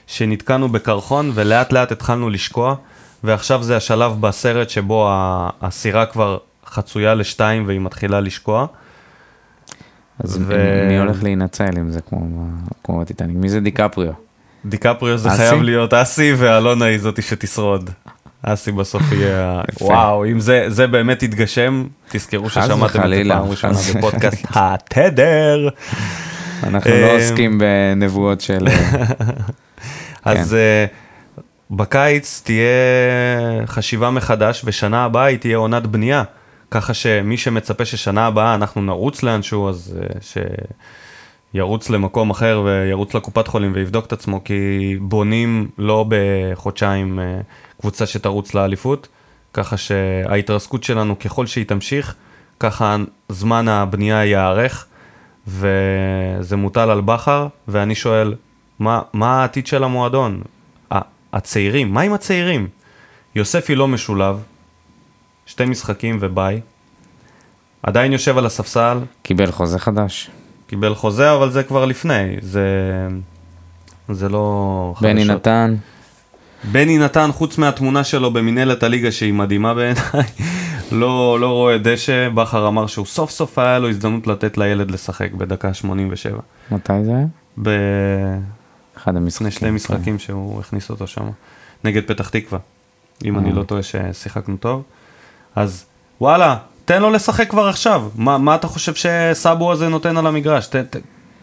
שנתקענו 0.07 0.69
בקרחון 0.69 1.31
ולאט 1.33 1.73
לאט 1.73 1.91
התחלנו 1.91 2.29
לשקוע, 2.29 2.75
ועכשיו 3.23 3.63
זה 3.63 3.77
השלב 3.77 4.21
בסרט 4.21 4.69
שבו 4.69 5.09
הסירה 5.61 6.05
כבר 6.05 6.37
חצויה 6.65 7.13
לשתיים 7.15 7.67
והיא 7.67 7.79
מתחילה 7.79 8.19
לשקוע. 8.19 8.65
אז 10.19 10.39
ו- 10.41 10.85
מי 10.87 10.99
הולך 10.99 11.23
להינצל 11.23 11.77
אם 11.79 11.91
זה 11.91 12.01
כמו 12.01 12.47
כמו 12.83 12.99
בטיטניק? 12.99 13.37
מי 13.37 13.49
זה 13.49 13.59
דיקפריו? 13.59 14.13
דיקפריו 14.65 15.17
זה? 15.17 15.29
חייב 15.29 15.61
להיות 15.61 15.93
אסי, 15.93 16.33
ואלונה 16.37 16.85
היא 16.85 16.99
זאתי 16.99 17.21
שתשרוד. 17.21 17.89
אסי 18.43 18.71
בסוף 18.71 19.01
יהיה... 19.11 19.61
וואו, 19.81 20.25
אם 20.25 20.39
זה, 20.39 20.65
זה 20.67 20.87
באמת 20.87 21.23
יתגשם, 21.23 21.85
תזכרו 22.09 22.49
ששמעתם 22.49 22.83
את 22.85 23.09
זה 23.09 23.21
פעם 23.27 23.49
ראשונה 23.49 23.77
בפודקאסט 23.95 24.45
התדר. 24.49 25.69
אנחנו 26.63 26.91
אה, 26.91 27.01
לא 27.01 27.17
עוסקים 27.17 27.59
בנבואות 27.59 28.41
של... 28.41 28.67
אז 30.25 30.53
אה, 30.53 30.85
בקיץ 31.71 32.41
תהיה 32.45 32.67
חשיבה 33.65 34.11
מחדש, 34.11 34.61
ושנה 34.65 35.05
הבאה 35.05 35.25
היא 35.25 35.37
תהיה 35.37 35.57
עונת 35.57 35.87
בנייה. 35.87 36.23
ככה 36.71 36.93
שמי 36.93 37.37
שמצפה 37.37 37.85
ששנה 37.85 38.25
הבאה 38.25 38.55
אנחנו 38.55 38.81
נרוץ 38.81 39.23
לאנשהו, 39.23 39.69
אז 39.69 39.99
אה, 40.37 40.41
שירוץ 41.53 41.89
למקום 41.89 42.29
אחר 42.29 42.61
וירוץ 42.65 43.13
לקופת 43.13 43.47
חולים 43.47 43.71
ויבדוק 43.75 44.05
את 44.05 44.13
עצמו, 44.13 44.43
כי 44.43 44.95
בונים 45.01 45.69
לא 45.77 46.05
בחודשיים 46.07 47.19
אה, 47.19 47.39
קבוצה 47.79 48.05
שתרוץ 48.05 48.53
לאליפות, 48.53 49.07
ככה 49.53 49.77
שההתרסקות 49.77 50.83
שלנו, 50.83 51.19
ככל 51.19 51.45
שהיא 51.45 51.65
תמשיך, 51.65 52.15
ככה 52.59 52.95
זמן 53.29 53.67
הבנייה 53.67 54.25
ייארך, 54.25 54.85
וזה 55.47 56.55
מוטל 56.55 56.89
על 56.89 57.01
בכר, 57.01 57.47
ואני 57.67 57.95
שואל, 57.95 58.35
מה, 58.79 59.01
מה 59.13 59.41
העתיד 59.41 59.67
של 59.67 59.83
המועדון? 59.83 60.41
הצעירים, 61.33 61.93
מה 61.93 62.01
עם 62.01 62.13
הצעירים? 62.13 62.67
יוספי 63.35 63.75
לא 63.75 63.87
משולב, 63.87 64.43
שתי 65.45 65.65
משחקים 65.65 66.17
וביי, 66.21 66.61
עדיין 67.83 68.11
יושב 68.11 68.37
על 68.37 68.45
הספסל, 68.45 68.99
קיבל 69.21 69.51
חוזה 69.51 69.79
חדש. 69.79 70.29
קיבל 70.67 70.95
חוזה, 70.95 71.33
אבל 71.33 71.51
זה 71.51 71.63
כבר 71.63 71.85
לפני, 71.85 72.35
זה, 72.41 72.67
זה 74.09 74.29
לא 74.29 74.93
בני 75.01 75.21
חדשות. 75.21 75.35
נתן, 75.35 75.75
בני 76.71 76.97
נתן, 76.97 77.29
חוץ 77.31 77.57
מהתמונה 77.57 78.03
שלו 78.03 78.33
במינהלת 78.33 78.83
הליגה 78.83 79.11
שהיא 79.11 79.33
מדהימה 79.33 79.73
בעיניי, 79.73 80.29
לא, 80.91 81.37
לא 81.39 81.51
רואה 81.51 81.77
דשא, 81.77 82.29
בכר 82.29 82.67
אמר 82.67 82.87
שהוא 82.87 83.05
סוף 83.05 83.31
סוף 83.31 83.59
היה 83.59 83.79
לו 83.79 83.89
הזדמנות 83.89 84.27
לתת 84.27 84.57
לילד 84.57 84.91
לשחק 84.91 85.33
בדקה 85.33 85.73
87. 85.73 86.39
מתי 86.71 86.93
זה 87.03 87.11
היה? 87.11 87.25
ב... 87.61 87.69
אחד 88.97 89.15
המשחקים. 89.15 89.47
לפני 89.47 89.59
שני 89.59 89.71
משחקים 89.71 90.19
שהוא 90.19 90.59
הכניס 90.59 90.89
אותו 90.89 91.07
שם, 91.07 91.29
נגד 91.83 92.03
פתח 92.07 92.29
תקווה, 92.29 92.59
אם 93.25 93.39
אני 93.39 93.49
אה. 93.49 93.55
לא 93.55 93.63
טועה 93.63 93.83
ששיחקנו 93.83 94.57
טוב. 94.57 94.83
אז 95.55 95.85
וואלה, 96.21 96.57
תן 96.85 97.01
לו 97.01 97.09
לשחק 97.09 97.49
כבר 97.49 97.67
עכשיו. 97.67 98.03
מה, 98.15 98.37
מה 98.37 98.55
אתה 98.55 98.67
חושב 98.67 98.93
שסאבו 98.93 99.71
הזה 99.71 99.89
נותן 99.89 100.17
על 100.17 100.27
המגרש? 100.27 100.67
ת, 100.67 100.75
ת, 100.75 100.95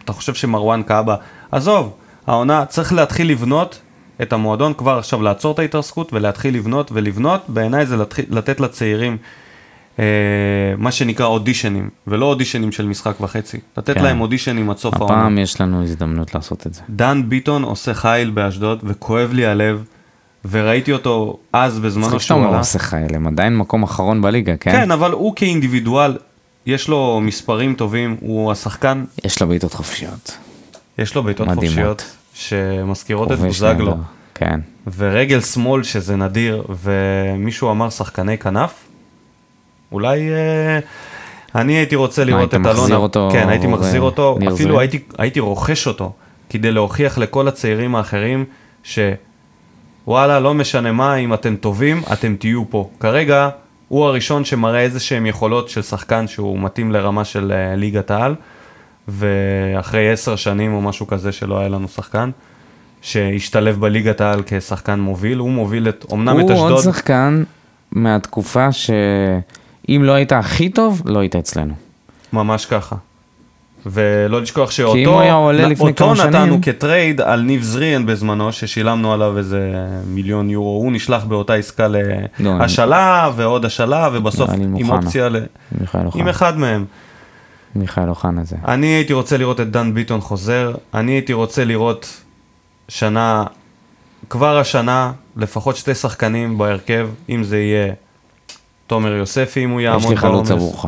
אתה 0.04 0.12
חושב 0.12 0.34
שמרואן 0.34 0.82
קאבה... 0.82 1.16
עזוב, 1.52 1.92
העונה, 2.26 2.64
צריך 2.64 2.92
להתחיל 2.92 3.30
לבנות 3.30 3.80
את 4.22 4.32
המועדון 4.32 4.74
כבר 4.74 4.98
עכשיו, 4.98 5.22
לעצור 5.22 5.52
את 5.52 5.58
ההתרסקות 5.58 6.12
ולהתחיל 6.12 6.54
לבנות 6.54 6.90
ולבנות, 6.92 7.40
בעיניי 7.48 7.86
זה 7.86 7.96
להתחיל, 7.96 8.24
לתת 8.28 8.60
לצעירים 8.60 9.16
אה, 9.98 10.04
מה 10.78 10.92
שנקרא 10.92 11.26
אודישנים, 11.26 11.90
ולא 12.06 12.26
אודישנים 12.26 12.72
של 12.72 12.86
משחק 12.86 13.20
וחצי. 13.20 13.58
לתת 13.76 13.94
כן. 13.94 14.02
להם 14.02 14.20
אודישנים 14.20 14.70
עד 14.70 14.76
סוף 14.76 14.94
העונה. 14.94 15.14
הפעם 15.14 15.38
יש 15.38 15.60
לנו 15.60 15.82
הזדמנות 15.82 16.34
לעשות 16.34 16.66
את 16.66 16.74
זה. 16.74 16.80
דן 16.90 17.22
ביטון 17.28 17.62
עושה 17.62 17.94
חייל 17.94 18.30
באשדוד, 18.30 18.78
וכואב 18.84 19.32
לי 19.32 19.46
הלב, 19.46 19.84
וראיתי 20.50 20.92
אותו 20.92 21.38
אז 21.52 21.78
בזמנו 21.78 22.10
צריך 22.10 22.22
שהוא 22.22 22.38
שאתה 22.38 22.48
עלה. 22.48 22.58
עושה 22.58 22.78
חייל, 22.78 23.14
הם 23.14 23.26
עדיין 23.26 23.56
מקום 23.56 23.82
אחרון 23.82 24.22
בליגה, 24.22 24.56
כן? 24.56 24.72
כן, 24.72 24.90
אבל 24.90 25.12
הוא 25.12 25.32
כאינדיבידואל, 25.36 26.16
יש 26.66 26.88
לו 26.88 27.20
מספרים 27.22 27.74
טובים, 27.74 28.16
הוא 28.20 28.52
השחקן, 28.52 29.04
יש 29.24 29.40
לו 29.40 29.48
בעיטות 29.48 29.74
חופשיות. 29.74 30.38
יש 30.98 31.14
לו 31.14 31.22
בעיטות. 31.22 31.48
חופשיות, 31.54 32.16
שמזכירות 32.34 33.32
את 33.32 33.38
בוזגלו. 33.38 33.96
כן. 34.34 34.60
ורגל 34.96 35.40
שמאל 35.40 35.82
שזה 35.82 36.16
נדיר, 36.16 36.64
ומישהו 36.82 37.70
אמר 37.70 37.90
שחקני 37.90 38.38
כנף, 38.38 38.74
אולי... 39.92 40.30
אה, 40.30 40.78
אני 41.54 41.72
הייתי 41.72 41.96
רוצה 41.96 42.24
לראות 42.24 42.54
את 42.54 42.66
אלונה, 42.66 42.96
אותו, 42.96 43.28
כן, 43.32 43.48
הייתי 43.48 43.66
מחזיר 43.66 44.00
אותו, 44.00 44.38
אפילו? 44.54 44.80
הייתי, 44.80 44.98
הייתי 45.18 45.40
רוכש 45.40 45.86
אותו, 45.86 46.12
כדי 46.50 46.72
להוכיח 46.72 47.18
לכל 47.18 47.48
הצעירים 47.48 47.96
האחרים, 47.96 48.44
שוואלה, 50.04 50.40
לא 50.40 50.54
משנה 50.54 50.92
מה, 50.92 51.14
אם 51.14 51.34
אתם 51.34 51.56
טובים, 51.56 52.02
אתם 52.12 52.36
תהיו 52.38 52.70
פה. 52.70 52.90
כרגע, 53.00 53.48
הוא 53.88 54.04
הראשון 54.04 54.44
שמראה 54.44 54.80
איזה 54.80 55.00
שהם 55.00 55.26
יכולות 55.26 55.68
של 55.68 55.82
שחקן 55.82 56.28
שהוא 56.28 56.58
מתאים 56.58 56.92
לרמה 56.92 57.24
של 57.24 57.52
אה, 57.52 57.76
ליגת 57.76 58.10
העל, 58.10 58.34
ואחרי 59.08 60.12
עשר 60.12 60.36
שנים 60.36 60.74
או 60.74 60.80
משהו 60.80 61.06
כזה 61.06 61.32
שלא 61.32 61.58
היה 61.58 61.68
לנו 61.68 61.88
שחקן, 61.88 62.30
שהשתלב 63.02 63.80
בליגת 63.80 64.20
העל 64.20 64.42
כשחקן 64.46 65.00
מוביל, 65.00 65.38
הוא 65.38 65.50
מוביל 65.50 65.88
את, 65.88 66.04
אמנם 66.12 66.40
את 66.40 66.50
הוא 66.50 66.58
עוד 66.58 66.72
אשדוד, 66.72 66.94
שחקן 66.94 67.42
מהתקופה 67.92 68.72
שאם 68.72 70.02
לא 70.04 70.12
היית 70.12 70.32
הכי 70.32 70.68
טוב, 70.68 71.02
לא 71.04 71.18
היית 71.18 71.36
אצלנו. 71.36 71.74
ממש 72.32 72.66
ככה. 72.66 72.96
ולא 73.86 74.40
לשכוח 74.40 74.70
שאותו 74.70 75.22
אותו 75.80 76.14
נתנו 76.14 76.58
כטרייד 76.62 77.20
על 77.20 77.40
ניב 77.40 77.62
זריאן 77.62 78.06
בזמנו, 78.06 78.52
ששילמנו 78.52 79.12
עליו 79.12 79.38
איזה 79.38 79.86
מיליון 80.06 80.50
יורו, 80.50 80.76
הוא 80.82 80.92
נשלח 80.92 81.24
באותה 81.24 81.54
עסקה 81.54 81.88
לא, 81.88 82.58
להשאלה 82.58 83.30
ועוד 83.36 83.64
השאלה, 83.64 84.08
ובסוף 84.12 84.50
נראה 84.50 84.66
לי 84.74 84.80
עם. 84.80 84.90
אופציה 84.90 85.28
ל... 85.28 85.36
עם. 86.14 86.28
אחד 86.28 86.58
מהם. 86.58 86.84
מיכאל 87.74 88.08
אוחנה 88.08 88.44
זה. 88.44 88.56
אני 88.68 88.86
הייתי 88.86 89.12
רוצה 89.12 89.36
לראות 89.36 89.60
את 89.60 89.70
דן 89.70 89.94
ביטון 89.94 90.20
חוזר, 90.20 90.74
אני 90.94 91.12
הייתי 91.12 91.32
רוצה 91.32 91.64
לראות 91.64 92.22
שנה, 92.88 93.44
כבר 94.30 94.58
השנה, 94.58 95.12
לפחות 95.36 95.76
שתי 95.76 95.94
שחקנים 95.94 96.58
בהרכב, 96.58 97.08
אם 97.28 97.44
זה 97.44 97.58
יהיה 97.58 97.92
תומר 98.86 99.12
יוספי, 99.12 99.64
אם 99.64 99.70
הוא 99.70 99.80
יש 99.80 99.84
יעמוד 99.84 100.10
לי 100.10 100.16
חלוץ 100.16 100.48
בעומס. 100.48 100.62
עבורך, 100.62 100.86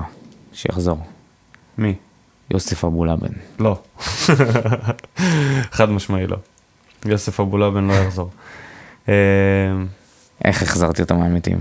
שיחזור. 0.52 0.98
מי? 1.78 1.94
יוסף 2.52 2.84
אבולאבן. 2.84 3.32
לא. 3.58 3.78
חד 5.76 5.90
משמעי 5.90 6.26
לא. 6.26 6.36
יוסף 7.04 7.40
אבולאבן 7.40 7.88
לא 7.88 7.92
יחזור. 7.92 8.30
אה, 9.08 9.14
איך 10.44 10.62
החזרתי 10.62 11.02
אותו 11.02 11.16
מהמתים? 11.16 11.58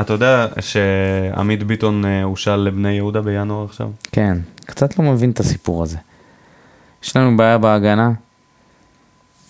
אתה 0.00 0.12
יודע 0.12 0.46
שעמית 0.60 1.62
ביטון 1.62 2.04
אה, 2.04 2.22
הושאל 2.22 2.56
לבני 2.56 2.92
יהודה 2.92 3.20
בינואר 3.20 3.64
עכשיו? 3.64 3.88
כן, 4.12 4.38
קצת 4.66 4.98
לא 4.98 5.04
מבין 5.04 5.30
את 5.30 5.40
הסיפור 5.40 5.82
הזה. 5.82 5.98
יש 7.04 7.16
לנו 7.16 7.36
בעיה 7.36 7.58
בהגנה. 7.58 8.10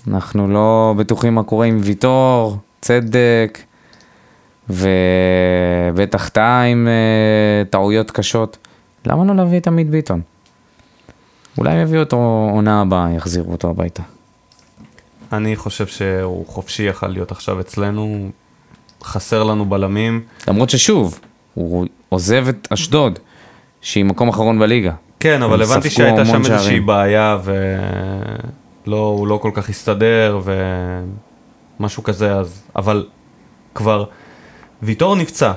אנחנו 0.08 0.48
לא 0.48 0.94
בטוחים 0.96 1.34
מה 1.34 1.42
קורה 1.42 1.66
עם 1.66 1.78
ויטור, 1.82 2.58
צדק, 2.80 3.58
ובטח 4.68 6.28
טאה 6.28 6.62
עם 6.62 6.88
אה, 6.88 7.64
טעויות 7.70 8.10
קשות. 8.10 8.58
למה 9.06 9.24
לא 9.24 9.36
להביא 9.36 9.58
את 9.58 9.66
עמית 9.66 9.90
ביטון? 9.90 10.20
אולי 11.58 11.70
הם 11.70 11.82
יביאו 11.82 12.00
אותו 12.02 12.50
עונה 12.52 12.80
הבאה, 12.80 13.08
יחזירו 13.16 13.52
אותו 13.52 13.70
הביתה. 13.70 14.02
אני 15.32 15.56
חושב 15.56 15.86
שהוא 15.86 16.46
חופשי 16.46 16.82
יכל 16.82 17.06
להיות 17.06 17.32
עכשיו 17.32 17.60
אצלנו, 17.60 18.30
חסר 19.02 19.42
לנו 19.42 19.64
בלמים. 19.64 20.22
למרות 20.48 20.70
ששוב, 20.70 21.20
הוא 21.54 21.86
עוזב 22.08 22.48
את 22.48 22.68
אשדוד, 22.70 23.18
שהיא 23.80 24.04
מקום 24.04 24.28
אחרון 24.28 24.58
בליגה. 24.58 24.92
כן, 25.20 25.42
אבל 25.42 25.62
הבנתי 25.62 25.90
שהייתה 25.90 26.24
שם 26.24 26.36
איזושהי 26.36 26.58
שערים. 26.58 26.86
בעיה 26.86 27.38
ולא, 28.86 28.96
הוא 28.96 29.26
לא 29.26 29.38
כל 29.42 29.50
כך 29.54 29.68
הסתדר 29.68 30.40
ומשהו 31.78 32.02
כזה, 32.02 32.34
אז, 32.34 32.62
אבל 32.76 33.06
כבר, 33.74 34.04
ויטור 34.82 35.16
נפצע, 35.16 35.52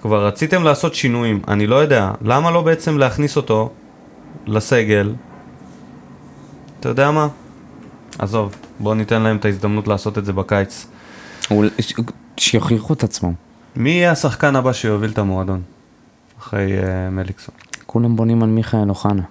כבר 0.00 0.26
רציתם 0.26 0.64
לעשות 0.64 0.94
שינויים, 0.94 1.40
אני 1.48 1.66
לא 1.66 1.76
יודע, 1.76 2.10
למה 2.22 2.50
לא 2.50 2.62
בעצם 2.62 2.98
להכניס 2.98 3.36
אותו 3.36 3.70
לסגל? 4.46 5.14
אתה 6.80 6.88
יודע 6.88 7.10
מה? 7.10 7.28
עזוב, 8.18 8.54
בוא 8.80 8.94
ניתן 8.94 9.22
להם 9.22 9.36
את 9.36 9.44
ההזדמנות 9.44 9.88
לעשות 9.88 10.18
את 10.18 10.24
זה 10.24 10.32
בקיץ. 10.32 10.86
ש- 11.80 11.94
שיוכיחו 12.36 12.92
את 12.92 13.04
עצמם. 13.04 13.32
מי 13.76 13.90
יהיה 13.90 14.10
השחקן 14.12 14.56
הבא 14.56 14.72
שיוביל 14.72 15.10
את 15.10 15.18
המועדון? 15.18 15.62
אחרי 16.40 16.78
uh, 16.80 16.86
מליקסון. 17.10 17.54
כולם 17.86 18.16
בונים 18.16 18.42
על 18.42 18.48
מיכאל 18.48 18.88
אוחנה. 18.88 19.22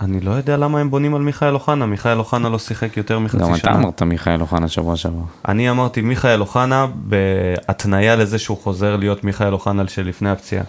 אני 0.00 0.20
לא 0.20 0.30
יודע 0.30 0.56
למה 0.56 0.80
הם 0.80 0.90
בונים 0.90 1.14
על 1.14 1.22
מיכאל 1.22 1.54
אוחנה, 1.54 1.86
מיכאל 1.86 2.18
אוחנה 2.18 2.48
לא 2.48 2.58
שיחק 2.58 2.96
יותר 2.96 3.18
מחצי 3.18 3.38
שנה. 3.38 3.46
גם 3.48 3.54
אתה 3.54 3.70
אמרת 3.72 4.02
מיכאל 4.02 4.40
אוחנה 4.40 4.68
שבוע 4.68 4.96
שעבר. 4.96 5.22
אני 5.48 5.70
אמרתי 5.70 6.00
מיכאל 6.00 6.40
אוחנה 6.40 6.86
בהתניה 6.94 8.16
לזה 8.16 8.38
שהוא 8.38 8.56
חוזר 8.58 8.96
להיות 8.96 9.24
מיכאל 9.24 9.52
אוחנה 9.52 9.88
שלפני 9.88 10.30
הפציעה. 10.30 10.64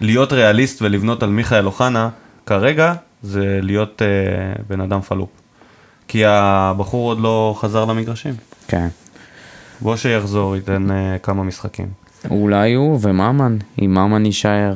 להיות 0.00 0.32
ריאליסט 0.32 0.82
ולבנות 0.82 1.22
על 1.22 1.30
מיכאל 1.30 1.66
אוחנה, 1.66 2.08
כרגע 2.46 2.94
זה 3.22 3.58
להיות 3.62 4.02
אה, 4.02 4.62
בן 4.68 4.80
אדם 4.80 5.00
פלופ. 5.00 5.30
כי 6.08 6.24
הבחור 6.26 7.08
עוד 7.08 7.20
לא 7.20 7.54
חזר 7.58 7.84
למגרשים. 7.84 8.34
כן. 8.68 8.88
בוא 9.80 9.96
שיחזור, 9.96 10.56
ייתן 10.56 10.90
אה, 10.90 11.16
כמה 11.22 11.42
משחקים. 11.42 11.88
אולי 12.30 12.74
הוא 12.74 12.98
וממן, 13.02 13.56
אם 13.82 13.94
ממן 13.94 14.26
יישאר. 14.26 14.74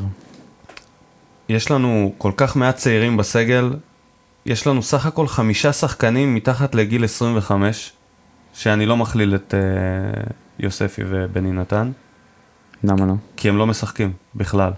יש 1.48 1.70
לנו 1.70 2.12
כל 2.18 2.32
כך 2.36 2.56
מעט 2.56 2.76
צעירים 2.76 3.16
בסגל, 3.16 3.70
יש 4.46 4.66
לנו 4.66 4.82
סך 4.82 5.06
הכל 5.06 5.26
חמישה 5.26 5.72
שחקנים 5.72 6.34
מתחת 6.34 6.74
לגיל 6.74 7.04
25, 7.04 7.92
שאני 8.54 8.86
לא 8.86 8.96
מכליל 8.96 9.34
את 9.34 9.54
אה, 9.54 10.22
יוספי 10.58 11.02
ובני 11.08 11.52
נתן, 11.52 11.90
למה 12.84 13.06
לא? 13.06 13.14
כי 13.36 13.48
הם 13.48 13.56
לא 13.56 13.66
משחקים 13.66 14.12
בכלל. 14.34 14.72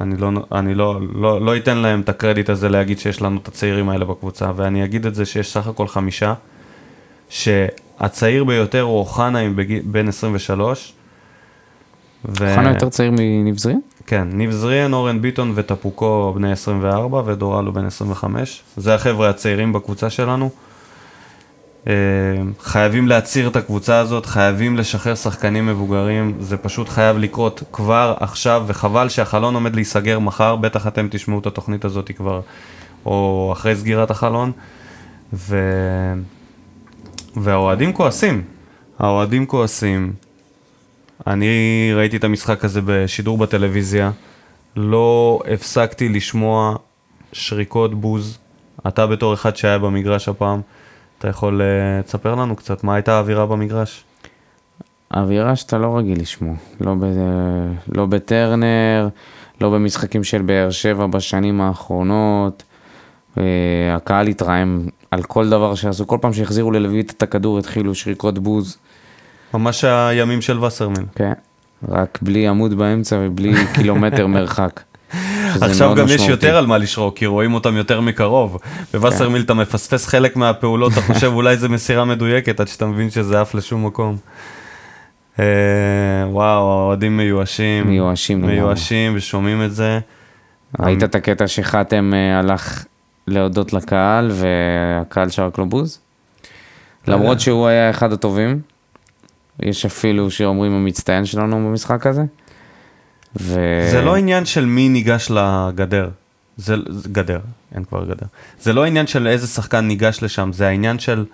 אני, 0.00 0.16
לא, 0.16 0.30
אני 0.52 0.74
לא, 0.74 1.00
לא, 1.14 1.40
לא 1.40 1.56
אתן 1.56 1.76
להם 1.76 2.00
את 2.00 2.08
הקרדיט 2.08 2.50
הזה 2.50 2.68
להגיד 2.68 2.98
שיש 2.98 3.22
לנו 3.22 3.38
את 3.42 3.48
הצעירים 3.48 3.88
האלה 3.88 4.04
בקבוצה, 4.04 4.50
ואני 4.56 4.84
אגיד 4.84 5.06
את 5.06 5.14
זה 5.14 5.26
שיש 5.26 5.52
סך 5.52 5.66
הכל 5.66 5.88
חמישה, 5.88 6.34
שהצעיר 7.28 8.44
ביותר 8.44 8.80
הוא 8.80 8.98
אוחנה. 8.98 9.38
בן 9.84 10.08
23. 10.08 10.92
ו... 12.24 12.50
אוחנה 12.50 12.68
יותר 12.68 12.88
צעיר 12.88 13.10
מניב 13.10 13.58
זרין? 13.58 13.80
כן, 14.06 14.28
ניב 14.32 14.50
זריאן, 14.50 14.92
אורן 14.92 15.22
ביטון 15.22 15.52
וטפוקו 15.54 16.32
בני 16.34 16.52
24 16.52 17.22
ודורלו 17.24 17.72
בן 17.72 17.84
25. 17.84 18.62
זה 18.76 18.94
החבר'ה 18.94 19.30
הצעירים 19.30 19.72
בקבוצה 19.72 20.10
שלנו. 20.10 20.50
חייבים 22.62 23.08
להצעיר 23.08 23.48
את 23.48 23.56
הקבוצה 23.56 23.98
הזאת, 23.98 24.26
חייבים 24.26 24.76
לשחרר 24.76 25.14
שחקנים 25.14 25.66
מבוגרים, 25.66 26.36
זה 26.40 26.56
פשוט 26.56 26.88
חייב 26.88 27.18
לקרות 27.18 27.62
כבר 27.72 28.14
עכשיו, 28.20 28.64
וחבל 28.66 29.08
שהחלון 29.08 29.54
עומד 29.54 29.74
להיסגר 29.74 30.18
מחר, 30.18 30.56
בטח 30.56 30.86
אתם 30.86 31.08
תשמעו 31.10 31.38
את 31.38 31.46
התוכנית 31.46 31.84
הזאת 31.84 32.10
כבר, 32.16 32.40
או 33.06 33.50
אחרי 33.52 33.76
סגירת 33.76 34.10
החלון, 34.10 34.52
ו... 35.32 35.58
והאוהדים 37.36 37.92
כועסים, 37.92 38.42
האוהדים 38.98 39.46
כועסים. 39.46 40.12
אני 41.26 41.90
ראיתי 41.94 42.16
את 42.16 42.24
המשחק 42.24 42.64
הזה 42.64 42.80
בשידור 42.84 43.38
בטלוויזיה, 43.38 44.10
לא 44.76 45.40
הפסקתי 45.52 46.08
לשמוע 46.08 46.76
שריקות 47.32 48.00
בוז. 48.00 48.38
אתה 48.88 49.06
בתור 49.06 49.34
אחד 49.34 49.56
שהיה 49.56 49.78
במגרש 49.78 50.28
הפעם, 50.28 50.60
אתה 51.18 51.28
יכול 51.28 51.60
uh, 51.60 52.02
תספר 52.06 52.34
לנו 52.34 52.56
קצת 52.56 52.84
מה 52.84 52.94
הייתה 52.94 53.16
האווירה 53.16 53.46
במגרש? 53.46 54.04
אווירה 55.16 55.56
שאתה 55.56 55.78
לא 55.78 55.98
רגיל 55.98 56.20
לשמוע, 56.20 56.54
לא, 56.80 56.94
ב, 57.00 57.04
לא 57.94 58.06
בטרנר, 58.06 59.08
לא 59.60 59.70
במשחקים 59.70 60.24
של 60.24 60.42
באר 60.42 60.70
שבע 60.70 61.06
בשנים 61.06 61.60
האחרונות. 61.60 62.62
אה, 63.38 63.42
הקהל 63.96 64.26
התרעם 64.26 64.86
על 65.10 65.22
כל 65.22 65.48
דבר 65.48 65.74
שעשו, 65.74 66.06
כל 66.06 66.18
פעם 66.20 66.32
שהחזירו 66.32 66.70
ללווית 66.70 67.10
את 67.10 67.22
הכדור 67.22 67.58
התחילו 67.58 67.94
שריקות 67.94 68.38
בוז. 68.38 68.76
ממש 69.54 69.84
הימים 69.84 70.40
של 70.40 70.64
וסרמן. 70.64 71.04
כן, 71.14 71.32
רק 71.88 72.18
בלי 72.22 72.48
עמוד 72.48 72.74
באמצע 72.74 73.16
ובלי 73.20 73.54
קילומטר 73.74 74.26
מרחק. 74.36 74.80
עכשיו 75.60 75.94
גם 75.94 76.06
יש 76.08 76.28
יותר 76.28 76.56
על 76.56 76.66
מה 76.66 76.78
לשרוק, 76.78 77.16
כי 77.16 77.26
רואים 77.26 77.54
אותם 77.54 77.76
יותר 77.76 78.00
מקרוב. 78.00 78.58
בווסרמיל 78.92 79.42
אתה 79.42 79.54
מפספס 79.54 80.06
חלק 80.06 80.36
מהפעולות, 80.36 80.92
אתה 80.92 81.00
חושב 81.00 81.32
אולי 81.32 81.56
זה 81.56 81.68
מסירה 81.68 82.04
מדויקת, 82.04 82.60
עד 82.60 82.68
שאתה 82.68 82.86
מבין 82.86 83.10
שזה 83.10 83.40
עף 83.40 83.54
לשום 83.54 83.86
מקום. 83.86 84.16
אה, 85.38 85.44
וואו, 86.26 86.70
האוהדים 86.70 87.16
מיואשים. 87.16 87.86
מיואשים. 87.86 88.46
מיואשים 88.46 89.12
ושומעים 89.16 89.62
את 89.62 89.74
זה. 89.74 89.98
ראית 90.80 91.02
את 91.02 91.14
הקטע 91.14 91.46
שחתם 91.46 92.10
אה, 92.14 92.38
הלך 92.38 92.84
להודות 93.26 93.72
לקהל 93.72 94.30
והקהל 94.34 95.28
שרק 95.28 95.58
לו 95.58 95.66
בוז? 95.66 96.00
לא 97.08 97.14
למרות 97.14 97.40
שהוא 97.40 97.66
היה 97.66 97.90
אחד 97.90 98.12
הטובים. 98.12 98.60
יש 99.62 99.84
אפילו 99.84 100.30
שאומרים 100.30 100.72
המצטיין 100.72 101.24
שלנו 101.24 101.56
במשחק 101.56 102.06
הזה. 102.06 102.22
ו... 103.36 103.54
זה 103.90 104.02
לא 104.02 104.16
עניין 104.16 104.44
של 104.44 104.64
מי 104.66 104.88
ניגש 104.88 105.30
לגדר. 105.30 106.08
זה, 106.56 106.74
זה 106.88 107.08
גדר, 107.12 107.40
אין 107.74 107.84
כבר 107.84 108.04
גדר. 108.04 108.26
זה 108.60 108.72
לא 108.72 108.84
עניין 108.84 109.06
של 109.06 109.26
איזה 109.26 109.46
שחקן 109.46 109.80
ניגש 109.80 110.22
לשם, 110.22 110.50
זה 110.52 110.68
העניין 110.68 110.98
של 110.98 111.24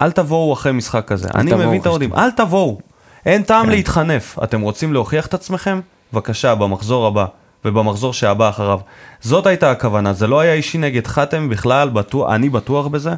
אל 0.00 0.12
תבואו 0.12 0.52
אחרי 0.52 0.72
משחק 0.72 1.04
כזה. 1.06 1.28
אני 1.34 1.50
תבואו 1.50 1.68
מבין 1.68 1.80
את 1.80 1.86
האוהדים, 1.86 2.14
אל 2.14 2.30
תבואו. 2.30 2.80
אין 3.26 3.42
טעם 3.42 3.70
להתחנף. 3.70 4.38
אתם 4.42 4.60
רוצים 4.60 4.92
להוכיח 4.92 5.26
את 5.26 5.34
עצמכם? 5.34 5.80
בבקשה, 6.12 6.54
במחזור 6.54 7.06
הבא. 7.06 7.26
ובמחזור 7.64 8.12
שהבא 8.12 8.48
אחריו. 8.48 8.80
זאת 9.20 9.46
הייתה 9.46 9.70
הכוונה, 9.70 10.12
זה 10.12 10.26
לא 10.26 10.40
היה 10.40 10.54
אישי 10.54 10.78
נגד 10.78 11.06
חתם 11.06 11.48
בכלל, 11.48 11.88
בטוח, 11.88 12.32
אני 12.32 12.48
בטוח 12.48 12.86
בזה, 12.86 13.10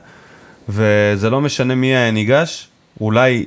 וזה 0.68 1.30
לא 1.30 1.40
משנה 1.40 1.74
מי 1.74 1.86
היה 1.86 2.10
ניגש, 2.10 2.68
אולי, 3.00 3.44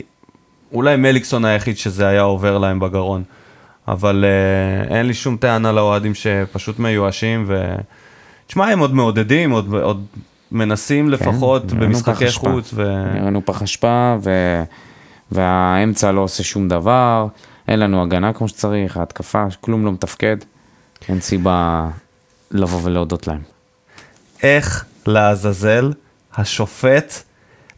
אולי 0.74 0.96
מליקסון 0.96 1.46
היחיד 1.46 1.78
שזה 1.78 2.08
היה 2.08 2.22
עובר 2.22 2.58
להם 2.58 2.80
בגרון. 2.80 3.24
אבל 3.88 4.26
uh, 4.26 4.94
אין 4.94 5.06
לי 5.06 5.14
שום 5.14 5.38
טענה 5.38 5.72
לאוהדים 5.72 6.16
שפשוט 6.16 6.80
מיואשים, 6.80 7.44
ו... 7.48 7.76
תשמע, 8.48 8.66
הם 8.66 8.80
עוד 8.80 8.96
מעודדים, 8.96 9.52
עוד, 9.52 9.74
עוד 9.74 10.06
מנסים 10.52 11.10
לפחות 11.10 11.74
נראינו 11.74 11.86
במשחקי. 11.86 12.32
חוץ, 12.32 12.72
ו... 12.74 13.14
נראינו 13.14 13.46
פח 13.46 13.62
אשפה, 13.62 14.16
ו... 14.24 14.30
והאמצע 15.32 16.12
לא 16.12 16.22
עושה 16.22 16.44
שום 16.44 16.68
דבר, 16.68 17.28
אין 17.68 17.80
לנו 17.80 18.04
הגנה 18.04 18.34
כמו 18.34 18.48
שצריך, 18.48 18.98
ההתקפה, 18.98 19.46
כלום 19.62 19.86
לא 19.86 19.92
מתפקד, 19.92 20.38
אין 21.10 21.22
סיבה 21.22 21.88
לבוא 22.52 22.80
ולהודות 22.84 23.28
להם. 23.28 23.42
איך 24.44 24.86
לעזאזל 25.08 25.92
השופט 26.36 27.14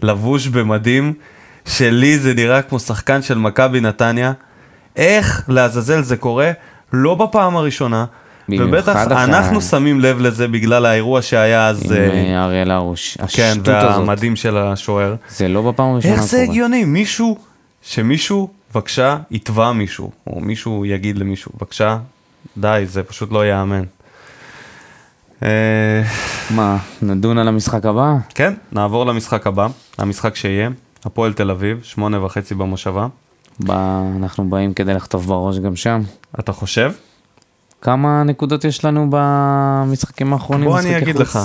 לבוש 0.02 0.48
במדים 0.48 1.14
שלי 1.66 2.20
זה 2.20 2.34
נראה 2.34 2.62
כמו 2.62 2.80
שחקן 2.80 3.22
של 3.22 3.38
מכבי 3.38 3.82
נתניה. 3.82 4.34
איך 5.00 5.44
לעזאזל 5.48 6.02
זה 6.02 6.18
קורה? 6.18 6.52
לא 6.94 7.16
בפעם 7.16 7.58
הראשונה. 7.58 8.06
ובטח 8.50 8.96
אנחנו 9.12 9.62
שמים 9.62 10.00
לב 10.00 10.20
לזה 10.20 10.48
בגלל 10.48 10.86
האירוע 10.86 11.22
שהיה 11.22 11.68
אז, 11.68 11.92
עם 11.92 11.98
אה, 11.98 12.36
אה, 12.36 12.44
אריאל 12.44 12.72
הרוש, 12.72 13.18
כן, 13.18 13.24
השטות 13.24 13.68
הזאת, 13.68 13.98
והמדים 13.98 14.36
של 14.36 14.58
השוער. 14.58 15.16
זה 15.30 15.48
לא 15.48 15.72
בפעם 15.72 15.94
הראשונה 15.94 16.14
איך 16.14 16.24
זה 16.24 16.38
קורה. 16.38 16.50
הגיוני? 16.50 16.86
מישהו, 16.86 17.38
שמישהו, 17.82 18.50
בבקשה, 18.72 19.18
יתבע 19.32 19.72
מישהו, 19.72 20.12
או 20.28 20.40
מישהו 20.40 20.86
יגיד 20.86 21.18
למישהו, 21.18 21.52
בבקשה, 21.58 21.98
די, 22.58 22.84
זה 22.88 23.04
פשוט 23.04 23.32
לא 23.32 23.46
ייאמן. 23.46 23.84
אה, 25.44 25.50
מה, 26.50 26.78
נדון 27.02 27.38
על 27.38 27.48
המשחק 27.48 27.86
הבא? 27.86 28.16
כן, 28.36 28.54
נעבור 28.72 29.06
למשחק 29.06 29.48
הבא, 29.48 29.68
המשחק 29.98 30.36
שיהיה, 30.36 30.70
הפועל 31.06 31.34
תל 31.34 31.52
אביב, 31.52 31.80
שמונה 31.84 32.26
וחצי 32.26 32.56
במושבה. 32.56 33.08
בא, 33.60 34.02
אנחנו 34.18 34.50
באים 34.50 34.74
כדי 34.74 34.94
לחטוף 34.94 35.26
בראש 35.26 35.60
גם 35.60 35.76
שם. 35.76 36.02
אתה 36.40 36.52
חושב? 36.52 36.92
כמה 37.82 38.24
נקודות 38.24 38.66
יש 38.66 38.86
לנו 38.86 39.08
במשחקים 39.10 40.34
האחרונים? 40.34 40.70
בוא 40.70 40.80
אני 40.80 40.98
אגיד 40.98 41.16
חוץ? 41.18 41.22
לך. 41.22 41.40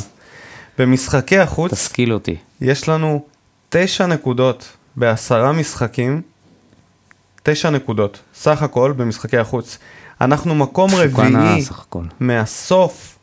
במשחקי 0.79 1.39
החוץ 1.39 1.73
תשכיל 1.73 2.13
אותי. 2.13 2.37
יש 2.61 2.89
לנו 2.89 3.25
תשע 3.69 4.07
נקודות 4.07 4.73
בעשרה 4.97 5.53
משחקים, 5.53 6.23
תשע 7.43 7.71
נקודות, 7.71 8.19
סך 8.35 8.63
הכל 8.63 8.93
במשחקי 8.97 9.39
החוץ. 9.39 9.79
אנחנו 10.21 10.55
מקום 10.55 10.91
רביעי. 10.95 11.65
מהסוף 12.21 13.19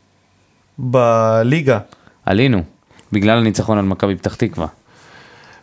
בליגה. 0.77 1.79
עלינו, 2.25 2.63
בגלל 3.11 3.37
הניצחון 3.37 3.77
על 3.77 3.85
מכבי 3.85 4.15
פתח 4.15 4.35
תקווה. 4.35 4.67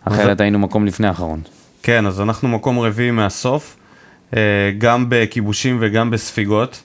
אחרת 0.05 0.41
היינו 0.41 0.59
מקום 0.59 0.87
לפני 0.87 1.09
האחרון. 1.09 1.41
כן, 1.83 2.07
אז 2.07 2.21
אנחנו 2.21 2.49
מקום 2.49 2.79
רביעי 2.79 3.11
מהסוף, 3.11 3.77
אה, 4.37 4.41
גם 4.79 5.07
בכיבושים 5.09 5.77
וגם 5.81 6.11
בספיגות. 6.11 6.83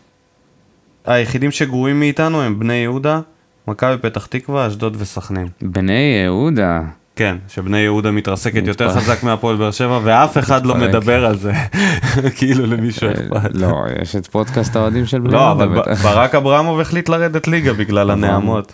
היחידים 1.05 1.51
שגרועים 1.51 1.99
מאיתנו 1.99 2.41
הם 2.41 2.59
בני 2.59 2.73
יהודה, 2.73 3.19
מכבי 3.67 3.97
פתח 4.01 4.25
תקווה, 4.25 4.67
אשדוד 4.67 4.95
וסכנין. 4.99 5.47
בני 5.61 6.21
יהודה, 6.23 6.81
כן, 7.15 7.35
שבני 7.47 7.77
יהודה 7.77 8.11
מתרסקת 8.11 8.67
יותר 8.67 8.87
מתפרק. 8.87 9.03
חזק 9.03 9.23
מהפועל 9.23 9.55
באר 9.55 9.71
שבע, 9.71 9.99
ואף 10.03 10.37
אחד 10.37 10.65
לא. 10.65 10.75
מדבר 10.75 11.25
על 11.25 11.37
זה, 11.37 11.53
כאילו 12.37 12.65
למישהו 12.65 13.07
אה, 13.07 13.13
אכפת. 13.13 13.49
לא, 13.53 13.73
יש 14.01 14.15
את 14.15 14.27
פודקאסט 14.27 14.75
האוהדים 14.75 15.05
של 15.05 15.19
בני 15.19 15.33
לא, 15.33 15.37
יהודה. 15.37 15.51
אבל 15.51 15.67
ב- 15.75 15.79
בטח. 15.79 16.03
ברק 16.03 16.35
אברמוב 16.35 16.79
החליט 16.79 17.09
לרדת 17.09 17.47
ליגה 17.47 17.73
בגלל 17.73 18.11
הנעמות. 18.11 18.73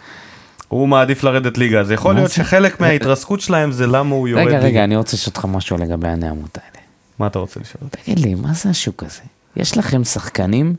הוא 0.69 0.87
מעדיף 0.87 1.23
לרדת 1.23 1.57
ליגה, 1.57 1.79
אז 1.79 1.91
יכול 1.91 2.15
להיות? 2.15 2.31
שחלק 2.31 2.81
מההתרסקות 2.81 3.41
שלהם 3.41 3.71
זה 3.71 3.87
למה 3.87 4.15
הוא 4.15 4.27
יורד 4.27 4.47
רגע, 4.47 4.57
ליגה. 4.57 4.67
רגע, 4.67 4.83
אני 4.83 4.95
רוצה 4.95 5.15
לשאול 5.17 5.33
אותך 5.35 5.45
משהו 5.45 5.77
לגבי 5.77 6.07
הנעמות 6.07 6.57
האלה. 6.57 6.85
מה 7.19 7.27
אתה 7.27 7.39
רוצה 7.39 7.59
לשאול? 7.59 7.89
תגיד 7.89 8.19
לי, 8.19 8.35
מה 8.35 8.53
זה 8.53 8.69
השוק 8.69 9.03
הזה? 9.03 9.21
יש 9.55 9.77
לכם 9.77 10.03
שחקנים 10.03 10.75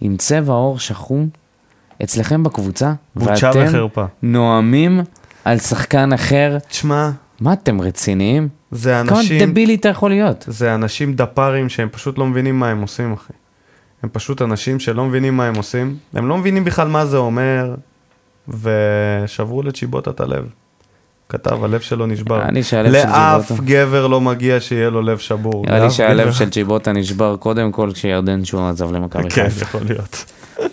עם 0.00 0.16
צבע 0.16 0.52
עור 0.52 0.78
שחום 0.78 1.28
אצלכם 2.02 2.42
בקבוצה, 2.42 2.92
בושה 3.16 3.50
ואתם 3.54 3.64
וחרפה. 3.68 4.04
נואמים 4.22 5.00
על 5.44 5.58
שחקן 5.58 6.12
אחר. 6.12 6.58
תשמע, 6.68 7.10
מה, 7.40 7.52
אתם 7.52 7.80
רציניים? 7.80 8.48
זה 8.70 9.02
כמה 9.06 9.20
אנשים, 9.20 9.50
דבילי 9.50 9.74
אתה 9.74 9.88
יכול 9.88 10.10
להיות? 10.10 10.44
זה 10.48 10.74
אנשים 10.74 11.14
דפ"רים 11.14 11.68
שהם 11.68 11.88
פשוט 11.92 12.18
לא 12.18 12.26
מבינים 12.26 12.58
מה 12.58 12.68
הם 12.68 12.82
עושים, 12.82 13.12
אחי. 13.12 13.32
הם 14.02 14.08
פשוט 14.12 14.42
אנשים 14.42 14.80
שלא 14.80 15.04
מבינים 15.04 15.36
מה 15.36 15.46
הם 15.46 15.54
עושים, 15.54 15.96
הם 16.14 16.28
לא 16.28 16.38
מבינים 16.38 16.64
בכלל 16.64 16.88
מה 16.88 17.06
זה 17.06 17.16
אומר, 17.16 17.74
ושברו 18.48 19.62
לצ'יבוטה 19.62 20.10
את 20.10 20.20
הלב. 20.20 20.44
כתב, 21.28 21.64
הלב 21.64 21.80
שלו 21.80 22.06
נשבר. 22.06 22.36
נראה 22.38 22.50
לי 22.50 22.62
שהלב 22.62 22.92
של 22.92 23.08
לאף 23.08 23.46
צ'יבוטה- 23.48 23.62
גבר 23.64 24.06
לא 24.06 24.20
מגיע 24.20 24.60
שיהיה 24.60 24.90
לו 24.90 25.02
לב 25.02 25.18
שבור. 25.18 25.64
נראה 25.66 25.78
לי 25.78 25.84
לאף 25.84 25.92
שהלב. 25.92 26.32
של 26.32 26.50
צ'יבוטה 26.50 26.92
נשבר 26.92 27.36
קודם 27.36 27.72
כל 27.72 27.90
כשירדן 27.94 28.44
שואה 28.44 28.70
עזב 28.70 28.92
למכבי 28.92 29.30
כן, 29.30 29.44
חיפה. 29.44 29.62
יכול 29.62 29.80
להיות. 29.88 30.24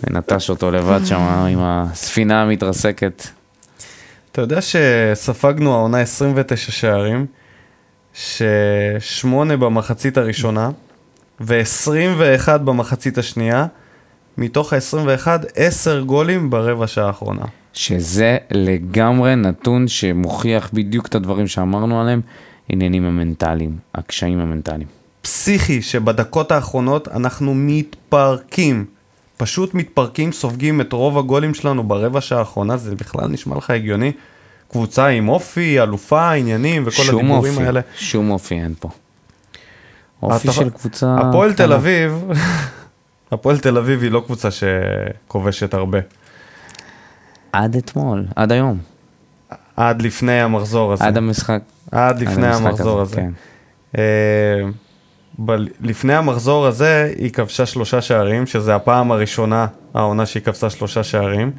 ונטש 0.06 0.50
אותו 0.50 0.70
לבד 0.70 1.00
שם 1.04 1.20
עם 1.20 1.58
הספינה 1.62 2.42
המתרסקת. 2.42 3.26
אתה 4.32 4.40
יודע 4.40 4.58
שספגנו 4.60 5.74
העונה 5.74 6.00
29 6.00 6.72
שערים, 6.72 7.26
ששמונה 8.14 9.56
במחצית 9.56 10.18
הראשונה, 10.18 10.70
ו-21 11.40 12.58
במחצית 12.58 13.18
השנייה, 13.18 13.66
מתוך 14.38 14.72
ה-21, 14.72 15.26
10 15.56 16.02
גולים 16.04 16.50
ברבע 16.50 16.86
שעה 16.86 17.06
האחרונה. 17.06 17.44
שזה 17.76 18.36
לגמרי 18.50 19.36
נתון 19.36 19.88
שמוכיח 19.88 20.70
בדיוק 20.72 21.06
את 21.06 21.14
הדברים 21.14 21.46
שאמרנו 21.46 22.00
עליהם, 22.00 22.20
עניינים 22.68 23.04
המנטליים, 23.04 23.76
הקשיים 23.94 24.38
המנטליים. 24.38 24.88
פסיכי 25.22 25.82
שבדקות 25.82 26.52
האחרונות 26.52 27.08
אנחנו 27.08 27.54
מתפרקים. 27.54 28.84
פשוט 29.36 29.74
מתפרקים, 29.74 30.32
סופגים 30.32 30.80
את 30.80 30.92
רוב 30.92 31.18
הגולים 31.18 31.54
שלנו 31.54 31.82
ברבע 31.82 32.20
שעה 32.20 32.38
האחרונה, 32.38 32.76
זה 32.76 32.94
בכלל 32.94 33.28
נשמע 33.28 33.56
לך 33.56 33.70
הגיוני? 33.70 34.12
קבוצה 34.70 35.06
עם 35.06 35.28
אופי, 35.28 35.80
אלופה, 35.82 36.32
עניינים 36.32 36.82
וכל 36.86 37.02
הדיבורים 37.02 37.52
אופי, 37.52 37.66
האלה. 37.66 37.80
שום 37.96 38.30
אופי 38.30 38.54
אין 38.54 38.74
פה. 38.80 38.88
אופי 40.22 40.52
של 40.52 40.70
קבוצה... 40.70 41.16
הפועל. 41.20 41.52
תל 41.52 41.72
אביב, 41.72 42.24
הפועל 43.32 43.58
תל 43.58 43.78
אביב 43.78 44.02
היא 44.02 44.10
לא 44.10 44.22
קבוצה 44.26 44.48
שכובשת 44.50 45.74
הרבה. 45.74 45.98
עד 47.56 47.76
אתמול, 47.76 48.24
עד 48.36 48.52
היום, 48.52 48.78
עד 49.76 50.02
לפני 50.02 50.40
המחזור 50.40 50.92
הזה. 50.92 51.04
עד 51.04 51.16
המשחק. 51.16 51.60
עד 51.92 52.16
עד 52.16 52.22
לפני 52.22 52.46
המשחק 52.46 52.66
המחזור 52.66 53.00
הזה. 53.00 53.16
כן. 53.16 53.30
אה, 53.98 54.02
ב- 55.44 55.66
לפני 55.80 56.14
המחזור 56.14 56.66
הזה 56.66 57.12
היא 57.18 57.30
כבשה 57.30 57.66
שלושה 57.66 58.00
שערים, 58.00 58.46
שזה 58.46 58.74
הפעם 58.74 59.12
הראשונה, 59.12 59.66
העונה 59.94 60.26
שהיא 60.26 60.42
כבשה 60.42 60.70
שלושה 60.70 61.02
שערים, 61.02 61.50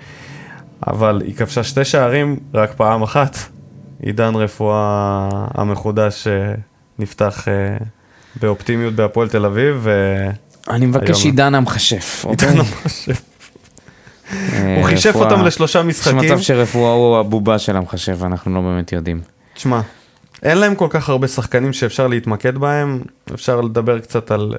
אבל 0.87 1.21
היא 1.25 1.35
כבשה 1.35 1.63
שתי 1.63 1.85
שערים 1.85 2.39
רק 2.53 2.73
פעם 2.73 3.03
אחת. 3.03 3.37
עידן 4.01 4.35
רפואה 4.35 5.29
המחודש 5.53 6.27
אה, 6.27 6.53
נפתח 6.99 7.47
אה, 7.47 7.77
באופטימיות 8.41 8.93
בהפועל 8.93 9.29
תל 9.29 9.45
אביב, 9.45 9.79
ו... 9.79 9.91
אני 10.69 10.85
מבקש 10.85 11.25
עידן 11.25 11.55
המכשף, 11.55 12.25
אוקיי? 12.25 12.49
עידן 12.49 12.59
המכשף. 12.59 13.21
אה, 14.33 14.75
הוא 14.77 14.85
חישף 14.85 15.09
רפואה- 15.09 15.31
אותם 15.31 15.45
לשלושה 15.45 15.79
יש 15.79 15.85
משחקים. 15.85 16.17
מצב 16.17 16.39
שרפואה 16.39 16.91
הוא 16.91 17.17
הבובה 17.17 17.59
של 17.59 17.75
המחשב, 17.77 18.17
ואנחנו 18.19 18.55
לא 18.55 18.61
באמת 18.61 18.91
יודעים. 18.91 19.21
תשמע, 19.53 19.81
אין 20.43 20.57
להם 20.57 20.75
כל 20.75 20.87
כך 20.89 21.09
הרבה 21.09 21.27
שחקנים 21.27 21.73
שאפשר 21.73 22.07
להתמקד 22.07 22.57
בהם, 22.57 23.01
אפשר 23.33 23.61
לדבר 23.61 23.99
קצת 23.99 24.31
על, 24.31 24.55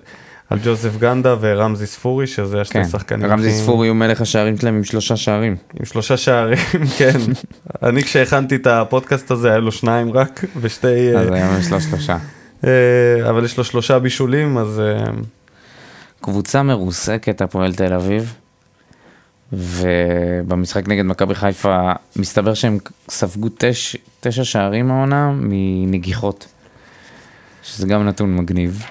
על 0.51 0.59
ג'וזף 0.65 0.97
גנדה 0.99 1.35
ורמזי 1.41 1.87
ספורי, 1.87 2.27
שזה 2.27 2.61
השני 2.61 2.85
כן, 2.85 2.89
שחקנים. 2.91 3.27
רמזי 3.31 3.53
ספורי 3.53 3.89
הוא 3.89 3.97
מלך 3.97 4.21
השערים 4.21 4.57
שלהם 4.57 4.75
עם 4.75 4.85
שלושה 4.85 5.17
שערים. 5.17 5.57
עם 5.81 5.85
שלושה 5.85 6.17
שערים, 6.17 6.59
כן. 6.99 7.19
אני 7.83 8.03
כשהכנתי 8.03 8.55
את 8.57 8.67
הפודקאסט 8.67 9.31
הזה, 9.31 9.49
היה 9.49 9.59
לו 9.59 9.73
שניים 9.73 10.13
רק, 10.13 10.45
ושתי... 10.61 11.17
אז 11.17 11.29
אה, 11.29 11.35
היום 11.35 11.59
יש 11.61 11.71
לו 11.73 11.81
שלושה. 11.81 12.17
אה, 12.65 12.71
אבל 13.31 13.45
יש 13.45 13.59
לו 13.59 13.65
שלושה 13.65 13.99
בישולים, 13.99 14.59
אז... 14.59 14.81
אה, 14.81 15.05
קבוצה 16.21 16.63
מרוסקת, 16.63 17.41
הפועל 17.43 17.75
תל 17.75 17.93
אביב, 17.95 18.35
ובמשחק 19.53 20.89
נגד 20.89 21.05
מכבי 21.05 21.35
חיפה, 21.35 21.79
מסתבר 22.17 22.55
שהם 22.55 22.79
ספגו 23.11 23.49
תש, 23.59 23.97
תשע 24.21 24.45
שערים 24.45 24.91
העונה 24.91 25.33
מנגיחות. 25.37 26.47
שזה 27.63 27.87
גם 27.87 28.07
נתון 28.09 28.37
מגניב. 28.37 28.83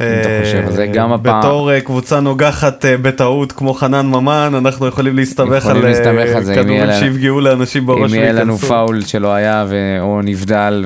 אם 0.00 0.06
אתה 0.20 0.28
חושב 0.44 0.62
על 0.66 0.72
זה, 0.72 0.86
גם 0.86 1.12
הפעם- 1.12 1.40
בתור 1.40 1.72
אה, 1.72 1.80
קבוצה 1.80 2.20
נוגחת 2.20 2.84
אה, 2.84 2.96
בטעות 2.96 3.52
כמו 3.52 3.74
חנן 3.74 4.06
ממן, 4.06 4.52
אנחנו 4.58 4.86
יכולים 4.86 5.16
להסתבך 5.16 5.66
על 5.66 5.76
אה, 5.76 5.82
להסתמך 5.82 6.54
כדורים 6.54 6.92
שיפגעו 7.00 7.40
לאנשים 7.40 7.86
בראש 7.86 8.12
אם 8.12 8.18
יהיה 8.18 8.32
לנו. 8.32 8.58
פאול 8.58 9.04
שלא 9.04 9.34
היה. 9.34 9.64
או 10.00 10.20
נבדל, 10.24 10.84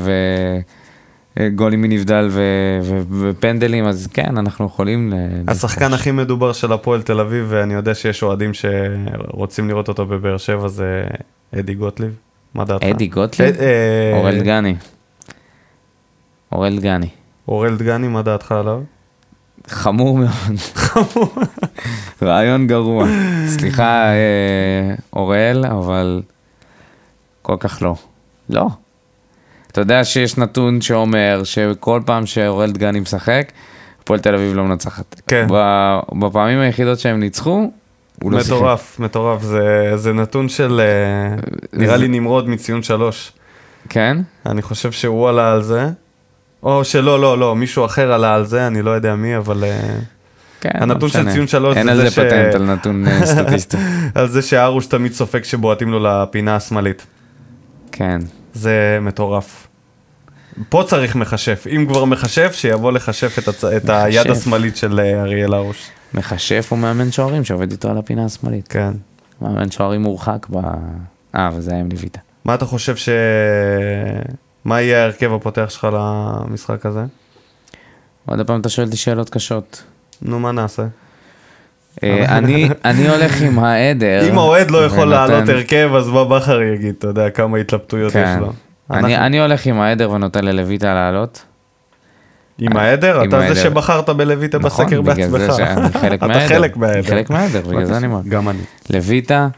וגולים 1.38 1.82
מנבדל 1.82 2.28
ו... 2.30 2.42
ו... 2.82 3.00
ופנדלים, 3.20 3.84
אז 3.84 4.08
כן, 4.12 4.38
אנחנו 4.38 4.66
יכולים... 4.66 5.12
השחקן. 5.48 5.92
הכי 5.92 6.10
מדובר 6.10 6.52
של 6.52 6.72
הפועל 6.72 7.02
תל 7.02 7.20
אביב, 7.20 7.46
ואני 7.48 7.74
יודע 7.74 7.94
שיש 7.94 8.22
אוהדים 8.22 8.50
שרוצים 8.54 9.68
לראות 9.68 9.88
אותו 9.88 10.06
בבאר 10.06 10.36
שבע, 10.36 10.68
זה 10.68 11.04
אדי 11.58 11.74
גוטליב. 11.74 12.16
מה 12.54 12.64
דעתך? 12.64 12.84
אדי 12.84 13.06
גוטליב? 13.06 13.56
אה, 13.56 13.66
אה, 14.12 14.18
אורל 14.18 14.40
דגני. 14.40 14.74
אורל 16.52 16.78
דגני. 16.78 17.08
אורל 17.48 17.76
דגני, 17.76 18.08
מה 18.08 18.22
דעתך 18.22 18.52
עליו? 18.52 18.80
חמור 19.68 20.18
מאוד. 20.18 20.58
רעיון 22.22 22.66
גרוע. 22.66 23.06
סליחה, 23.46 24.06
אה, 24.06 24.94
אוראל, 25.12 25.64
אבל 25.66 26.22
כל 27.42 27.56
כך 27.60 27.82
לא. 27.82 27.94
לא. 28.50 28.66
אתה 29.72 29.80
יודע 29.80 30.04
שיש 30.04 30.38
נתון 30.38 30.80
שאומר 30.80 31.40
שכל 31.44 32.00
פעם 32.06 32.26
שאוראל 32.26 32.72
דגני 32.72 33.00
משחק, 33.00 33.52
הפועל 34.02 34.20
תל 34.20 34.34
אביב 34.34 34.54
לא 34.54 34.64
מנצחת. 34.64 35.20
כן. 35.26 35.46
בפעמים 36.18 36.58
היחידות 36.60 36.98
שהם 36.98 37.20
ניצחו, 37.20 37.70
הוא 38.22 38.32
לא 38.32 38.40
שיחק. 38.42 38.52
מטורף, 38.56 38.96
מטורף, 39.00 39.42
זה, 39.42 39.60
זה 39.96 40.12
נתון 40.12 40.48
של, 40.48 40.80
אה, 40.80 41.36
נראה 41.72 41.98
זה- 41.98 42.02
לי 42.02 42.08
נמרוד 42.08 42.48
מציון 42.48 42.82
שלוש. 42.82 43.32
כן? 43.88 44.16
אני 44.46 44.62
חושב 44.62 44.92
שהוא 44.92 45.28
עלה 45.28 45.52
על 45.52 45.62
זה, 45.62 45.86
או 46.62 46.84
שלא, 46.84 47.20
לא, 47.20 47.38
לא, 47.38 47.56
מישהו 47.56 47.84
אחר 47.84 48.12
עלה 48.12 48.34
על 48.34 48.44
זה, 48.46 48.66
אני 48.66 48.82
לא 48.82 48.90
יודע 48.90 49.14
מי, 49.14 49.36
אבל 49.36 49.64
אה, 49.64 49.80
כן, 50.60 50.70
הנתון 50.74 51.00
לא 51.02 51.08
של. 51.08 51.30
ציון 51.32 51.46
שלוש 51.46 51.76
אין 51.76 51.84
זה 51.86 51.90
על 51.92 51.96
זה 51.96 52.04
זה 52.04 52.10
ש- 52.10 52.18
פטנט, 52.18 52.54
על 52.54 52.62
נתון 52.62 53.06
אה, 53.08 53.26
סטטיסטי. 53.26 53.76
על 54.14 54.28
זה 54.28 54.42
שהרוש 54.42 54.86
תמיד 54.86 55.12
סופג 55.12 55.44
שבועטים 55.44 55.88
לו 55.92 56.00
לפינה 56.00 56.56
השמאלית. 56.56 57.06
כן. 57.92 58.18
זה 58.54 58.98
מטורף. 59.02 59.66
פה 60.68 60.84
צריך 60.86 61.16
מכשף, 61.16 61.66
אם 61.76 61.86
כבר 61.88 62.04
מכשף, 62.04 62.52
שיבוא 62.54 62.92
לכשף 62.92 63.38
את, 63.38 63.48
הצ... 63.48 63.64
את 63.64 63.88
היד. 63.88 64.30
השמאלית 64.30 64.76
של 64.76 65.00
אה, 65.00 65.22
אריאל 65.22 65.54
הרוש. 65.54 65.90
מכשף 66.14 66.66
הוא 66.70 66.78
מאמן 66.78 67.12
שוערים 67.12 67.44
שעובד 67.44 67.70
איתו 67.70 67.90
על 67.90 67.98
הפינה 67.98 68.24
השמאלית. 68.24 68.68
כן. 68.68 68.92
מאמן 69.40 69.70
שוערים 69.70 70.02
מורחק 70.02 70.46
ב... 70.50 70.56
אה, 71.34 71.48
אבל 71.48 71.60
זה 71.60 71.70
היה 71.70 71.80
עם 71.80 71.88
ליוויטה. 71.88 72.20
מה 72.44 72.54
אתה 72.54 72.66
חושב 72.66 72.96
ש... 72.96 73.08
מה 74.64 74.80
יהיה 74.80 75.02
ההרכב 75.02 75.32
הפותח 75.32 75.66
שלך 75.70 75.88
למשחק 75.92 76.86
הזה? 76.86 77.04
עוד 78.26 78.46
פעם 78.46 78.60
אתה 78.60 78.68
שואל 78.68 78.86
אותי 78.86 78.96
שאלות 78.96 79.30
קשות. 79.30 79.82
נו, 80.22 80.40
מה 80.40 80.52
נעשה? 80.52 80.86
אה, 82.04 82.38
אני 82.38 82.68
אני 82.84 83.08
הולך 83.08 83.42
עם 83.42 83.58
העדר. 83.58 84.28
אם 84.30 84.38
האוהד 84.38 84.70
לא 84.70 84.84
יכול 84.84 84.98
ונותן- 84.98 85.10
לעלות 85.30 85.48
הרכב, 85.48 85.90
אז 85.96 86.08
מה 86.08 86.24
בכר 86.24 86.62
יגיד? 86.62 86.94
אתה 86.98 87.06
יודע 87.08 87.30
כמה 87.30 87.58
התלבטויות 87.58 88.12
כן. 88.12 88.24
יש 88.36 88.40
לו. 88.40 88.52
אני 88.90 88.98
אנחנו- 89.14 89.26
אני 89.26 89.40
הולך 89.40 89.66
עם 89.66 89.80
העדר 89.80 90.10
ונותן 90.10 90.44
ללויטה 90.44 90.94
לעלות. 90.94 91.44
עם 92.58 92.76
העדר? 92.76 93.20
עם 93.20 93.28
אתה 93.28 93.38
זה 93.38 93.44
העדר. 93.44 93.54
שבחרת 93.62 94.10
בלויטה 94.10 94.58
נכון, 94.58 94.84
בסקר 94.86 95.00
בגלל 95.00 95.28
זה 95.28 95.38
בעצמך. 95.38 95.56
שאני 95.56 95.92
חלק 96.00 96.18
אתה 96.22 96.26
מהעדר. 96.26 96.48
חלק 96.48 96.76
מהעדר. 96.76 97.02
חלק 97.02 97.30
מהעדר, 97.30 97.60
בגלל 97.68 97.84
זה 97.84 97.96
אני 97.96 98.06
אומר. 98.06 98.20
גם 98.28 98.48
אני. 98.48 98.58
לויטה, 98.90 99.48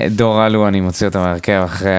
אה, 0.00 0.06
דור 0.10 0.46
אלו 0.46 0.68
אני 0.68 0.80
מוציא 0.80 1.06
אותו 1.06 1.18
מהרכב 1.20 1.62
אחרי... 1.64 1.90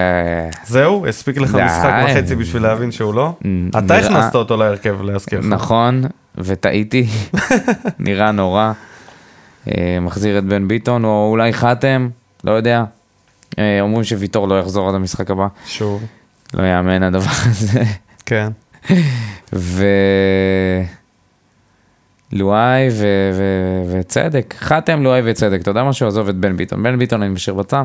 זהו? 0.66 1.06
הספיק 1.06 1.38
לך. 1.38 1.54
משחק 1.54 1.90
וחצי 2.10 2.34
בשביל 2.36 2.62
להבין 2.62 2.92
שהוא 2.92 3.14
לא? 3.14 3.32
אתה 3.78 3.96
הכנסת 3.96 4.34
אותו 4.34 4.56
להרכב, 4.56 5.02
להזכיר 5.02 5.38
לך. 5.38 5.46
נכון, 5.48 6.02
וטעיתי, 6.38 7.06
נראה 7.98 8.32
נורא. 8.32 8.72
אה, 9.68 10.00
מחזיר 10.00 10.38
את 10.38 10.44
בן 10.44 10.68
ביטון, 10.68 11.04
או 11.04 11.28
אולי 11.30 11.52
חתם, 11.52 12.08
לא 12.44 12.50
יודע. 12.52 12.84
אה, 13.58 13.80
אומרים 13.80 14.04
שוויטור 14.04 14.48
לא 14.48 14.60
יחזור 14.60 14.88
עד 14.88 14.94
המשחק 14.94 15.30
הבא. 15.30 15.46
שוב. 15.66 16.04
לא 16.54 16.62
יאמן 16.62 17.02
הדבר 17.02 17.30
הזה. 17.44 17.82
כן. 18.26 18.48
ו... 19.52 19.86
לואי 22.32 22.88
ו... 22.92 23.06
ו... 23.34 23.42
וצדק, 23.92 24.54
חתם, 24.58 25.02
לואי 25.02 25.20
וצדק, 25.24 25.60
אתה 25.60 25.70
יודע 25.70 25.84
משהו? 25.84 26.06
עזוב 26.06 26.28
את 26.28 26.36
בן 26.36 26.56
ביטון, 26.56 26.82
בן 26.82 26.98
ביטון 26.98 27.22
אני 27.22 27.32
משאיר 27.32 27.56
בצד, 27.56 27.84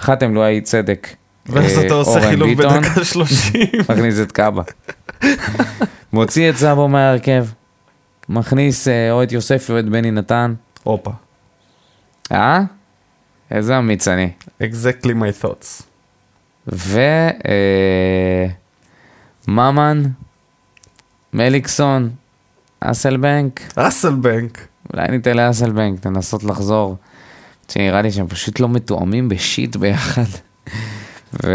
חתם, 0.00 0.34
לואי, 0.34 0.60
צדק, 0.60 1.08
ואז 1.46 1.78
אה, 1.78 1.86
אתה 1.86 1.94
עושה 1.94 2.20
חילוף. 2.20 2.50
בדקה 2.50 3.04
30. 3.04 3.60
מכניס 3.88 4.20
את 4.20 4.32
קאבה. 4.32 4.62
מוציא 6.12 6.50
את 6.50 6.56
סאבו 6.56 6.88
מההרכב, 6.88 7.46
מכניס 8.28 8.88
או 9.10 9.22
את 9.22 9.32
יוספי 9.32 9.72
או 9.72 9.78
את 9.78 9.84
בני 9.88 10.10
נתן, 10.10 10.54
הופה. 10.82 11.10
אה? 12.32 12.60
איזה 13.50 13.78
אמיץ 13.78 14.08
אני. 14.08 14.30
exactly 14.62 15.12
my 15.12 15.44
thoughts. 15.44 15.82
ו... 16.72 17.00
אה, 17.48 18.46
מליקסון, 21.32 22.10
אסלבנק, 22.80 23.60
אסלבנק. 23.76 24.66
אולי 24.92 25.08
ניתן 25.08 25.36
לאסלבנק 25.36 26.06
לנסות 26.06 26.44
לחזור. 26.44 26.96
נראה 27.76 28.02
לי 28.02 28.12
שהם 28.12 28.26
פשוט 28.26 28.60
לא 28.60 28.68
מתואמים 28.68 29.28
בשיט 29.28 29.76
ביחד. 29.76 30.22
ו... 31.44 31.50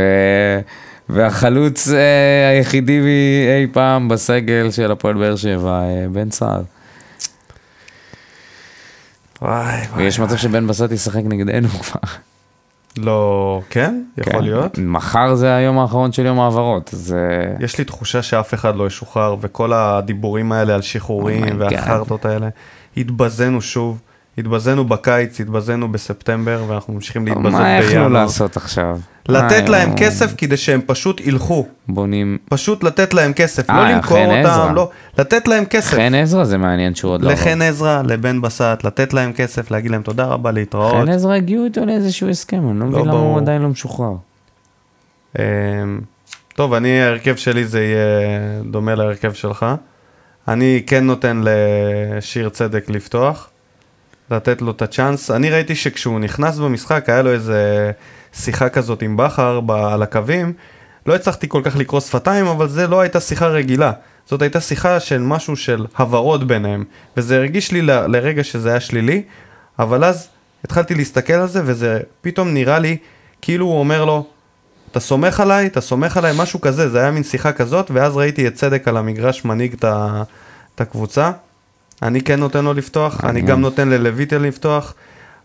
והחלוץ 1.10 1.88
אה, 1.88 2.50
היחידי 2.50 3.00
אי 3.60 3.68
פעם 3.74 4.08
בסגל 4.08 4.72
של 4.72 4.92
הפועל 4.92 5.16
באר 5.16 5.36
שבע, 5.36 5.82
אה, 5.82 6.06
בן 6.12 6.32
סער. 6.32 6.62
וואי 9.42 9.82
וואי. 9.92 10.04
ויש 10.04 10.20
מצב 10.20 10.36
שבן 10.36 10.68
בסט 10.68 10.92
ישחק 10.92 11.22
נגדנו 11.26 11.68
כבר. 11.68 12.00
לא, 12.98 13.62
כן? 13.70 14.04
יכול 14.18 14.34
כן. 14.34 14.44
להיות. 14.44 14.78
מחר 14.78 15.36
זה 15.36 15.56
היום 15.56 15.80
האחרון 15.80 16.12
של 16.12 16.26
יום 16.26 16.40
העברות, 16.40 16.90
אז 16.94 17.16
אה, 17.18 17.56
יש 17.60 17.78
לי 17.78 17.84
תחושה 17.84 18.22
שאף 18.22 18.54
אחד 18.54 18.76
לא 18.76 18.88
ישוחרר, 18.88 19.36
וכל 19.42 19.74
הדיבורים 19.74 20.52
האלה 20.52 20.76
על 20.76 20.82
שחרורים 20.82 21.46
Oh 21.46 21.56
והחרטות 21.60 22.26
האלה, 22.26 22.50
התבזינו 22.98 23.62
שוב. 23.62 24.02
התבזינו 24.38 24.86
בקיץ, 24.86 25.42
התבזינו 25.42 25.92
בספטמבר, 25.92 26.64
ואנחנו 26.68 26.94
ממשיכים 26.94 27.28
להתבזות 27.28 27.52
מה 27.52 27.78
יכלו 27.78 27.90
בינואר. 27.90 28.08
לעשות 28.08 28.58
עכשיו? 28.58 29.00
לתת 29.30 29.70
להם 29.70 29.90
אה, 29.90 29.98
כסף 29.98 30.34
כדי 30.38 30.58
שהם 30.58 30.82
פשוט 30.86 31.22
ילכו. 31.22 31.68
בונים... 31.88 32.38
פשוט 32.50 32.84
לתת 32.84 33.14
להם 33.14 33.34
כסף, 33.34 33.70
אה, 33.70 33.76
לא 33.76 33.96
למכור 33.96 34.18
חן 34.18 34.32
עזרא. 34.32 34.64
אותם, 34.64 34.76
לא, 34.76 34.90
לתת 35.18 35.48
להם 35.48 35.66
כסף. 35.66 35.96
חן 35.96 36.16
עזרא 36.16 36.44
זה 36.44 36.58
מעניין 36.58 36.96
שהוא 36.96 37.12
עוד 37.12 37.22
לא... 37.22 37.32
לחן 37.32 37.62
עזרא, 37.62 38.02
לבן 38.02 38.42
בסט, 38.42 38.84
לתת 38.84 39.14
להם 39.14 39.34
כסף, 39.34 39.72
להגיד 39.72 39.92
להם 39.92 40.02
תודה 40.02 40.26
רבה, 40.26 40.52
להתראות. 40.52 41.06
חן 41.06 41.10
עזרא 41.10 41.34
הגיעו 41.34 41.66
איתו 41.66 41.86
לאיזשהו 41.86 42.30
הסכם, 42.30 42.70
אני 42.70 42.80
לא 42.80 42.86
מבין 42.86 43.06
למה. 43.06 43.14
הוא 43.14 43.38
עדיין 43.38 43.62
לא 43.62 43.70
משוחרר. 43.70 44.16
אמ, 45.40 45.44
טוב, 46.56 46.74
אני, 46.74 47.02
ההרכב 47.02 47.36
שלי 47.36 47.66
זה 47.66 47.84
יהיה 47.84 48.62
דומה 48.72 48.96
להרכב 48.96 49.34
שלך. 49.34 49.66
אני 50.48 50.84
כן 50.88 51.04
נותן 51.04 51.42
לשיר 51.44 52.50
צדק 52.50 52.90
לפתוח, 52.90 53.50
לתת 54.32 54.62
לו 54.62 54.72
את 54.72 54.82
הצ'אנס. 54.82 55.32
אני 55.32 55.50
ראיתי 55.50 55.76
שכשהוא 55.76 56.20
נכנס 56.20 56.58
במשחק, 56.58 57.10
היה 57.10 57.22
לו 57.22 57.32
איזה 57.32 57.92
שיחה 58.34 58.70
כזאת 58.70 59.02
עם 59.02 59.18
בכר 59.18 59.62
על 59.70 60.04
הקווים. 60.04 60.54
לא 61.06 61.16
הצלחתי 61.16 61.50
כל 61.50 61.62
כך 61.64 61.76
לקרוא 61.76 62.00
שפתיים, 62.02 62.48
אבל 62.48 62.68
זה 62.68 62.88
לא 62.88 63.02
הייתה 63.02 63.20
שיחה 63.20 63.48
רגילה. 63.48 63.92
זאת 64.30 64.42
הייתה 64.42 64.62
שיחה 64.62 65.00
של 65.00 65.22
משהו 65.22 65.56
של 65.56 65.86
הברות 65.98 66.48
ביניהם, 66.48 66.84
וזה 67.18 67.38
הרגיש 67.38 67.72
לי 67.72 67.82
ל- 67.82 68.06
לרגע 68.08 68.44
שזה 68.44 68.70
היה 68.70 68.80
שלילי, 68.80 69.24
אבל 69.80 70.04
אז 70.04 70.28
התחלתי 70.64 70.96
להסתכל 70.96 71.34
על 71.34 71.48
זה, 71.48 71.62
וזה 71.66 72.00
פתאום 72.22 72.54
נראה 72.54 72.80
לי 72.80 72.98
כאילו 73.42 73.66
הוא 73.66 73.80
אומר 73.80 74.06
לו, 74.06 74.26
אתה 74.92 75.00
סומך 75.00 75.40
עליי, 75.40 75.68
אתה 75.68 75.82
סומך 75.82 76.18
עליי, 76.18 76.34
משהו 76.38 76.62
כזה, 76.62 76.90
זה 76.90 77.00
היה 77.02 77.12
מין 77.12 77.24
שיחה 77.24 77.52
כזאת, 77.52 77.92
ואז 77.94 78.18
ראיתי 78.18 78.48
את 78.48 78.54
צדק 78.54 78.88
על 78.88 78.98
המגרש 78.98 79.46
מנהיג 79.46 79.76
את 79.86 80.82
הקבוצה. 80.82 81.32
אני 82.02 82.22
כן 82.22 82.39
נותן 82.39 82.66
לו 82.66 82.74
לפתוח, 82.74 83.14
אני 83.24 83.28
מעניין. 83.28 83.46
גם 83.46 83.62
נותן 83.62 83.89
ללויטל 83.89 84.38
לפתוח, 84.38 84.93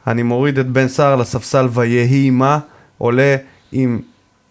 אני 0.06 0.22
מוריד 0.22 0.58
את 0.58 0.66
בן 0.66 0.88
סער 0.88 1.16
לספסל 1.16 1.68
ויהי 1.70 2.30
מה, 2.30 2.58
עולה 2.98 3.36
עם, 3.72 4.00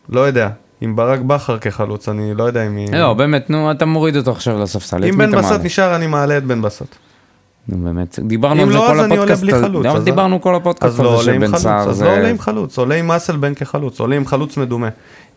לא 0.09 0.19
יודע, 0.19 0.49
עם 0.81 0.95
ברק 0.95 1.19
בכר 1.19 1.57
כחלוץ, 1.57 2.09
אני 2.09 2.33
לא 2.33 2.43
יודע 2.43 2.67
אם 2.67 2.75
היא... 2.75 2.93
לא, 2.93 3.13
באמת, 3.13 3.49
נו, 3.49 3.71
אתה 3.71 3.85
מוריד 3.85 4.15
אותו 4.15 4.31
עכשיו 4.31 4.59
לספסל. 4.59 5.05
אם 5.05 5.17
בן 5.17 5.31
בסט? 5.35 5.59
נשאר, 5.63 5.95
אני 5.95 6.07
מעלה 6.07 6.37
את 6.37 6.43
בן 6.43 6.61
בסט. 6.61 6.95
נו, 7.67 7.77
באמת, 7.83 8.19
דיברנו 8.27 8.61
אם 8.63 8.67
על 8.67 8.73
זה 8.73 8.77
לא, 8.79 8.87
כל 8.87 8.99
אז 8.99 9.05
אני 9.05 9.17
עולה 9.17 9.33
הפודקאסט. 9.33 9.41
בלי 9.41 9.51
חלוץ, 9.61 9.85
אז- 9.85 10.03
דיברנו 10.03 10.41
כל 10.41 10.55
הפודקאסט 10.55 10.99
לא 10.99 11.19
הזה 11.21 11.31
עם 11.31 11.37
שבן 11.41 11.47
חלוץ, 11.47 11.61
סער 11.63 11.89
אז. 11.89 12.01
לא 12.01 12.11
עולה 12.17 12.29
עם 12.29 12.39
חלוץ, 12.39 12.77
עולה 12.77 12.95
עם 12.95 13.11
אסלבן 13.11 13.53
כחלוץ, 13.53 13.99
עולה 13.99 14.15
עם 14.15 14.25
חלוץ 14.25 14.57
מדומה. 14.57 14.89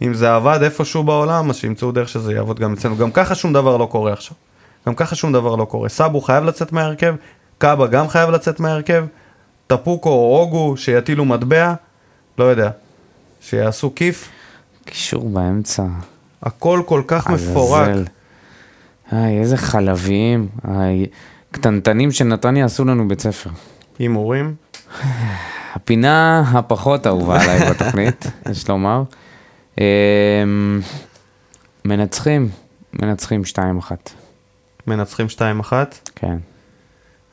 אם 0.02 0.14
זה 0.14 0.34
עבד 0.34 0.58
איפשהו 0.62 1.02
בעולם, 1.02 1.50
אז 1.50 1.56
שימצאו 1.56 1.92
דרך 1.92 2.08
שזה 2.08 2.32
יעבוד 2.32 2.60
גם 2.60 2.72
אצלנו. 2.72 2.96
גם 2.96 3.10
ככה 3.10 3.34
שום 3.34 3.52
דבר 3.52 3.76
לא 3.76 3.86
קורה 3.86 4.12
עכשיו. 4.12 4.36
גם 4.86 4.94
ככה 4.94 5.14
שום 5.14 5.32
דבר 5.32 5.56
לא 5.56 5.64
קורה. 5.64 5.88
סאבו 5.88 6.20
חייב 6.20 6.44
לצאת 6.44 6.72
מההרכב, 6.72 7.14
קאבה 7.58 7.86
גם 7.86 8.08
חייב 8.08 8.30
לצאת 8.30 8.60
מההרכב, 8.60 9.04
טפוקו 9.66 10.08
או 10.08 10.38
אוגו 10.40 10.76
שיטילו 10.76 11.24
מטבע, 11.24 11.74
לא 12.38 12.44
יודע, 12.44 12.70
שיעשו 13.40 13.94
כיף. 13.94 14.28
קישור 14.84 15.28
באמצע. 15.28 15.84
הכל 16.42 16.82
כל 16.86 17.02
כך 17.06 17.30
מפורק. 17.30 17.88
איי, 19.12 19.40
איזה 19.40 19.56
חלביים. 19.56 20.48
איי, 20.68 21.06
קטנטנים 21.50 22.12
של 22.12 22.24
נתניה 22.24 22.64
עשו 22.64 22.84
לנו 22.84 23.08
בית 23.08 23.20
ספר. 23.20 23.50
הימורים. 23.98 24.54
הפינה 25.74 26.40
הפחות 26.40 27.06
אהובה 27.06 27.42
עליי 27.42 27.60
בתוכנית, 27.70 28.26
יש 28.50 28.68
לומר. 28.68 29.02
אמ, 29.78 30.80
מנצחים, 31.84 32.48
מנצחים 32.92 33.42
2-1. 33.52 33.92
מנצחים 34.86 35.26
2-1. 35.36 35.72
כן. 36.14 36.36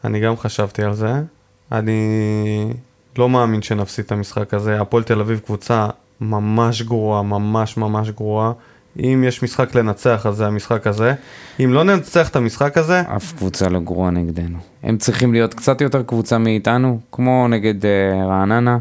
אני 0.04 0.20
גם 0.20 0.38
חשבתי 0.38 0.84
על 0.84 0.94
זה. 0.94 1.14
אני 1.72 2.74
לא 3.18 3.30
מאמין 3.30 3.62
שנפסיד 3.62 4.06
את 4.06 4.12
המשחק 4.12 4.54
הזה. 4.54 4.82
הפועל 4.82 5.04
תל 5.04 5.20
אביב 5.20 5.40
קבוצה 5.40 5.88
ממש 6.22 6.82
גרועה, 6.82 7.22
ממש 7.24 7.78
ממש 7.78 8.10
גרועה. 8.10 8.52
אם 9.00 9.24
יש 9.28 9.44
משחק 9.44 9.76
לנצח, 9.76 10.26
אז 10.26 10.36
זה 10.36 10.48
המשחק 10.48 10.88
הזה. 10.88 11.14
אם 11.64 11.74
לא 11.74 11.84
ננצח 11.84 12.30
את 12.30 12.36
המשחק 12.36 12.78
הזה, 12.78 13.02
אף 13.02 13.34
קבוצה 13.38 13.70
לא 13.70 13.80
גרועה 13.80 14.12
נגדנו. 14.12 14.58
הם 14.84 14.98
צריכים 14.98 15.34
להיות 15.34 15.54
קצת 15.54 15.82
יותר 15.82 16.04
קבוצה 16.04 16.38
מאיתנו, 16.38 17.00
כמו 17.12 17.48
נגד 17.48 17.82
uh, 17.82 17.88
רעננה, 18.28 18.78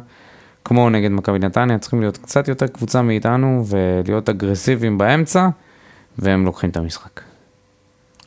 כמו 0.64 0.90
נגד 0.90 1.10
מכבי 1.10 1.38
נתניה, 1.38 1.78
צריכים 1.78 2.00
להיות 2.00 2.16
קצת 2.16 2.48
יותר 2.48 2.66
קבוצה 2.66 3.02
מאיתנו 3.02 3.64
ולהיות 3.68 4.28
אגרסיביים 4.28 4.98
באמצע, 4.98 5.48
והם 6.18 6.44
לוקחים 6.44 6.70
את 6.70 6.76
המשחק. 6.76 7.20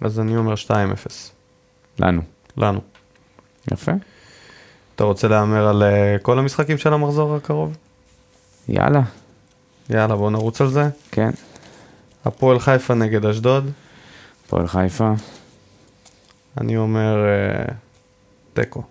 אז 0.02 0.20
אני 0.20 0.38
אומר 0.38 0.54
2-0. 0.54 0.72
לנו. 2.00 2.22
לנו. 2.58 2.82
יפה. 3.72 3.92
אתה 4.96 5.04
רוצה 5.04 5.28
להמר 5.28 5.68
על 5.68 5.84
uh, 5.84 6.22
כל 6.22 6.40
המשחקים 6.40 6.78
של 6.78 6.94
המחזור 6.94 7.36
הקרוב? 7.36 7.78
יאללה, 8.70 9.02
יאללה, 9.90 10.16
בוא 10.16 10.32
נרוץ 10.32 10.62
על 10.62 10.70
זה. 10.70 10.90
כן. 11.12 11.30
הפועל 12.26 12.60
חיפה 12.60 12.94
נגד 12.94 13.26
אשדוד. 13.26 13.72
הפועל 14.46 14.68
חיפה, 14.68 15.14
אני 16.62 16.78
אומר 16.78 17.16
uh, 17.68 17.74
תיקו. 18.54 18.84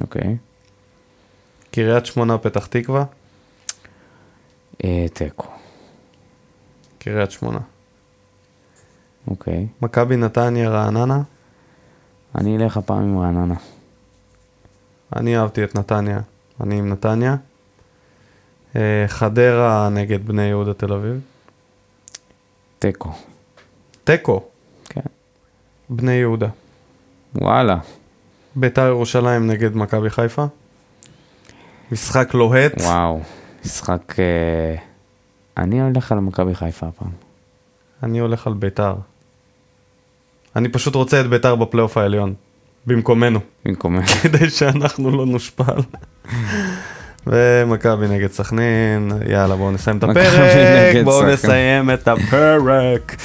אוקיי. 0.00 0.36
קריית 1.70 2.06
שמונה 2.06 2.38
פתח 2.38 2.66
תקווה. 2.66 3.04
אה, 4.84 5.06
תיקו, 5.12 5.46
קריית 6.98 7.30
שמונה. 7.30 7.58
אוקיי. 9.28 9.66
מכבי 9.82 10.16
נתניה 10.16 10.70
רעננה. 10.70 11.22
אני 12.34 12.56
אלך 12.56 12.76
הפעם 12.76 13.02
עם 13.02 13.18
רעננה. 13.18 13.54
אני 15.16 15.38
אהבתי 15.38 15.64
את 15.64 15.78
נתניה, 15.78 16.20
אני 16.60 16.78
עם 16.78 16.88
נתניה. 16.88 17.36
אה, 18.76 19.04
חדרה 19.06 19.88
נגד 19.88 20.26
בני 20.26 20.42
יהודה 20.42 20.74
תל 20.74 20.92
אביב. 20.92 21.20
תיקו. 22.78 23.12
תיקו, 24.04 24.44
כן. 24.84 25.00
בני 25.90 26.12
יהודה. 26.12 26.48
וואלה. 27.34 27.78
ביתר 28.56 28.86
ירושלים 28.86 29.46
נגד 29.46 29.76
מכבי 29.76 30.10
חיפה. 30.10 30.44
משחק 31.92 32.34
לוהט. 32.34 32.80
וואו. 32.80 33.20
משחק... 33.64 34.14
אה, 34.18 34.76
אני 35.56 35.80
הולך 35.80 36.12
על 36.12 36.18
מכבי 36.18 36.54
חיפה 36.54 36.86
הפעם. 36.86 37.10
אני 38.02 38.18
הולך 38.18 38.46
על 38.46 38.52
ביתר. 38.52 38.94
אני 40.56 40.68
פשוט 40.68 40.94
רוצה 40.94 41.20
את 41.20 41.26
ביתר 41.26 41.54
בפלייאוף 41.54 41.96
העליון. 41.96 42.34
במקומנו. 42.86 43.40
במקומנו. 43.64 44.06
כדי 44.22 44.50
שאנחנו 44.50 45.10
לא 45.10 45.26
נושפל. 45.26 45.80
ומכבי 47.26 48.08
נגד 48.08 48.32
סכנין, 48.32 49.12
יאללה 49.28 49.56
בואו 49.56 49.70
נסיים 49.70 49.98
את 49.98 50.02
הפרק, 50.04 51.04
בואו. 51.04 51.26
נסיים 51.26 51.90
את 51.90 52.08
הפרק 52.08 53.16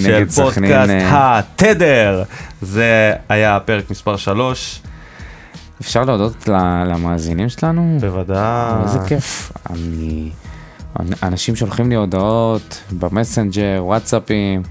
של. 0.00 0.24
פודקאסט 0.34 0.90
אה, 0.90 1.38
התדר. 1.38 2.22
זה 2.62 3.12
היה 3.28 3.56
הפרק 3.56 3.90
מספר 3.90 4.16
3, 4.16 4.82
אפשר 5.80 6.04
להודות 6.04 6.48
למאזינים 6.86 7.48
שלנו? 7.48 7.98
בוודאי. 8.00 8.82
איזה 8.82 8.98
כיף. 9.08 9.52
אני... 9.70 10.30
אנשים 11.22 11.56
שולחים 11.56 11.90
לי 11.90 11.94
הודעות 11.94 12.82
במסנג'ר, 12.92 13.80
וואטסאפים, 13.84 14.62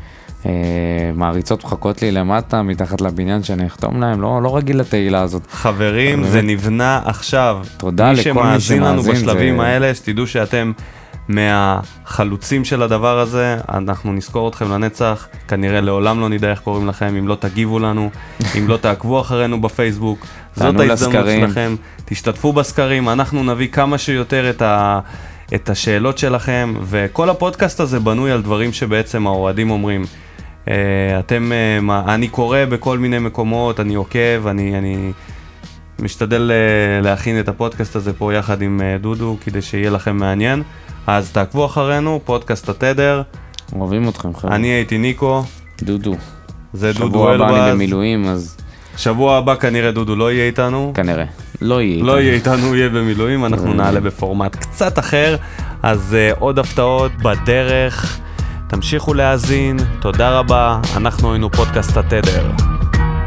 מעריצות 1.13 1.63
מחכות 1.63 2.01
לי 2.01 2.11
למטה, 2.11 2.61
מתחת 2.61 3.01
לבניין 3.01 3.43
שאני 3.43 3.67
אחתום 3.67 4.01
להם, 4.01 4.21
לא, 4.21 4.41
לא 4.43 4.57
רגיל 4.57 4.79
לתהילה 4.79 5.21
הזאת. 5.21 5.41
חברים, 5.51 6.19
באמת. 6.19 6.31
זה 6.31 6.41
נבנה 6.41 7.01
עכשיו. 7.05 7.59
תודה 7.77 8.11
מי 8.11 8.13
לכל 8.13 8.29
מי 8.33 8.39
שמאזין 8.49 8.83
לנו 8.83 9.03
שמאזין, 9.03 9.25
בשלבים 9.25 9.57
זה- 9.57 9.63
האלה, 9.63 9.95
שתדעו 9.95 10.27
שאתם 10.27 10.71
מהחלוצים 11.27 12.65
של 12.65 12.83
הדבר 12.83 13.19
הזה, 13.19 13.57
אנחנו 13.73 14.13
נזכור 14.13 14.49
אתכם 14.49 14.71
לנצח, 14.71 15.27
כנראה 15.47 15.81
לעולם 15.81 16.19
לא 16.19 16.29
נדע 16.29 16.51
איך 16.51 16.59
קוראים 16.59 16.87
לכם, 16.87 17.15
אם 17.19 17.27
לא 17.27 17.35
תגיבו 17.35 17.79
לנו, 17.79 18.09
אם 18.57 18.67
לא 18.67 18.77
תעקבו 18.77 19.21
אחרינו 19.21 19.61
בפייסבוק, 19.61 20.25
זאת 20.55 20.79
ההזדמנות. 20.79 21.25
שלכם, 21.49 21.75
תשתתפו 22.05 22.53
בסקרים, 22.53 23.09
אנחנו 23.09 23.43
נביא 23.43 23.67
כמה 23.67 23.97
שיותר 23.97 24.49
את, 24.49 24.61
ה, 24.61 24.99
את 25.55 25.69
השאלות 25.69 26.17
שלכם, 26.17 26.73
וכל 26.83 27.29
הפודקאסט 27.29 27.79
הזה 27.79 27.99
בנוי 27.99 28.31
על 28.31 28.41
דברים 28.41 28.73
שבעצם 28.73 29.27
האוהדים 29.27 29.71
אומרים. 29.71 30.05
אה, 30.67 31.19
אתם, 31.19 31.51
אה, 31.89 32.13
אני 32.13 32.27
קורא 32.27 32.65
בכל 32.69 32.97
מיני 32.97 33.19
מקומות, 33.19 33.79
אני 33.79 33.95
עוקב, 33.95 34.47
אני, 34.47 34.77
אני 34.77 35.11
משתדל 35.99 36.51
אה, 36.51 37.01
להכין 37.01 37.39
את 37.39 37.47
הפודקאסט 37.47 37.95
הזה 37.95 38.13
פה 38.13 38.33
יחד 38.33 38.61
עם 38.61 38.81
דודו, 39.01 39.37
כדי 39.45 39.61
שיהיה 39.61 39.89
לכם 39.89 40.17
מעניין. 40.17 40.63
אז 41.07 41.31
תעקבו 41.31 41.65
אחרינו, 41.65 42.19
פודקאסט 42.25 42.69
התדר, 42.69 43.21
אוהבים 43.75 44.09
אתכם, 44.09 44.35
חבר'ה. 44.35 44.55
אני 44.55 44.67
הייתי 44.67 44.97
ניקו, 44.97 45.43
דודו. 45.83 46.15
זה 46.73 46.93
דודו 46.93 47.05
שבוע 47.07 47.33
הבא 47.33 47.63
אני. 47.63 47.71
במילואים, 47.71 48.25
אז 48.25 48.57
שבוע 48.97 49.37
הבא 49.37 49.55
כנראה 49.55 49.91
דודו 49.91 50.15
לא 50.15 50.31
יהיה 50.31 50.45
איתנו. 50.45 50.91
כנראה. 50.95 51.25
לא 51.61 51.81
יהיה 51.81 52.03
לא 52.03 52.17
איתנו. 52.17 52.19
יהיה 52.19 52.33
איתנו, 52.33 52.67
הוא 52.67 52.75
יהיה 52.75 52.89
במילואים, 52.89 53.45
אנחנו. 53.45 53.73
נעלה 53.73 53.99
בפורמט 53.99 54.55
קצת 54.55 54.99
אחר, 54.99 55.35
אז 55.83 56.15
uh, 56.31 56.39
עוד 56.39 56.59
הפתעות 56.59 57.11
בדרך. 57.23 58.19
תמשיכו 58.73 59.13
להאזין, 59.13 59.77
תודה 59.99 60.39
רבה, 60.39 60.79
אנחנו 60.97 61.33
היינו 61.33 61.49
פודקאסט 61.49 61.97
התדר. 61.97 62.51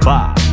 ביי. 0.04 0.45